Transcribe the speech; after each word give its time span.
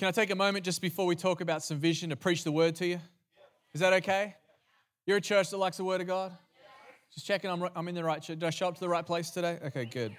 Can 0.00 0.08
I 0.08 0.12
take 0.12 0.30
a 0.30 0.34
moment 0.34 0.64
just 0.64 0.80
before 0.80 1.04
we 1.04 1.14
talk 1.14 1.42
about 1.42 1.62
some 1.62 1.76
vision 1.76 2.08
to 2.08 2.16
preach 2.16 2.42
the 2.42 2.50
word 2.50 2.74
to 2.76 2.86
you? 2.86 2.98
Is 3.74 3.82
that 3.82 3.92
okay? 3.92 4.34
You're 5.04 5.18
a 5.18 5.20
church 5.20 5.50
that 5.50 5.58
likes 5.58 5.76
the 5.76 5.84
word 5.84 6.00
of 6.00 6.06
God? 6.06 6.34
Just 7.12 7.26
checking 7.26 7.50
I'm, 7.50 7.68
I'm 7.76 7.86
in 7.86 7.94
the 7.94 8.02
right 8.02 8.22
church. 8.22 8.38
Did 8.38 8.46
I 8.46 8.48
show 8.48 8.68
up 8.68 8.76
to 8.76 8.80
the 8.80 8.88
right 8.88 9.04
place 9.04 9.28
today? 9.28 9.58
Okay, 9.62 9.84
good. 9.84 10.16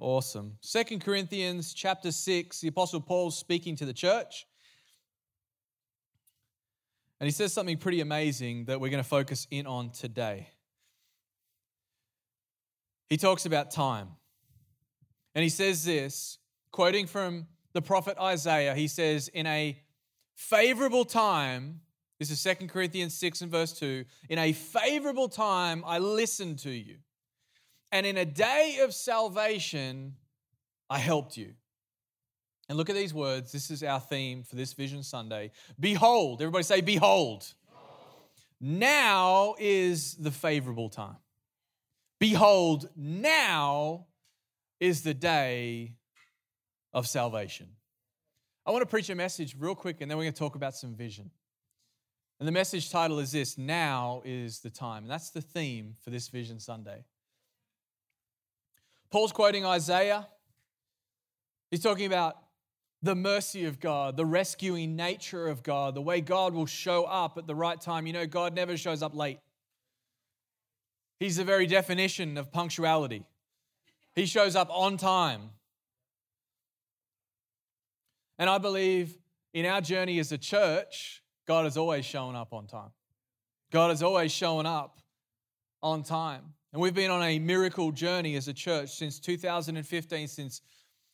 Awesome. 0.00 0.56
Second 0.62 1.04
Corinthians 1.04 1.74
chapter 1.74 2.10
6, 2.10 2.60
the 2.60 2.66
Apostle 2.66 3.00
Paul's 3.00 3.38
speaking 3.38 3.76
to 3.76 3.86
the 3.86 3.92
church. 3.92 4.48
And 7.20 7.28
he 7.28 7.30
says 7.30 7.52
something 7.52 7.76
pretty 7.76 8.00
amazing 8.00 8.64
that 8.64 8.80
we're 8.80 8.90
going 8.90 9.00
to 9.00 9.08
focus 9.08 9.46
in 9.52 9.68
on 9.68 9.90
today. 9.90 10.48
He 13.08 13.16
talks 13.16 13.46
about 13.46 13.70
time. 13.70 14.08
And 15.36 15.44
he 15.44 15.50
says 15.50 15.84
this, 15.84 16.38
quoting 16.72 17.06
from 17.06 17.46
the 17.78 17.82
prophet 17.82 18.18
Isaiah, 18.20 18.74
he 18.74 18.88
says, 18.88 19.28
In 19.28 19.46
a 19.46 19.80
favorable 20.34 21.04
time, 21.04 21.80
this 22.18 22.28
is 22.28 22.42
2 22.42 22.66
Corinthians 22.66 23.14
6 23.14 23.42
and 23.42 23.52
verse 23.52 23.72
2, 23.74 24.04
in 24.28 24.36
a 24.40 24.52
favorable 24.52 25.28
time 25.28 25.84
I 25.86 26.00
listened 26.00 26.58
to 26.60 26.70
you, 26.70 26.96
and 27.92 28.04
in 28.04 28.16
a 28.16 28.24
day 28.24 28.80
of 28.82 28.92
salvation 28.92 30.16
I 30.90 30.98
helped 30.98 31.36
you. 31.36 31.52
And 32.68 32.76
look 32.76 32.90
at 32.90 32.96
these 32.96 33.14
words. 33.14 33.52
This 33.52 33.70
is 33.70 33.84
our 33.84 34.00
theme 34.00 34.42
for 34.42 34.56
this 34.56 34.72
Vision 34.72 35.04
Sunday. 35.04 35.52
Behold, 35.78 36.42
everybody 36.42 36.64
say, 36.64 36.80
Behold. 36.80 37.54
Now 38.60 39.54
is 39.56 40.16
the 40.16 40.32
favorable 40.32 40.88
time. 40.88 41.18
Behold, 42.18 42.88
now 42.96 44.06
is 44.80 45.02
the 45.02 45.14
day 45.14 45.97
of 46.98 47.06
salvation. 47.06 47.68
I 48.66 48.72
want 48.72 48.82
to 48.82 48.86
preach 48.86 49.08
a 49.08 49.14
message 49.14 49.54
real 49.56 49.76
quick 49.76 50.00
and 50.00 50.10
then 50.10 50.18
we're 50.18 50.24
going 50.24 50.34
to 50.34 50.38
talk 50.38 50.56
about 50.56 50.74
some 50.74 50.94
vision. 50.94 51.30
And 52.40 52.46
the 52.46 52.52
message 52.52 52.90
title 52.90 53.20
is 53.20 53.30
this 53.30 53.56
Now 53.56 54.20
is 54.24 54.60
the 54.60 54.70
time. 54.70 55.04
And 55.04 55.10
that's 55.10 55.30
the 55.30 55.40
theme 55.40 55.94
for 56.02 56.10
this 56.10 56.28
Vision 56.28 56.58
Sunday. 56.58 57.04
Paul's 59.10 59.32
quoting 59.32 59.64
Isaiah. 59.64 60.26
He's 61.70 61.82
talking 61.82 62.06
about 62.06 62.36
the 63.00 63.14
mercy 63.14 63.64
of 63.64 63.78
God, 63.78 64.16
the 64.16 64.26
rescuing 64.26 64.96
nature 64.96 65.46
of 65.46 65.62
God, 65.62 65.94
the 65.94 66.02
way 66.02 66.20
God 66.20 66.52
will 66.52 66.66
show 66.66 67.04
up 67.04 67.38
at 67.38 67.46
the 67.46 67.54
right 67.54 67.80
time. 67.80 68.08
You 68.08 68.12
know, 68.12 68.26
God 68.26 68.54
never 68.54 68.76
shows 68.76 69.04
up 69.04 69.14
late. 69.14 69.38
He's 71.20 71.36
the 71.36 71.44
very 71.44 71.66
definition 71.66 72.36
of 72.36 72.50
punctuality. 72.50 73.24
He 74.16 74.26
shows 74.26 74.56
up 74.56 74.68
on 74.70 74.96
time. 74.96 75.50
And 78.38 78.48
I 78.48 78.58
believe 78.58 79.16
in 79.52 79.66
our 79.66 79.80
journey 79.80 80.18
as 80.18 80.30
a 80.32 80.38
church, 80.38 81.22
God 81.46 81.64
has 81.64 81.76
always 81.76 82.04
shown 82.04 82.36
up 82.36 82.52
on 82.52 82.66
time. 82.66 82.90
God 83.70 83.90
has 83.90 84.02
always 84.02 84.32
shown 84.32 84.66
up 84.66 85.00
on 85.82 86.02
time. 86.02 86.54
And 86.72 86.80
we've 86.80 86.94
been 86.94 87.10
on 87.10 87.22
a 87.22 87.38
miracle 87.38 87.90
journey 87.90 88.36
as 88.36 88.46
a 88.48 88.52
church 88.52 88.90
since 88.90 89.18
2015, 89.18 90.28
since 90.28 90.60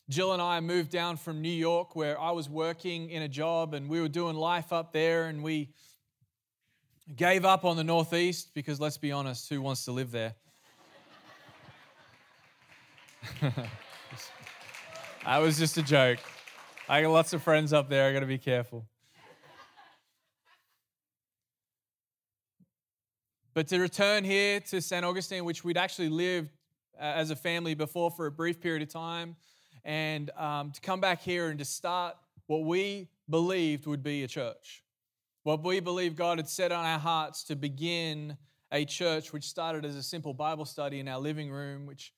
Jill 0.09 0.33
and 0.33 0.43
I 0.43 0.61
moved 0.61 0.91
down 0.91 1.17
from 1.17 1.41
New 1.41 1.49
York, 1.49 1.97
where 1.97 2.21
I 2.21 2.33
was 2.33 2.49
working 2.49 3.11
in 3.11 3.23
a 3.23 3.29
job 3.29 3.73
and 3.73 3.89
we 3.89 4.01
were 4.01 4.09
doing 4.09 4.37
life 4.37 4.73
up 4.73 4.93
there, 4.93 5.27
and 5.27 5.43
we 5.43 5.71
gave 7.17 7.45
up 7.45 7.65
on 7.65 7.77
the 7.77 7.85
Northeast 7.85 8.53
because 8.55 8.81
let's 8.81 8.99
be 8.99 9.13
honest, 9.13 9.49
who 9.49 9.63
wants 9.63 9.85
to 9.85 9.93
live 9.93 10.11
there? 10.11 10.35
that 13.41 15.39
was 15.39 15.59
just 15.59 15.79
a 15.79 15.83
joke. 15.83 16.19
I 16.87 17.01
got 17.01 17.13
lots 17.13 17.33
of 17.33 17.43
friends 17.43 17.73
up 17.73 17.89
there. 17.89 18.11
I 18.11 18.13
got 18.13 18.21
to 18.21 18.27
be 18.27 18.37
careful. 18.37 18.85
But 23.55 23.69
to 23.69 23.79
return 23.79 24.23
here 24.23 24.61
to 24.61 24.83
St. 24.83 25.03
Augustine, 25.03 25.47
which 25.47 25.65
we'd 25.65 25.79
actually 25.79 26.11
lived 26.11 26.51
uh, 27.01 27.05
as 27.05 27.31
a 27.31 27.37
family 27.37 27.75
before 27.75 28.11
for 28.11 28.27
a 28.27 28.31
brief 28.31 28.61
period 28.61 28.83
of 28.83 28.89
time, 28.89 29.37
and 29.83 30.31
um, 30.37 30.73
to 30.73 30.81
come 30.83 31.01
back 31.01 31.23
here 31.23 31.49
and 31.49 31.59
to 31.59 31.65
start 31.65 32.17
what 32.49 32.65
we 32.65 33.09
believed 33.31 33.87
would 33.87 34.03
be 34.03 34.23
a 34.23 34.29
church. 34.29 34.83
What 35.45 35.63
we 35.63 35.81
believe 35.81 36.17
God 36.17 36.37
had 36.39 36.49
set 36.51 36.71
on 36.71 36.85
our 36.85 36.99
hearts 36.99 37.45
to 37.45 37.57
begin 37.57 38.37
a 38.73 38.85
church, 38.85 39.33
which 39.33 39.45
started 39.45 39.87
as 39.87 39.97
a 39.97 40.03
simple 40.03 40.35
Bible 40.35 40.67
study 40.67 41.01
in 41.01 41.09
our 41.09 41.19
living 41.19 41.51
room, 41.51 41.87
which 41.87 42.13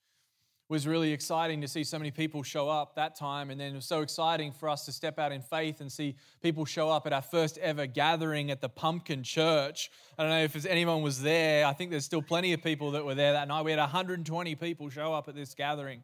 was 0.68 0.86
really 0.86 1.12
exciting 1.12 1.60
to 1.60 1.68
see 1.68 1.84
so 1.84 1.96
many 1.96 2.10
people 2.10 2.42
show 2.42 2.68
up 2.68 2.96
that 2.96 3.14
time. 3.14 3.50
And 3.50 3.60
then 3.60 3.72
it 3.72 3.76
was 3.76 3.84
so 3.84 4.00
exciting 4.00 4.52
for 4.52 4.68
us 4.68 4.84
to 4.86 4.92
step 4.92 5.18
out 5.18 5.30
in 5.30 5.40
faith 5.40 5.80
and 5.80 5.90
see 5.90 6.16
people 6.42 6.64
show 6.64 6.90
up 6.90 7.06
at 7.06 7.12
our 7.12 7.22
first 7.22 7.56
ever 7.58 7.86
gathering 7.86 8.50
at 8.50 8.60
the 8.60 8.68
Pumpkin 8.68 9.22
Church. 9.22 9.90
I 10.18 10.22
don't 10.22 10.30
know 10.32 10.42
if 10.42 10.66
anyone 10.66 11.02
was 11.02 11.22
there. 11.22 11.66
I 11.66 11.72
think 11.72 11.92
there's 11.92 12.04
still 12.04 12.22
plenty 12.22 12.52
of 12.52 12.64
people 12.64 12.90
that 12.92 13.04
were 13.04 13.14
there 13.14 13.32
that 13.34 13.46
night. 13.46 13.64
We 13.64 13.70
had 13.70 13.78
120 13.78 14.54
people 14.56 14.90
show 14.90 15.14
up 15.14 15.28
at 15.28 15.36
this 15.36 15.54
gathering 15.54 16.02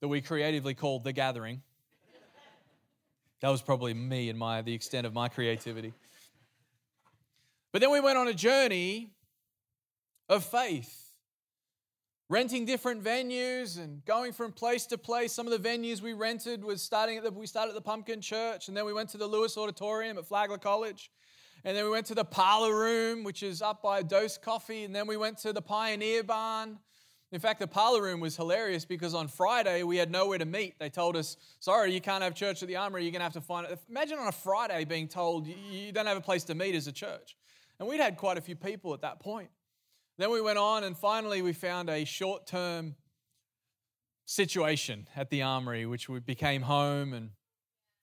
that 0.00 0.08
we 0.08 0.20
creatively 0.20 0.74
called 0.74 1.04
The 1.04 1.12
Gathering. 1.12 1.62
That 3.40 3.50
was 3.50 3.62
probably 3.62 3.94
me 3.94 4.30
and 4.30 4.38
my 4.38 4.62
the 4.62 4.74
extent 4.74 5.06
of 5.06 5.12
my 5.12 5.28
creativity. 5.28 5.92
But 7.70 7.82
then 7.82 7.90
we 7.90 8.00
went 8.00 8.18
on 8.18 8.26
a 8.26 8.34
journey 8.34 9.12
of 10.28 10.42
faith 10.44 11.05
renting 12.28 12.64
different 12.64 13.02
venues 13.02 13.78
and 13.78 14.04
going 14.04 14.32
from 14.32 14.52
place 14.52 14.86
to 14.86 14.98
place. 14.98 15.32
Some 15.32 15.46
of 15.46 15.62
the 15.62 15.68
venues 15.68 16.00
we 16.00 16.12
rented 16.12 16.64
was 16.64 16.82
starting 16.82 17.18
at 17.18 17.24
the, 17.24 17.30
we 17.30 17.46
started 17.46 17.70
at 17.70 17.74
the 17.74 17.80
Pumpkin 17.80 18.20
Church, 18.20 18.68
and 18.68 18.76
then 18.76 18.84
we 18.84 18.92
went 18.92 19.08
to 19.10 19.18
the 19.18 19.26
Lewis 19.26 19.56
Auditorium 19.56 20.18
at 20.18 20.26
Flagler 20.26 20.58
College. 20.58 21.10
And 21.64 21.76
then 21.76 21.84
we 21.84 21.90
went 21.90 22.06
to 22.06 22.14
the 22.14 22.24
Parlor 22.24 22.78
Room, 22.78 23.24
which 23.24 23.42
is 23.42 23.60
up 23.60 23.82
by 23.82 24.02
Dose 24.02 24.38
Coffee. 24.38 24.84
And 24.84 24.94
then 24.94 25.08
we 25.08 25.16
went 25.16 25.38
to 25.38 25.52
the 25.52 25.62
Pioneer 25.62 26.22
Barn. 26.22 26.78
In 27.32 27.40
fact, 27.40 27.58
the 27.58 27.66
Parlor 27.66 28.02
Room 28.02 28.20
was 28.20 28.36
hilarious 28.36 28.84
because 28.84 29.14
on 29.14 29.26
Friday 29.26 29.82
we 29.82 29.96
had 29.96 30.08
nowhere 30.08 30.38
to 30.38 30.44
meet. 30.44 30.78
They 30.78 30.90
told 30.90 31.16
us, 31.16 31.36
sorry, 31.58 31.92
you 31.92 32.00
can't 32.00 32.22
have 32.22 32.36
church 32.36 32.62
at 32.62 32.68
the 32.68 32.76
Armory. 32.76 33.02
You're 33.02 33.10
going 33.10 33.20
to 33.20 33.24
have 33.24 33.32
to 33.32 33.40
find 33.40 33.66
it. 33.66 33.76
Imagine 33.88 34.18
on 34.18 34.28
a 34.28 34.32
Friday 34.32 34.84
being 34.84 35.08
told 35.08 35.48
you 35.48 35.90
don't 35.90 36.06
have 36.06 36.16
a 36.16 36.20
place 36.20 36.44
to 36.44 36.54
meet 36.54 36.76
as 36.76 36.86
a 36.86 36.92
church. 36.92 37.36
And 37.80 37.88
we'd 37.88 37.98
had 37.98 38.16
quite 38.16 38.38
a 38.38 38.40
few 38.40 38.54
people 38.54 38.94
at 38.94 39.00
that 39.00 39.18
point. 39.18 39.48
Then 40.18 40.30
we 40.30 40.40
went 40.40 40.58
on, 40.58 40.84
and 40.84 40.96
finally, 40.96 41.42
we 41.42 41.52
found 41.52 41.90
a 41.90 42.04
short 42.04 42.46
term 42.46 42.94
situation 44.24 45.06
at 45.14 45.30
the 45.30 45.42
Armory, 45.42 45.86
which 45.86 46.08
became 46.24 46.62
home. 46.62 47.12
And 47.12 47.30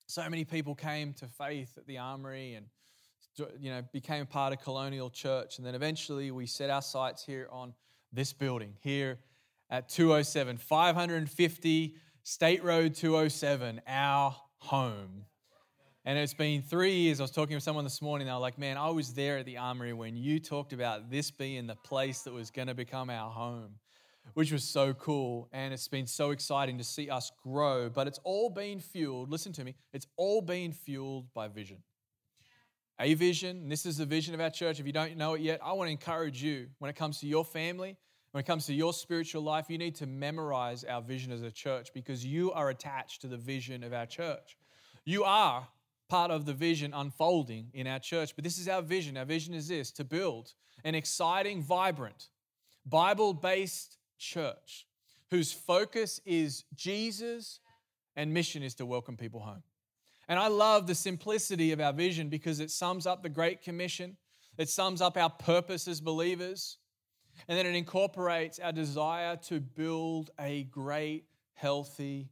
so 0.06 0.30
many 0.30 0.46
people 0.46 0.76
came 0.76 1.14
to 1.14 1.28
faith 1.28 1.74
at 1.78 1.88
the 1.88 1.98
Armory 1.98 2.54
and 2.54 2.68
you 3.60 3.72
know, 3.72 3.82
became 3.92 4.26
part 4.28 4.54
of 4.54 4.62
Colonial 4.62 5.10
Church. 5.10 5.58
And 5.58 5.66
then 5.66 5.74
eventually, 5.74 6.30
we 6.30 6.46
set 6.46 6.70
our 6.70 6.84
sights 6.84 7.26
here 7.26 7.48
on 7.52 7.74
this 8.12 8.32
building, 8.32 8.76
here 8.82 9.18
at 9.70 9.90
207, 9.90 10.58
550 10.58 11.96
State 12.22 12.64
Road 12.64 12.94
207, 12.94 13.82
our 13.88 14.36
home. 14.58 15.26
And 16.06 16.20
it's 16.20 16.34
been 16.34 16.62
three 16.62 16.96
years. 16.96 17.22
I 17.22 17.24
was 17.24 17.32
talking 17.32 17.56
with 17.56 17.64
someone 17.64 17.86
this 17.86 18.02
morning. 18.02 18.28
They 18.28 18.34
were 18.34 18.40
like, 18.40 18.58
man, 18.58 18.76
I 18.76 18.90
was 18.90 19.14
there 19.14 19.38
at 19.38 19.46
the 19.46 19.58
armory 19.58 19.94
when 19.94 20.18
you 20.18 20.38
talked 20.38 20.74
about 20.74 21.10
this 21.10 21.32
being 21.32 21.66
the 21.66 21.78
place 21.78 22.24
that 22.24 22.34
was 22.34 22.52
going 22.52 22.68
to 22.68 22.74
become 22.74 23.10
our 23.10 23.32
home, 23.32 23.76
which 24.34 24.52
was 24.52 24.66
so 24.66 24.94
cool. 24.94 25.48
And 25.54 25.74
it's 25.74 25.88
been 25.88 26.06
so 26.06 26.32
exciting 26.32 26.78
to 26.78 26.84
see 26.84 27.10
us 27.10 27.32
grow. 27.42 27.90
But 27.90 28.08
it's 28.08 28.20
all 28.26 28.50
been 28.50 28.82
fueled, 28.82 29.30
listen 29.30 29.54
to 29.54 29.64
me, 29.64 29.76
it's 29.94 30.06
all 30.18 30.42
been 30.42 30.74
fueled 30.74 31.34
by 31.34 31.48
vision. 31.48 31.78
A 33.00 33.14
vision, 33.14 33.70
this 33.70 33.86
is 33.86 33.98
the 33.98 34.06
vision 34.06 34.34
of 34.34 34.42
our 34.42 34.50
church. 34.50 34.82
If 34.82 34.86
you 34.86 34.92
don't 34.92 35.16
know 35.16 35.36
it 35.36 35.42
yet, 35.42 35.62
I 35.64 35.72
want 35.72 35.88
to 35.88 35.92
encourage 35.92 36.44
you 36.44 36.68
when 36.80 36.90
it 36.90 36.98
comes 36.98 37.22
to 37.22 37.28
your 37.28 37.46
family, 37.46 37.96
when 38.34 38.42
it 38.42 38.46
comes 38.46 38.66
to 38.66 38.74
your 38.74 38.92
spiritual 38.92 39.42
life, 39.42 39.70
you 39.70 39.78
need 39.78 39.96
to 39.96 40.06
memorize 40.06 40.84
our 40.84 41.02
vision 41.02 41.32
as 41.32 41.44
a 41.44 41.52
church 41.52 41.94
because 41.94 42.26
you 42.26 42.52
are 42.52 42.70
attached 42.70 43.22
to 43.22 43.28
the 43.28 43.38
vision 43.38 43.84
of 43.84 43.94
our 43.94 44.06
church. 44.06 44.58
You 45.06 45.24
are 45.24 45.68
part 46.14 46.30
of 46.30 46.46
the 46.46 46.54
vision 46.54 46.94
unfolding 46.94 47.72
in 47.74 47.88
our 47.88 47.98
church. 47.98 48.36
But 48.36 48.44
this 48.44 48.60
is 48.60 48.68
our 48.68 48.84
vision. 48.84 49.18
Our 49.18 49.26
vision 49.26 49.56
is 49.56 49.70
this 49.70 49.90
to 49.94 50.04
build 50.04 50.54
an 50.84 50.94
exciting, 50.94 51.64
vibrant, 51.64 52.28
Bible 52.86 53.34
based 53.34 53.98
church 54.20 54.86
whose 55.32 55.52
focus 55.52 56.22
is 56.24 56.66
Jesus 56.76 57.62
and 58.16 58.32
mission 58.32 58.62
is 58.62 58.76
to 58.76 58.86
welcome 58.86 59.18
people 59.18 59.40
home. 59.40 59.64
And 60.28 60.38
I 60.38 60.50
love 60.50 60.86
the 60.86 60.94
simplicity 60.94 61.72
of 61.72 61.82
our 61.82 61.94
vision 61.94 62.30
because 62.30 62.60
it 62.60 62.70
sums 62.70 63.08
up 63.08 63.24
the 63.24 63.30
Great 63.30 63.64
Commission, 63.64 64.16
it 64.60 64.70
sums 64.70 65.02
up 65.02 65.18
our 65.18 65.32
purpose 65.32 65.88
as 65.88 66.00
believers, 66.00 66.78
and 67.48 67.58
then 67.58 67.66
it 67.66 67.74
incorporates 67.74 68.60
our 68.60 68.72
desire 68.72 69.36
to 69.48 69.60
build 69.60 70.30
a 70.40 70.66
great, 70.66 71.24
healthy 71.56 72.30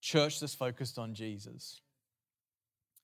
church 0.00 0.40
that's 0.40 0.54
focused 0.54 0.98
on 0.98 1.12
Jesus. 1.12 1.82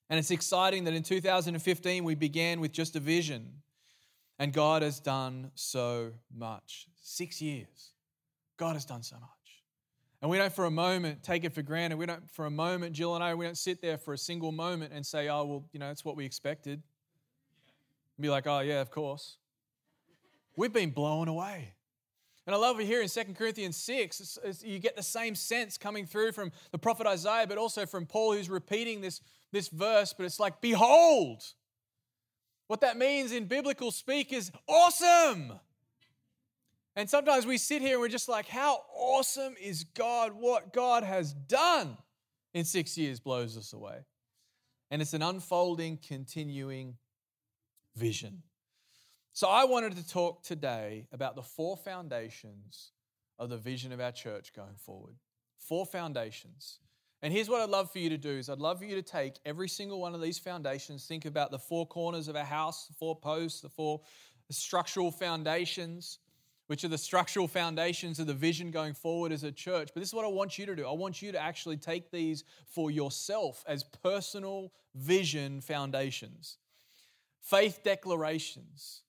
And 0.08 0.18
it's 0.18 0.30
exciting 0.30 0.84
that 0.84 0.94
in 0.94 1.02
2015 1.02 2.04
we 2.04 2.14
began 2.14 2.60
with 2.60 2.72
just 2.72 2.94
a 2.96 3.00
vision, 3.00 3.62
and 4.38 4.52
God 4.52 4.82
has 4.82 5.00
done 5.00 5.50
so 5.54 6.12
much. 6.34 6.86
Six 7.02 7.40
years. 7.40 7.92
God 8.56 8.74
has 8.74 8.84
done 8.84 9.02
so 9.02 9.16
much. 9.16 9.30
And 10.22 10.30
we 10.30 10.38
don't 10.38 10.52
for 10.52 10.64
a 10.64 10.70
moment 10.70 11.22
take 11.22 11.44
it 11.44 11.52
for 11.52 11.62
granted. 11.62 11.98
We 11.98 12.06
don't 12.06 12.30
for 12.30 12.46
a 12.46 12.50
moment, 12.50 12.94
Jill 12.94 13.14
and 13.14 13.22
I, 13.22 13.34
we 13.34 13.44
don't 13.44 13.58
sit 13.58 13.82
there 13.82 13.98
for 13.98 14.14
a 14.14 14.18
single 14.18 14.52
moment 14.52 14.92
and 14.94 15.04
say, 15.04 15.28
oh, 15.28 15.44
well, 15.44 15.64
you 15.72 15.80
know, 15.80 15.88
that's 15.88 16.04
what 16.04 16.16
we 16.16 16.24
expected. 16.24 16.82
be 18.18 18.28
like, 18.28 18.46
oh, 18.46 18.60
yeah, 18.60 18.80
of 18.80 18.90
course. 18.90 19.36
We've 20.56 20.72
been 20.72 20.90
blown 20.90 21.28
away. 21.28 21.74
And 22.46 22.54
I 22.54 22.58
love 22.58 22.80
it 22.80 22.86
here 22.86 23.02
in 23.02 23.08
2 23.08 23.24
Corinthians 23.34 23.76
6, 23.76 24.20
it's, 24.20 24.38
it's, 24.44 24.64
you 24.64 24.78
get 24.78 24.96
the 24.96 25.02
same 25.02 25.34
sense 25.34 25.76
coming 25.76 26.06
through 26.06 26.30
from 26.30 26.52
the 26.70 26.78
prophet 26.78 27.06
Isaiah, 27.06 27.46
but 27.46 27.58
also 27.58 27.86
from 27.86 28.06
Paul 28.06 28.34
who's 28.34 28.48
repeating 28.48 29.00
this, 29.00 29.20
this 29.56 29.68
verse. 29.68 30.12
But 30.12 30.26
it's 30.26 30.38
like, 30.38 30.60
behold. 30.60 31.42
What 32.68 32.80
that 32.80 32.96
means 32.96 33.32
in 33.32 33.46
biblical 33.46 33.90
speak 33.90 34.32
is 34.32 34.50
awesome. 34.68 35.52
And 36.94 37.08
sometimes 37.08 37.46
we 37.46 37.58
sit 37.58 37.82
here 37.82 37.92
and 37.92 38.00
we're 38.00 38.08
just 38.08 38.28
like, 38.28 38.48
how 38.48 38.82
awesome 38.94 39.54
is 39.60 39.84
God? 39.84 40.32
What 40.32 40.72
God 40.72 41.02
has 41.02 41.32
done 41.32 41.96
in 42.54 42.64
six 42.64 42.96
years 42.98 43.20
blows 43.20 43.56
us 43.56 43.72
away. 43.72 43.98
And 44.90 45.02
it's 45.02 45.14
an 45.14 45.22
unfolding, 45.22 45.98
continuing 45.98 46.96
vision. 47.94 48.42
So 49.32 49.48
I 49.48 49.64
wanted 49.64 49.96
to 49.96 50.08
talk 50.08 50.42
today 50.42 51.06
about 51.12 51.36
the 51.36 51.42
four 51.42 51.76
foundations 51.76 52.92
of 53.38 53.50
the 53.50 53.58
vision 53.58 53.92
of 53.92 54.00
our 54.00 54.12
church 54.12 54.54
going 54.54 54.76
forward. 54.76 55.16
Four 55.58 55.84
foundations. 55.86 56.78
And 57.22 57.32
here's 57.32 57.48
what 57.48 57.62
I'd 57.62 57.70
love 57.70 57.90
for 57.90 57.98
you 57.98 58.10
to 58.10 58.18
do 58.18 58.30
is 58.30 58.48
I'd 58.48 58.58
love 58.58 58.78
for 58.78 58.84
you 58.84 58.94
to 58.94 59.02
take 59.02 59.38
every 59.44 59.68
single 59.68 60.00
one 60.00 60.14
of 60.14 60.20
these 60.20 60.38
foundations, 60.38 61.06
think 61.06 61.24
about 61.24 61.50
the 61.50 61.58
four 61.58 61.86
corners 61.86 62.28
of 62.28 62.36
a 62.36 62.44
house, 62.44 62.86
the 62.86 62.94
four 62.94 63.18
posts, 63.18 63.60
the 63.60 63.68
four 63.68 64.00
structural 64.50 65.10
foundations, 65.10 66.18
which 66.66 66.84
are 66.84 66.88
the 66.88 66.98
structural 66.98 67.48
foundations 67.48 68.18
of 68.18 68.26
the 68.26 68.34
vision 68.34 68.70
going 68.70 68.92
forward 68.92 69.32
as 69.32 69.44
a 69.44 69.52
church. 69.52 69.90
But 69.94 70.00
this 70.00 70.10
is 70.10 70.14
what 70.14 70.24
I 70.24 70.28
want 70.28 70.58
you 70.58 70.66
to 70.66 70.76
do. 70.76 70.86
I 70.86 70.92
want 70.92 71.22
you 71.22 71.32
to 71.32 71.40
actually 71.40 71.76
take 71.76 72.10
these 72.10 72.44
for 72.66 72.90
yourself 72.90 73.64
as 73.66 73.84
personal 73.84 74.72
vision 74.94 75.60
foundations, 75.60 76.58
faith 77.40 77.80
declarations, 77.82 79.02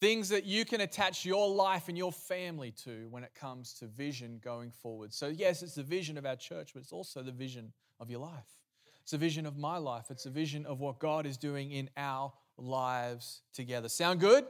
things 0.00 0.28
that 0.28 0.44
you 0.44 0.64
can 0.64 0.82
attach 0.82 1.24
your 1.24 1.48
life 1.48 1.88
and 1.88 1.96
your 1.96 2.12
family 2.12 2.70
to 2.84 3.06
when 3.10 3.24
it 3.24 3.34
comes 3.34 3.72
to 3.74 3.86
vision 3.86 4.40
going 4.42 4.70
forward. 4.70 5.12
So, 5.12 5.28
yes, 5.28 5.62
it's 5.62 5.74
the 5.74 5.82
vision 5.82 6.18
of 6.18 6.26
our 6.26 6.36
church, 6.36 6.72
but 6.74 6.82
it's 6.82 6.92
also 6.92 7.22
the 7.22 7.32
vision 7.32 7.72
of 7.98 8.10
your 8.10 8.20
life. 8.20 8.58
It's 9.02 9.12
a 9.12 9.18
vision 9.18 9.46
of 9.46 9.56
my 9.56 9.78
life. 9.78 10.06
It's 10.10 10.26
a 10.26 10.30
vision 10.30 10.66
of 10.66 10.80
what 10.80 10.98
God 10.98 11.26
is 11.26 11.36
doing 11.36 11.70
in 11.70 11.88
our 11.96 12.32
lives 12.58 13.42
together. 13.54 13.88
Sound 13.88 14.20
good? 14.20 14.44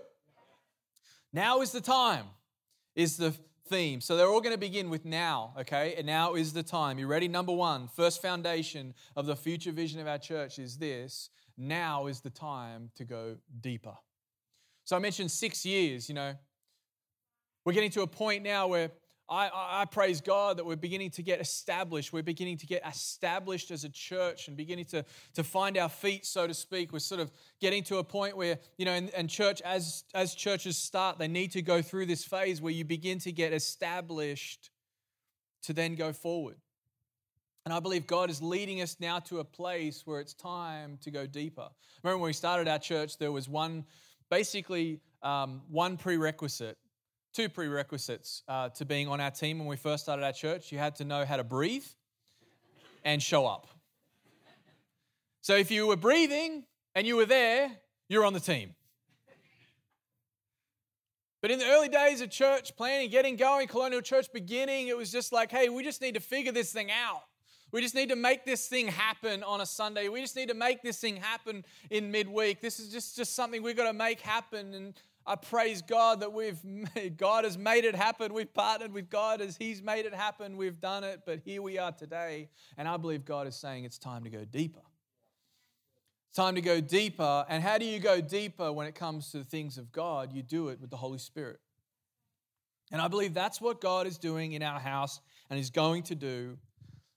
Now 1.32 1.60
is 1.60 1.72
the 1.72 1.81
time, 1.81 2.25
is 2.94 3.16
the 3.16 3.34
theme. 3.69 4.00
So 4.00 4.16
they're 4.16 4.28
all 4.28 4.40
going 4.40 4.54
to 4.54 4.58
begin 4.58 4.90
with 4.90 5.04
now, 5.04 5.52
okay? 5.60 5.94
And 5.96 6.06
now 6.06 6.34
is 6.34 6.52
the 6.52 6.62
time. 6.62 6.98
You 6.98 7.06
ready? 7.06 7.28
Number 7.28 7.52
one, 7.52 7.88
first 7.88 8.22
foundation 8.22 8.94
of 9.14 9.26
the 9.26 9.37
future 9.37 9.72
vision 9.72 10.00
of 10.00 10.06
our 10.06 10.19
church 10.19 10.58
is 10.58 10.78
this 10.78 11.31
now 11.58 12.06
is 12.06 12.20
the 12.20 12.31
time 12.31 12.90
to 12.96 13.04
go 13.04 13.37
deeper. 13.60 13.96
So 14.87 14.94
I 14.94 15.00
mentioned 15.00 15.33
six 15.33 15.67
years, 15.67 16.09
you 16.09 16.15
know. 16.15 16.35
We're 17.65 17.73
getting 17.73 17.91
to 17.91 18.03
a 18.03 18.06
point 18.06 18.44
now 18.44 18.69
where 18.69 18.93
I, 19.29 19.50
I, 19.53 19.85
praise 19.87 20.21
God 20.21 20.59
that 20.59 20.65
we're 20.65 20.77
beginning 20.77 21.11
to 21.11 21.23
get 21.25 21.41
established. 21.41 22.12
We're 22.12 22.23
beginning 22.23 22.59
to 22.59 22.67
get 22.67 22.87
established 22.87 23.73
as 23.73 23.83
a 23.83 23.88
church 23.88 24.47
and 24.47 24.56
beginning 24.56 24.85
to, 24.87 25.05
to 25.35 25.43
find 25.43 25.77
our 25.77 25.88
feet, 25.88 26.25
so 26.25 26.47
to 26.47 26.55
speak. 26.55 26.93
We're 26.93 27.00
sort 27.00 27.21
of 27.21 27.33
getting 27.61 27.83
to 27.85 27.97
a 27.97 28.05
point 28.05 28.37
where, 28.37 28.61
you 28.79 28.85
know, 28.85 28.93
and, 28.93 29.11
and 29.11 29.29
church, 29.29 29.61
as, 29.62 30.05
as 30.15 30.37
churches 30.37 30.79
start, 30.79 31.19
they 31.19 31.27
need 31.27 31.50
to 31.53 31.62
go 31.62 31.82
through 31.82 32.06
this 32.06 32.25
phase 32.25 32.62
where 32.62 32.73
you 32.73 32.85
begin 32.85 33.19
to 33.21 33.32
get 33.32 33.53
established 33.53 34.71
to 35.65 35.73
then 35.73 35.97
go 35.97 36.12
forward. 36.12 36.59
And 37.65 37.75
I 37.75 37.81
believe 37.81 38.06
God 38.06 38.31
is 38.31 38.41
leading 38.41 38.81
us 38.81 38.99
now 39.00 39.19
to 39.19 39.41
a 39.41 39.44
place 39.44 40.03
where 40.05 40.21
it's 40.21 40.35
time 40.35 40.99
to 41.03 41.11
go 41.11 41.27
deeper. 41.27 41.69
Remember 42.05 42.23
when 42.23 42.29
we 42.29 42.32
started 42.32 42.69
our 42.69 42.79
church, 42.79 43.19
there 43.19 43.32
was 43.32 43.49
one 43.49 43.85
basically 44.31 45.00
um, 45.23 45.62
one 45.69 45.96
prerequisite, 45.96 46.76
two 47.34 47.49
prerequisites 47.49 48.43
uh, 48.49 48.69
to 48.70 48.84
being 48.84 49.08
on 49.08 49.20
our 49.20 49.31
team 49.31 49.58
when 49.58 49.69
we 49.69 49.76
first 49.76 50.05
started 50.05 50.25
our 50.25 50.32
church. 50.32 50.73
You 50.73 50.78
had 50.78 50.96
to 50.96 51.05
know 51.05 51.25
how 51.25 51.37
to 51.37 51.44
breathe 51.44 51.87
and 53.05 53.23
show 53.23 53.46
up. 53.46 53.67
So 55.40 55.55
if 55.55 55.70
you 55.70 55.87
were 55.87 55.96
breathing 55.96 56.64
and 56.94 57.06
you 57.06 57.17
were 57.17 57.26
there, 57.26 57.70
you're 58.08 58.25
on 58.25 58.32
the 58.32 58.40
team. 58.40 58.75
But 61.43 61.52
in 61.52 61.61
the 61.61 61.67
early 61.67 61.88
days 61.88 62.20
of 62.20 62.31
church 62.31 62.75
planning, 62.76 63.11
getting 63.11 63.37
going, 63.37 63.69
colonial 63.69 64.00
church 64.00 64.26
beginning, 64.32 64.88
it 64.88 64.96
was 64.96 65.12
just 65.12 65.32
like, 65.32 65.52
hey, 65.52 65.69
we 65.69 65.84
just 65.84 66.00
need 66.00 66.14
to 66.14 66.20
figure 66.20 66.50
this 66.50 66.72
thing 66.72 66.90
out. 66.90 67.22
We 67.73 67.81
just 67.81 67.95
need 67.95 68.11
to 68.11 68.17
make 68.17 68.45
this 68.45 68.69
thing 68.69 68.87
happen 68.89 69.43
on 69.43 69.61
a 69.61 69.67
Sunday. 69.67 70.09
We 70.09 70.21
just 70.21 70.37
need 70.37 70.49
to 70.49 70.55
make 70.55 70.83
this 70.83 70.99
thing 70.99 71.17
happen 71.17 71.65
in 71.91 72.11
midweek. 72.11 72.61
This 72.61 72.79
is 72.79 72.91
just, 72.93 73.17
just 73.17 73.35
something 73.35 73.63
we've 73.63 73.77
got 73.77 73.91
to 73.91 73.93
make 73.93 74.21
happen. 74.21 74.73
And 74.73 74.95
I 75.27 75.35
praise 75.35 75.83
God 75.83 76.21
that 76.21 76.33
we've 76.33 76.63
made, 76.65 77.17
God 77.17 77.45
has 77.45 77.59
made 77.59 77.85
it 77.85 77.97
happen. 77.97 78.33
We've 78.33 78.53
partnered 78.53 78.93
with 78.93 79.11
God 79.11 79.41
as 79.41 79.57
He's 79.57 79.83
made 79.83 80.07
it 80.07 80.15
happen. 80.15 80.57
We've 80.57 80.81
done 80.81 81.03
it, 81.03 81.23
but 81.27 81.41
here 81.45 81.61
we 81.61 81.79
are 81.79 81.93
today. 81.93 82.49
And 82.79 82.87
I 82.87 82.97
believe 82.97 83.25
God 83.25 83.49
is 83.49 83.57
saying 83.57 83.85
it's 83.85 83.99
time 83.99 84.23
to 84.25 84.31
go 84.31 84.45
deeper. 84.45 84.83
It's 86.29 86.37
time 86.37 86.55
to 86.55 86.61
go 86.61 86.81
deeper. 86.81 87.45
And 87.49 87.63
how 87.63 87.79
do 87.79 87.85
you 87.85 87.99
go 87.99 88.21
deeper 88.21 88.73
when 88.73 88.87
it 88.87 88.95
comes 88.95 89.33
to 89.33 89.39
the 89.39 89.45
things 89.45 89.77
of 89.77 89.91
God? 89.91 90.33
You 90.33 90.43
do 90.43 90.69
it 90.69 90.81
with 90.81 90.91
the 90.91 90.97
Holy 90.97 91.19
Spirit. 91.19 91.59
And 92.93 93.01
I 93.01 93.09
believe 93.09 93.35
that's 93.35 93.61
what 93.61 93.81
God 93.81 94.07
is 94.07 94.19
doing 94.19 94.53
in 94.53 94.63
our 94.63 94.79
house 94.79 95.21
and 95.51 95.59
is 95.59 95.71
going 95.71 96.05
to 96.05 96.15
do 96.15 96.59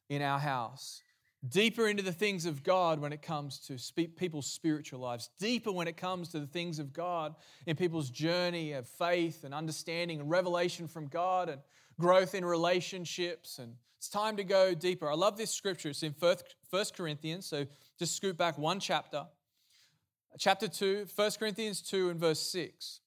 in 0.09 0.21
our 0.21 0.39
house, 0.39 1.03
deeper 1.47 1.87
into 1.87 2.03
the 2.03 2.11
things 2.11 2.45
of 2.45 2.63
God 2.63 2.99
when 2.99 3.13
it 3.13 3.21
comes 3.21 3.59
to 3.67 3.77
people's 4.17 4.51
spiritual 4.51 4.99
lives, 4.99 5.29
deeper 5.39 5.71
when 5.71 5.87
it 5.87 5.95
comes 5.95 6.29
to 6.29 6.39
the 6.39 6.47
things 6.47 6.79
of 6.79 6.91
God 6.91 7.35
in 7.65 7.75
people's 7.75 8.09
journey 8.09 8.73
of 8.73 8.87
faith 8.87 9.43
and 9.43 9.53
understanding 9.53 10.19
and 10.19 10.29
revelation 10.29 10.87
from 10.87 11.07
God 11.07 11.47
and 11.47 11.61
growth 11.99 12.35
in 12.35 12.43
relationships. 12.43 13.59
And 13.59 13.75
it's 13.97 14.09
time 14.09 14.35
to 14.37 14.43
go 14.43 14.73
deeper. 14.73 15.09
I 15.09 15.15
love 15.15 15.37
this 15.37 15.51
scripture. 15.51 15.89
It's 15.89 16.03
in 16.03 16.13
First 16.13 16.95
Corinthians, 16.97 17.45
so 17.45 17.65
just 17.97 18.15
scoot 18.15 18.37
back 18.37 18.57
one 18.57 18.79
chapter. 18.79 19.25
Chapter 20.37 20.67
2, 20.67 21.07
1 21.15 21.31
Corinthians 21.39 21.81
2 21.81 22.09
and 22.09 22.19
verse 22.19 22.39
6. 22.39 22.99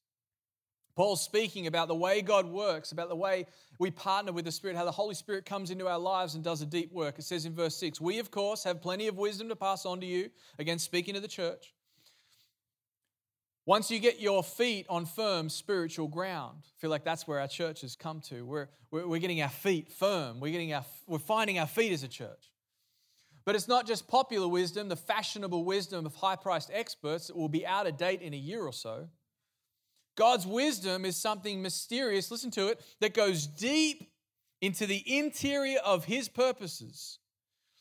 Paul's 0.95 1.23
speaking 1.23 1.67
about 1.67 1.89
the 1.89 1.95
way 1.95 2.21
God 2.21 2.47
works, 2.47 2.93
about 2.93 3.09
the 3.09 3.17
way 3.17 3.47
we 3.79 3.91
partner 3.91 4.33
with 4.33 4.45
the 4.45 4.53
Spirit, 4.53 4.77
how 4.77 4.85
the 4.85 4.91
Holy 4.91 5.15
Spirit 5.15 5.47
comes 5.47 5.71
into 5.71 5.89
our 5.89 5.99
lives 5.99 6.35
and 6.35 6.45
does 6.45 6.61
a 6.61 6.67
deep 6.67 6.93
work. 6.93 7.19
It 7.19 7.25
says 7.25 7.47
in 7.47 7.55
verse 7.55 7.77
6 7.77 8.01
We, 8.01 8.19
of 8.19 8.31
course, 8.31 8.65
have 8.65 8.83
plenty 8.83 9.09
of 9.09 9.17
wisdom 9.17 9.49
to 9.49 9.57
pass 9.57 9.87
on 9.87 10.01
to 10.01 10.07
you. 10.07 10.31
Again, 10.59 10.79
speaking 10.79 11.15
to 11.15 11.21
the 11.21 11.29
church. 11.29 11.73
Once 13.65 13.93
you 13.93 14.01
get 14.01 14.21
your 14.21 14.43
feet 14.43 14.87
on 14.89 15.07
firm 15.07 15.49
spiritual 15.49 16.09
ground, 16.09 16.59
I 16.65 16.81
feel 16.81 16.91
like 16.91 17.05
that's 17.05 17.29
where 17.29 17.39
our 17.39 17.47
church 17.47 17.83
has 17.83 17.95
come 17.95 18.21
to. 18.23 18.45
We're, 18.45 18.69
we're, 18.91 19.21
getting 19.21 19.41
our 19.41 19.49
feet 19.49 19.93
firm, 19.93 20.41
we're, 20.41 20.51
getting 20.51 20.75
our, 20.75 20.85
we're 21.07 21.19
finding 21.19 21.61
our 21.61 21.69
feet 21.69 21.93
as 21.93 22.03
a 22.03 22.09
church. 22.09 22.51
But 23.45 23.55
it's 23.55 23.69
not 23.69 23.87
just 23.87 24.09
popular 24.09 24.49
wisdom, 24.49 24.89
the 24.89 24.97
fashionable 24.97 25.65
wisdom 25.65 26.07
of 26.07 26.15
high 26.17 26.37
priced 26.37 26.71
experts 26.73 27.29
that 27.29 27.37
will 27.37 27.49
be 27.49 27.65
out 27.65 27.87
of 27.87 27.97
date 27.97 28.21
in 28.21 28.35
a 28.35 28.37
year 28.37 28.63
or 28.63 28.73
so. 28.73 29.09
God's 30.17 30.47
wisdom 30.47 31.05
is 31.05 31.17
something 31.17 31.63
mysterious, 31.63 32.31
listen 32.31 32.51
to 32.53 32.69
it, 32.69 32.81
that 33.01 33.15
goes 33.15 33.47
deep 33.47 34.11
into 34.61 34.87
the 34.87 35.03
interior 35.19 35.79
of 35.81 36.05
His 36.05 36.29
purposes. 36.29 37.19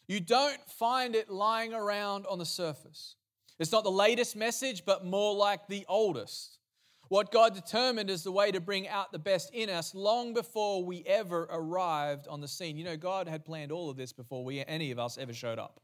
You 0.08 0.20
don't 0.20 0.60
find 0.70 1.16
it 1.16 1.30
lying 1.30 1.74
around 1.74 2.26
on 2.28 2.40
the 2.40 2.46
surface. 2.46 3.16
It's 3.60 3.72
not 3.72 3.84
the 3.84 3.92
latest 3.92 4.36
message, 4.36 4.84
but 4.86 5.06
more 5.06 5.36
like 5.36 5.68
the 5.68 5.86
oldest. 5.88 6.58
What 7.10 7.32
God 7.32 7.54
determined 7.54 8.10
is 8.10 8.24
the 8.24 8.32
way 8.32 8.52
to 8.52 8.62
bring 8.62 8.88
out 8.88 9.12
the 9.12 9.20
best 9.20 9.54
in 9.54 9.70
us 9.70 9.94
long 9.94 10.34
before 10.34 10.84
we 10.86 11.04
ever 11.06 11.48
arrived 11.52 12.28
on 12.30 12.40
the 12.40 12.48
scene. 12.48 12.78
You 12.78 12.86
know, 12.86 12.96
God 12.96 13.28
had 13.28 13.44
planned 13.44 13.72
all 13.72 13.90
of 13.90 13.98
this 13.98 14.14
before 14.14 14.46
we, 14.46 14.64
any 14.66 14.92
of 14.92 15.00
us 15.00 15.18
ever 15.18 15.34
showed 15.34 15.60
up. 15.60 15.82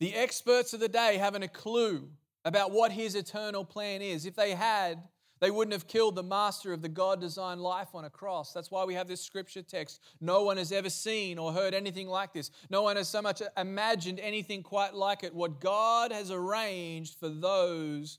The 0.00 0.14
experts 0.14 0.72
of 0.72 0.80
the 0.80 0.88
day 0.88 1.18
haven't 1.18 1.42
a 1.42 1.48
clue 1.48 2.08
about 2.44 2.70
what 2.70 2.92
his 2.92 3.14
eternal 3.14 3.64
plan 3.64 4.02
is. 4.02 4.26
If 4.26 4.36
they 4.36 4.54
had, 4.54 5.02
They 5.44 5.50
wouldn't 5.50 5.72
have 5.72 5.86
killed 5.86 6.14
the 6.14 6.22
master 6.22 6.72
of 6.72 6.80
the 6.80 6.88
God 6.88 7.20
designed 7.20 7.60
life 7.60 7.88
on 7.94 8.06
a 8.06 8.10
cross. 8.10 8.52
That's 8.52 8.70
why 8.70 8.84
we 8.84 8.94
have 8.94 9.08
this 9.08 9.20
scripture 9.20 9.62
text. 9.62 10.00
No 10.18 10.42
one 10.44 10.56
has 10.56 10.72
ever 10.72 10.88
seen 10.88 11.38
or 11.38 11.52
heard 11.52 11.74
anything 11.74 12.08
like 12.08 12.32
this. 12.32 12.50
No 12.70 12.82
one 12.82 12.96
has 12.96 13.08
so 13.08 13.20
much 13.20 13.42
imagined 13.56 14.20
anything 14.20 14.62
quite 14.62 14.94
like 14.94 15.22
it. 15.22 15.34
What 15.34 15.60
God 15.60 16.12
has 16.12 16.30
arranged 16.30 17.18
for 17.18 17.28
those 17.28 18.18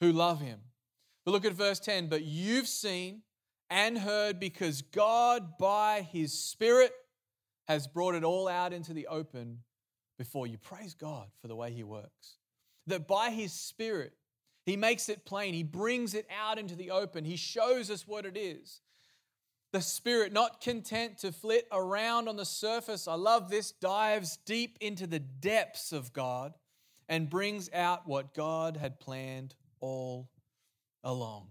who 0.00 0.10
love 0.10 0.40
Him. 0.40 0.58
But 1.24 1.30
look 1.30 1.44
at 1.44 1.52
verse 1.52 1.78
10. 1.78 2.08
But 2.08 2.24
you've 2.24 2.66
seen 2.66 3.22
and 3.70 3.98
heard 3.98 4.40
because 4.40 4.82
God, 4.82 5.58
by 5.58 6.00
His 6.12 6.32
Spirit, 6.32 6.92
has 7.68 7.86
brought 7.86 8.14
it 8.14 8.24
all 8.24 8.48
out 8.48 8.72
into 8.72 8.92
the 8.92 9.06
open 9.06 9.60
before 10.18 10.46
you. 10.46 10.58
Praise 10.58 10.94
God 10.94 11.28
for 11.40 11.46
the 11.46 11.54
way 11.54 11.70
He 11.72 11.84
works. 11.84 12.38
That 12.86 13.06
by 13.06 13.30
His 13.30 13.52
Spirit, 13.52 14.12
He 14.64 14.76
makes 14.76 15.08
it 15.08 15.24
plain, 15.24 15.54
He 15.54 15.62
brings 15.62 16.14
it 16.14 16.26
out 16.34 16.58
into 16.58 16.76
the 16.76 16.90
open, 16.90 17.24
He 17.24 17.36
shows 17.36 17.90
us 17.90 18.06
what 18.06 18.26
it 18.26 18.36
is. 18.36 18.80
The 19.72 19.80
Spirit, 19.80 20.32
not 20.32 20.60
content 20.60 21.18
to 21.18 21.32
flit 21.32 21.66
around 21.72 22.28
on 22.28 22.36
the 22.36 22.44
surface, 22.44 23.08
I 23.08 23.14
love 23.14 23.50
this, 23.50 23.72
dives 23.72 24.38
deep 24.46 24.78
into 24.80 25.06
the 25.06 25.18
depths 25.18 25.92
of 25.92 26.12
God 26.12 26.54
and 27.08 27.28
brings 27.28 27.68
out 27.72 28.06
what 28.06 28.34
God 28.34 28.76
had 28.76 29.00
planned 29.00 29.54
all 29.80 30.30
along. 31.02 31.48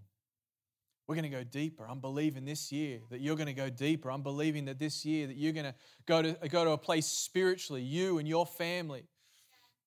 We're 1.06 1.16
going 1.16 1.30
to 1.30 1.36
go 1.36 1.44
deeper. 1.44 1.86
I'm 1.86 2.00
believing 2.00 2.46
this 2.46 2.72
year 2.72 3.00
that 3.10 3.20
you're 3.20 3.36
going 3.36 3.46
to 3.46 3.52
go 3.52 3.68
deeper. 3.68 4.10
I'm 4.10 4.22
believing 4.22 4.64
that 4.66 4.78
this 4.78 5.04
year 5.04 5.26
that 5.26 5.36
you're 5.36 5.52
going 5.52 5.66
to 5.66 5.74
go 6.06 6.22
to, 6.22 6.32
go 6.48 6.64
to 6.64 6.70
a 6.70 6.78
place 6.78 7.06
spiritually, 7.06 7.82
you 7.82 8.18
and 8.18 8.26
your 8.26 8.46
family, 8.46 9.04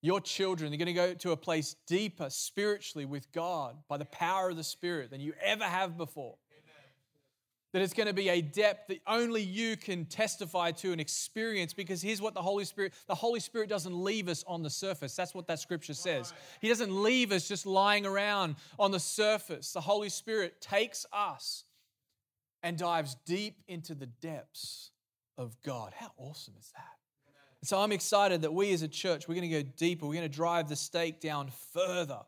your 0.01 0.21
children, 0.21 0.71
they're 0.71 0.77
going 0.77 0.87
to 0.87 0.93
go 0.93 1.13
to 1.15 1.31
a 1.31 1.37
place 1.37 1.75
deeper 1.87 2.29
spiritually 2.29 3.05
with 3.05 3.31
God 3.31 3.75
by 3.87 3.97
the 3.97 4.05
power 4.05 4.49
of 4.49 4.57
the 4.57 4.63
Spirit 4.63 5.09
than 5.09 5.21
you 5.21 5.33
ever 5.41 5.63
have 5.63 5.97
before 5.97 6.35
that 7.73 7.81
it's 7.81 7.93
going 7.93 8.07
to 8.07 8.13
be 8.13 8.29
a 8.29 8.41
depth 8.41 8.87
that 8.87 8.99
only 9.05 9.41
you 9.41 9.75
can 9.75 10.05
testify 10.05 10.71
to 10.71 10.91
and 10.91 11.01
experience 11.01 11.73
because 11.73 12.01
here's 12.01 12.21
what 12.21 12.33
the 12.33 12.41
Holy 12.41 12.65
Spirit 12.65 12.93
the 13.07 13.15
Holy 13.15 13.39
Spirit 13.39 13.69
doesn't 13.69 13.93
leave 14.03 14.29
us 14.29 14.43
on 14.47 14.63
the 14.63 14.69
surface. 14.69 15.15
That's 15.15 15.35
what 15.35 15.47
that 15.47 15.59
scripture 15.59 15.93
says. 15.93 16.33
He 16.61 16.69
doesn't 16.69 16.91
leave 17.03 17.31
us 17.31 17.47
just 17.47 17.65
lying 17.65 18.05
around 18.05 18.55
on 18.79 18.91
the 18.91 18.99
surface. 18.99 19.73
The 19.73 19.81
Holy 19.81 20.09
Spirit 20.09 20.61
takes 20.61 21.05
us 21.11 21.65
and 22.63 22.77
dives 22.77 23.15
deep 23.25 23.61
into 23.67 23.93
the 23.93 24.07
depths 24.07 24.91
of 25.37 25.55
God. 25.63 25.93
How 25.95 26.11
awesome 26.17 26.55
is 26.59 26.71
that? 26.75 26.96
So 27.63 27.79
I'm 27.79 27.91
excited 27.91 28.41
that 28.43 28.53
we 28.53 28.71
as 28.73 28.81
a 28.81 28.87
church, 28.87 29.27
we're 29.27 29.35
going 29.35 29.49
to 29.49 29.63
go 29.63 29.69
deeper. 29.77 30.05
We're 30.05 30.13
going 30.13 30.29
to 30.29 30.35
drive 30.35 30.69
the 30.69 30.75
stake 30.75 31.19
down 31.19 31.49
further. 31.73 32.19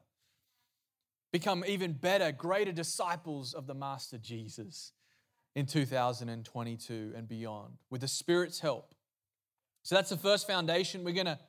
Become 1.31 1.63
even 1.67 1.93
better, 1.93 2.31
greater 2.31 2.71
disciples 2.71 3.53
of 3.53 3.67
the 3.67 3.75
Master 3.75 4.17
Jesus 4.17 4.91
in 5.55 5.67
2022 5.67 7.13
and 7.15 7.27
beyond 7.27 7.73
with 7.89 8.01
the 8.01 8.07
Spirit's 8.07 8.59
help. 8.59 8.95
So 9.83 9.95
that's 9.95 10.09
the 10.09 10.17
first 10.17 10.47
foundation. 10.47 11.03
We're 11.03 11.13
going 11.13 11.27
to 11.27 11.39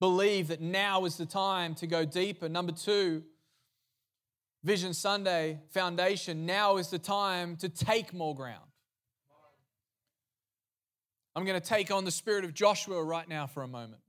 believe 0.00 0.48
that 0.48 0.60
now 0.60 1.04
is 1.04 1.16
the 1.16 1.26
time 1.26 1.74
to 1.76 1.86
go 1.86 2.04
deeper. 2.04 2.48
Number 2.48 2.72
two, 2.72 3.22
Vision 4.62 4.94
Sunday 4.94 5.60
foundation, 5.70 6.44
now 6.44 6.76
is 6.76 6.88
the 6.88 6.98
time 6.98 7.56
to 7.56 7.68
take 7.68 8.12
more 8.12 8.34
ground. 8.34 8.71
I'm 11.34 11.44
going 11.44 11.60
to 11.60 11.66
take 11.66 11.90
on 11.90 12.04
the 12.04 12.10
spirit 12.10 12.44
of 12.44 12.52
Joshua 12.52 13.02
right 13.02 13.28
now 13.28 13.46
for 13.46 13.62
a 13.62 13.68
moment. 13.68 14.02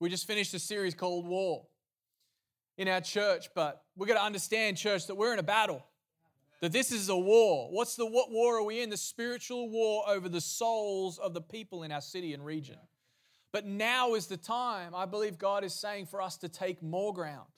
We 0.00 0.08
just 0.08 0.26
finished 0.26 0.54
a 0.54 0.58
series 0.58 0.94
called 0.94 1.26
War 1.26 1.66
in 2.76 2.88
our 2.88 3.00
church, 3.00 3.48
but 3.54 3.84
we've 3.96 4.08
got 4.08 4.14
to 4.14 4.22
understand, 4.22 4.76
church, 4.76 5.06
that 5.06 5.14
we're 5.14 5.32
in 5.32 5.38
a 5.38 5.44
battle 5.44 5.84
that 6.64 6.72
this 6.72 6.92
is 6.92 7.10
a 7.10 7.16
war. 7.16 7.68
What's 7.70 7.94
the 7.94 8.06
what 8.06 8.30
war 8.30 8.56
are 8.56 8.62
we 8.62 8.80
in? 8.80 8.88
The 8.88 8.96
spiritual 8.96 9.68
war 9.68 10.02
over 10.08 10.30
the 10.30 10.40
souls 10.40 11.18
of 11.18 11.34
the 11.34 11.42
people 11.42 11.82
in 11.82 11.92
our 11.92 12.00
city 12.00 12.32
and 12.32 12.42
region. 12.42 12.78
But 13.52 13.66
now 13.66 14.14
is 14.14 14.28
the 14.28 14.38
time, 14.38 14.94
I 14.94 15.04
believe 15.04 15.36
God 15.36 15.62
is 15.62 15.74
saying 15.74 16.06
for 16.06 16.22
us 16.22 16.38
to 16.38 16.48
take 16.48 16.82
more 16.82 17.12
ground, 17.12 17.48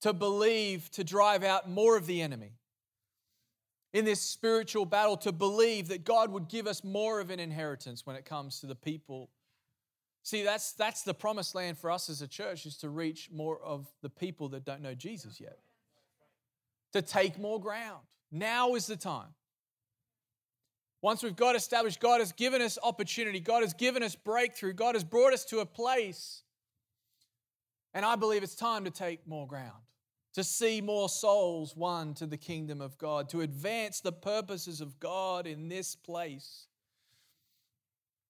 to 0.00 0.14
believe, 0.14 0.90
to 0.92 1.04
drive 1.04 1.44
out 1.44 1.68
more 1.68 1.98
of 1.98 2.06
the 2.06 2.22
enemy. 2.22 2.54
In 3.92 4.04
this 4.04 4.20
spiritual 4.20 4.86
battle, 4.86 5.16
to 5.18 5.32
believe 5.32 5.88
that 5.88 6.04
God 6.04 6.30
would 6.30 6.48
give 6.48 6.66
us 6.66 6.84
more 6.84 7.20
of 7.20 7.30
an 7.30 7.40
inheritance 7.40 8.06
when 8.06 8.14
it 8.16 8.24
comes 8.24 8.60
to 8.60 8.66
the 8.66 8.76
people. 8.76 9.30
See, 10.22 10.44
that's, 10.44 10.72
that's 10.72 11.02
the 11.02 11.14
promised 11.14 11.54
land 11.54 11.76
for 11.76 11.90
us 11.90 12.08
as 12.08 12.22
a 12.22 12.28
church, 12.28 12.66
is 12.66 12.76
to 12.78 12.88
reach 12.88 13.30
more 13.32 13.60
of 13.60 13.88
the 14.02 14.10
people 14.10 14.48
that 14.50 14.64
don't 14.64 14.82
know 14.82 14.94
Jesus 14.94 15.40
yet 15.40 15.58
to 16.92 17.02
take 17.02 17.38
more 17.38 17.60
ground. 17.60 18.00
Now 18.30 18.74
is 18.74 18.86
the 18.86 18.96
time. 18.96 19.34
Once 21.02 21.22
we've 21.22 21.36
got 21.36 21.56
established, 21.56 21.98
God 21.98 22.20
has 22.20 22.32
given 22.32 22.60
us 22.60 22.78
opportunity, 22.82 23.40
God 23.40 23.62
has 23.62 23.72
given 23.72 24.02
us 24.02 24.14
breakthrough, 24.14 24.74
God 24.74 24.94
has 24.94 25.04
brought 25.04 25.32
us 25.32 25.44
to 25.46 25.60
a 25.60 25.66
place. 25.66 26.42
And 27.94 28.04
I 28.04 28.16
believe 28.16 28.42
it's 28.42 28.54
time 28.54 28.84
to 28.84 28.90
take 28.90 29.26
more 29.26 29.46
ground, 29.46 29.82
to 30.34 30.44
see 30.44 30.80
more 30.80 31.08
souls 31.08 31.76
won 31.76 32.14
to 32.14 32.26
the 32.26 32.36
kingdom 32.36 32.80
of 32.80 32.96
God, 32.98 33.28
to 33.30 33.40
advance 33.40 34.00
the 34.00 34.12
purposes 34.12 34.80
of 34.80 35.00
God 35.00 35.46
in 35.46 35.68
this 35.68 35.96
place 35.96 36.66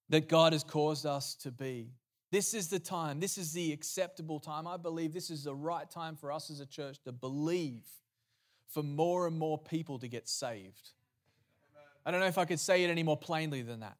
that 0.08 0.28
God 0.28 0.52
has 0.52 0.64
caused 0.64 1.06
us 1.06 1.34
to 1.36 1.50
be. 1.50 1.92
This 2.30 2.54
is 2.54 2.68
the 2.68 2.78
time, 2.78 3.20
this 3.20 3.36
is 3.36 3.52
the 3.52 3.72
acceptable 3.72 4.38
time. 4.38 4.66
I 4.66 4.76
believe 4.76 5.12
this 5.12 5.30
is 5.30 5.44
the 5.44 5.54
right 5.54 5.88
time 5.90 6.16
for 6.16 6.32
us 6.32 6.50
as 6.50 6.60
a 6.60 6.66
church 6.66 6.98
to 7.04 7.12
believe 7.12 7.84
for 8.68 8.82
more 8.82 9.26
and 9.26 9.36
more 9.36 9.58
people 9.58 9.98
to 9.98 10.08
get 10.08 10.28
saved. 10.28 10.90
I 12.06 12.10
don't 12.10 12.20
know 12.20 12.26
if 12.26 12.38
I 12.38 12.44
could 12.44 12.60
say 12.60 12.84
it 12.84 12.90
any 12.90 13.02
more 13.02 13.16
plainly 13.16 13.62
than 13.62 13.80
that. 13.80 13.96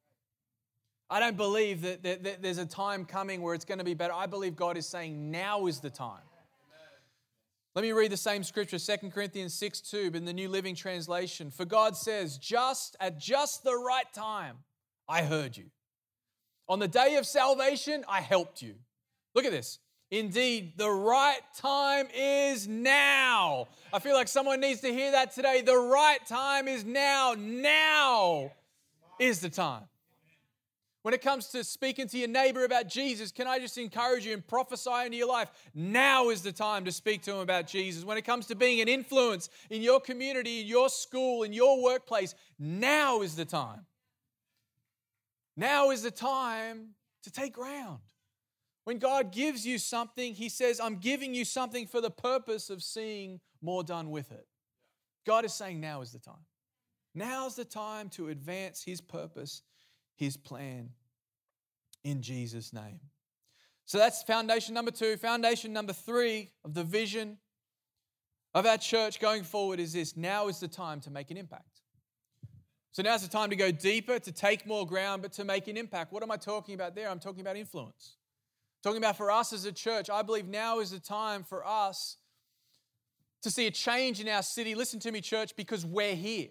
I 1.11 1.19
don't 1.19 1.37
believe 1.37 1.83
that, 1.83 2.40
there's 2.40 2.59
a 2.59 2.66
time 2.66 3.04
coming 3.04 3.42
where 3.42 3.54
it's 3.54 3.64
going 3.64 3.78
to 3.78 3.85
be 3.85 3.95
better. 3.95 4.14
I 4.14 4.26
believe 4.26 4.54
God 4.54 4.76
is 4.76 4.87
saying 4.87 5.33
now 5.33 5.66
is 5.66 5.80
the 5.80 5.90
time. 5.90 6.23
Let 7.74 7.82
me 7.82 7.92
read 7.92 8.10
the 8.10 8.16
same 8.16 8.42
scripture, 8.42 8.78
2 8.80 9.10
Corinthians 9.10 9.54
6 9.54 9.80
2, 9.80 10.10
in 10.14 10.24
the 10.24 10.32
New 10.32 10.48
Living 10.48 10.74
Translation. 10.74 11.52
For 11.52 11.64
God 11.64 11.96
says, 11.96 12.36
just 12.36 12.96
at 12.98 13.18
just 13.18 13.62
the 13.62 13.76
right 13.76 14.12
time, 14.12 14.56
I 15.08 15.22
heard 15.22 15.56
you. 15.56 15.66
On 16.68 16.80
the 16.80 16.88
day 16.88 17.16
of 17.16 17.26
salvation, 17.26 18.04
I 18.08 18.22
helped 18.22 18.60
you. 18.60 18.74
Look 19.34 19.44
at 19.44 19.52
this. 19.52 19.78
Indeed, 20.10 20.72
the 20.76 20.90
right 20.90 21.40
time 21.56 22.08
is 22.12 22.66
now. 22.66 23.68
I 23.92 24.00
feel 24.00 24.14
like 24.14 24.26
someone 24.26 24.60
needs 24.60 24.80
to 24.80 24.92
hear 24.92 25.12
that 25.12 25.32
today. 25.32 25.62
The 25.62 25.76
right 25.76 26.24
time 26.26 26.66
is 26.66 26.84
now. 26.84 27.36
Now 27.38 28.50
is 29.20 29.40
the 29.40 29.48
time. 29.48 29.84
When 31.02 31.14
it 31.14 31.23
comes 31.23 31.47
to 31.49 31.64
speaking 31.64 32.09
to 32.09 32.19
your 32.19 32.28
neighbor 32.28 32.64
about 32.64 32.87
Jesus, 32.87 33.33
can 33.33 33.47
I 33.47 33.59
just 33.59 33.78
encourage 33.78 34.26
you 34.26 34.35
and 34.35 34.47
prophesy 34.47 35.07
into 35.07 35.16
your 35.16 35.28
life? 35.28 35.50
Now 35.75 36.28
is 36.28 36.42
the 36.42 36.52
time 36.52 36.85
to 36.85 36.92
speak 36.92 37.23
to 37.23 37.33
him 37.33 37.38
about 37.38 37.66
Jesus. 37.66 38.04
When 38.04 38.19
it 38.19 38.26
comes 38.26 38.47
to 38.49 38.54
being 38.54 38.83
an 38.83 38.88
influence 38.88 39.49
in 39.71 39.80
your 39.80 40.00
community, 40.00 40.61
in 40.61 40.66
your 40.66 40.90
school, 40.90 41.42
in 41.42 41.54
your 41.54 41.83
workplace, 41.83 42.35
now 42.59 43.23
is 43.23 43.35
the 43.35 43.47
time. 43.47 43.87
Now 45.57 45.90
is 45.90 46.02
the 46.02 46.11
time 46.11 46.90
to 47.23 47.30
take 47.30 47.54
ground. 47.54 48.00
When 48.85 48.99
God 48.99 49.33
gives 49.33 49.66
you 49.66 49.78
something, 49.78 50.35
He 50.35 50.49
says, 50.50 50.80
I'm 50.80 50.97
giving 50.97 51.35
you 51.35 51.45
something 51.47 51.87
for 51.87 52.00
the 52.00 52.11
purpose 52.11 52.69
of 52.69 52.83
seeing 52.83 53.40
more 53.62 53.83
done 53.83 54.11
with 54.11 54.33
it. 54.33 54.47
God 55.26 55.45
is 55.45 55.54
saying, 55.54 55.80
now 55.80 56.02
is 56.02 56.12
the 56.12 56.19
time. 56.19 56.47
Now's 57.14 57.57
the 57.57 57.64
time 57.64 58.09
to 58.11 58.28
advance 58.28 58.83
His 58.83 59.00
purpose, 59.00 59.62
His 60.20 60.36
plan 60.36 60.90
in 62.04 62.20
Jesus' 62.20 62.74
name. 62.74 63.00
So 63.86 63.96
that's 63.96 64.22
foundation 64.22 64.74
number 64.74 64.90
two. 64.90 65.16
Foundation 65.16 65.72
number 65.72 65.94
three 65.94 66.50
of 66.62 66.74
the 66.74 66.84
vision 66.84 67.38
of 68.54 68.66
our 68.66 68.76
church 68.76 69.18
going 69.18 69.44
forward 69.44 69.80
is 69.80 69.94
this 69.94 70.18
now 70.18 70.48
is 70.48 70.60
the 70.60 70.68
time 70.68 71.00
to 71.00 71.10
make 71.10 71.30
an 71.30 71.38
impact. 71.38 71.80
So 72.92 73.02
now's 73.02 73.22
the 73.22 73.28
time 73.28 73.48
to 73.48 73.56
go 73.56 73.70
deeper, 73.70 74.18
to 74.18 74.32
take 74.32 74.66
more 74.66 74.86
ground, 74.86 75.22
but 75.22 75.32
to 75.32 75.44
make 75.44 75.68
an 75.68 75.78
impact. 75.78 76.12
What 76.12 76.22
am 76.22 76.30
I 76.30 76.36
talking 76.36 76.74
about 76.74 76.94
there? 76.94 77.08
I'm 77.08 77.18
talking 77.18 77.40
about 77.40 77.56
influence. 77.56 78.16
Talking 78.82 78.98
about 78.98 79.16
for 79.16 79.30
us 79.30 79.54
as 79.54 79.64
a 79.64 79.72
church, 79.72 80.10
I 80.10 80.20
believe 80.20 80.48
now 80.48 80.80
is 80.80 80.90
the 80.90 81.00
time 81.00 81.44
for 81.44 81.66
us 81.66 82.18
to 83.42 83.50
see 83.50 83.66
a 83.66 83.70
change 83.70 84.20
in 84.20 84.28
our 84.28 84.42
city. 84.42 84.74
Listen 84.74 85.00
to 85.00 85.12
me, 85.12 85.22
church, 85.22 85.56
because 85.56 85.86
we're 85.86 86.14
here. 86.14 86.48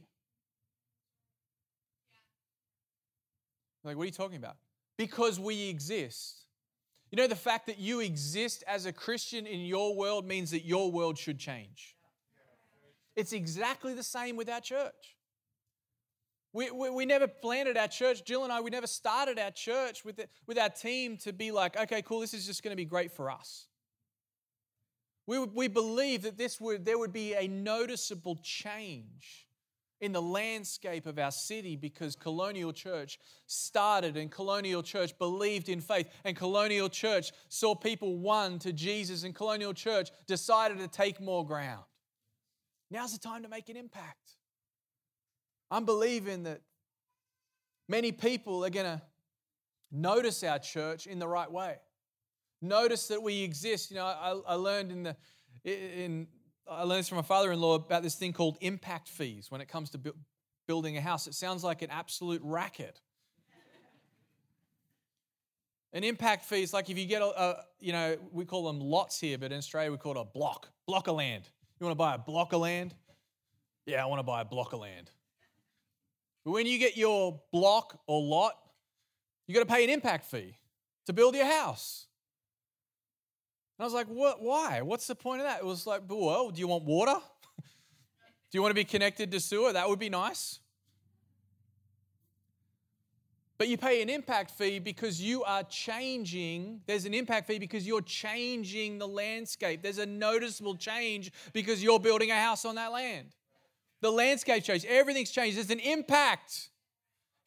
Like, 3.84 3.96
what 3.96 4.04
are 4.04 4.06
you 4.06 4.12
talking 4.12 4.38
about? 4.38 4.58
Because 4.98 5.40
we 5.40 5.70
exist. 5.70 6.46
You 7.12 7.18
know, 7.18 7.28
the 7.28 7.36
fact 7.36 7.68
that 7.68 7.80
you 7.80 8.02
exist 8.02 8.64
as 8.68 8.86
a 8.86 8.94
Christian 8.94 9.48
in 9.48 9.62
your 9.62 9.96
world 9.96 10.26
means 10.26 10.52
that 10.52 10.66
your 10.66 10.92
world 10.92 11.18
should 11.18 11.40
change. 11.40 11.96
It's 13.16 13.34
exactly 13.34 13.94
the 13.94 14.04
same 14.04 14.36
with 14.36 14.50
our 14.50 14.62
church. 14.62 15.16
We, 16.52 16.72
we, 16.72 16.90
we, 16.90 17.06
never 17.06 17.28
planted 17.28 17.78
our 17.78 17.88
church, 17.88 18.26
Jill 18.26 18.44
and 18.44 18.52
I, 18.52 18.60
we 18.60 18.72
never 18.72 18.88
started 18.88 19.38
our 19.38 19.52
church 19.52 20.04
with, 20.04 20.16
the, 20.16 20.28
with 20.48 20.58
our 20.58 20.70
team 20.70 21.18
to 21.18 21.32
be 21.32 21.52
like, 21.52 21.80
okay, 21.80 22.02
cool, 22.02 22.22
this 22.22 22.34
is 22.34 22.48
just 22.48 22.64
going 22.64 22.72
to 22.72 22.78
be 22.78 22.86
great 22.86 23.12
for 23.12 23.30
us. 23.30 23.68
We, 25.28 25.38
we 25.40 25.68
believe 25.68 26.24
that 26.24 26.40
this 26.40 26.60
would, 26.60 26.86
there 26.86 26.98
would 26.98 27.14
be 27.14 27.36
a 27.36 27.48
noticeable 27.48 28.40
change 28.42 29.48
in 30.02 30.12
the 30.12 30.22
landscape 30.22 31.06
of 31.06 31.20
our 31.20 31.32
city 31.32 31.76
because 31.76 32.16
Colonial 32.16 32.72
Church 32.72 33.20
started 33.48 34.16
and 34.18 34.32
Colonial 34.32 34.82
Church 34.82 35.18
believed 35.18 35.70
in 35.70 35.82
faith 35.82 36.08
and 36.24 36.36
Colonial 36.36 36.90
Church 36.90 37.32
saw 37.50 37.76
people 37.76 38.18
won 38.18 38.60
to 38.60 38.72
Jesus 38.72 39.24
and 39.24 39.36
Colonial 39.36 39.74
Church 39.74 40.10
decided 40.28 40.80
to 40.80 40.88
take 40.88 41.20
more 41.20 41.46
ground. 41.46 41.84
Now's 42.92 43.14
the 43.14 43.20
time 43.20 43.44
to 43.44 43.50
make 43.50 43.70
an 43.70 43.78
impact. 43.78 44.36
I'm 45.70 45.86
believing 45.86 46.44
that 46.44 46.62
many 47.88 48.12
people 48.12 48.66
are 48.66 48.70
going 48.70 48.86
to 48.86 49.02
notice 49.92 50.44
our 50.44 50.60
church 50.60 51.08
in 51.08 51.20
the 51.20 51.28
right 51.28 51.52
way. 51.52 51.76
Notice 52.62 53.08
that 53.10 53.22
we 53.22 53.44
exist. 53.44 53.92
You 53.92 53.98
know, 53.98 54.06
I, 54.06 54.40
I 54.48 54.54
learned 54.56 54.92
in 54.92 55.04
the 55.04 55.16
in 55.64 56.28
I 56.70 56.84
learned 56.84 57.00
this 57.00 57.10
from 57.10 57.18
my 57.18 57.24
father-in-law 57.24 57.76
about 57.76 58.04
this 58.04 58.16
thing 58.16 58.34
called 58.34 58.58
impact 58.62 59.08
fees 59.08 59.50
when 59.50 59.62
it 59.62 59.68
comes 59.68 59.90
to 59.92 59.98
bu- 59.98 60.14
building 60.68 60.98
a 60.98 61.02
house. 61.02 61.26
It 61.28 61.34
sounds 61.34 61.64
like 61.64 61.82
an 61.82 61.90
absolute 61.90 62.42
racket. 62.44 63.02
An 65.92 66.04
impact 66.04 66.46
fee 66.46 66.62
is 66.62 66.72
like 66.72 66.92
if 66.92 66.98
you 67.00 67.06
get 67.06 67.24
a, 67.24 67.42
a, 67.42 67.64
you 67.80 67.92
know, 67.92 68.18
we 68.32 68.46
call 68.46 68.68
them 68.68 68.80
lots 68.80 69.20
here, 69.20 69.40
but 69.40 69.52
in 69.52 69.58
Australia 69.58 69.92
we 69.92 69.98
call 69.98 70.12
it 70.12 70.20
a 70.20 70.26
block, 70.26 70.70
block 70.86 71.08
of 71.08 71.16
land. 71.16 71.50
You 71.80 71.86
want 71.88 71.98
to 71.98 71.98
buy 71.98 72.14
a 72.14 72.20
block 72.20 72.54
of 72.54 72.62
land? 72.62 72.94
Yeah, 73.88 74.04
I 74.04 74.06
want 74.06 74.20
to 74.20 74.24
buy 74.24 74.42
a 74.42 74.46
block 74.46 74.74
of 74.74 74.80
land. 74.82 75.10
But 76.46 76.52
when 76.52 76.68
you 76.68 76.78
get 76.78 76.96
your 76.96 77.42
block 77.52 78.00
or 78.06 78.22
lot, 78.22 78.54
you 79.48 79.56
got 79.56 79.62
to 79.62 79.74
pay 79.74 79.84
an 79.84 79.90
impact 79.90 80.26
fee 80.26 80.58
to 81.08 81.14
build 81.14 81.34
your 81.34 81.46
house. 81.46 82.06
I 83.80 83.84
was 83.84 83.94
like, 83.94 84.08
what, 84.08 84.42
why? 84.42 84.82
What's 84.82 85.08
the 85.08 85.16
point 85.16 85.42
of 85.42 85.48
that? 85.48 85.60
It 85.60 85.66
was 85.66 85.88
like, 85.88 86.02
well, 86.10 86.50
do 86.50 86.60
you 86.60 86.68
want 86.68 86.84
water? 86.84 87.16
do 87.62 87.64
you 88.52 88.62
want 88.62 88.72
to 88.72 88.76
be 88.76 88.84
connected 88.84 89.32
to 89.32 89.40
sewer? 89.40 89.72
That 89.72 89.88
would 89.88 90.00
be 90.00 90.10
nice. 90.10 90.60
But 93.58 93.68
you 93.68 93.78
pay 93.78 94.02
an 94.02 94.10
impact 94.10 94.52
fee 94.52 94.80
because 94.80 95.22
you 95.22 95.44
are 95.44 95.64
changing. 95.64 96.80
There's 96.88 97.06
an 97.06 97.14
impact 97.14 97.48
fee 97.48 97.60
because 97.60 97.86
you're 97.86 98.02
changing 98.02 99.00
the 99.00 99.08
landscape. 99.08 99.82
There's 99.82 99.98
a 99.98 100.06
noticeable 100.06 100.76
change 100.76 101.32
because 101.52 101.84
you're 101.84 102.00
building 102.00 102.32
a 102.32 102.40
house 102.40 102.64
on 102.64 102.76
that 102.76 102.94
land. 102.94 103.36
The 104.02 104.12
landscape 104.12 104.64
changed, 104.64 104.86
everything's 104.86 105.32
changed. 105.32 105.58
There's 105.58 105.72
an 105.72 105.80
impact. 105.80 106.69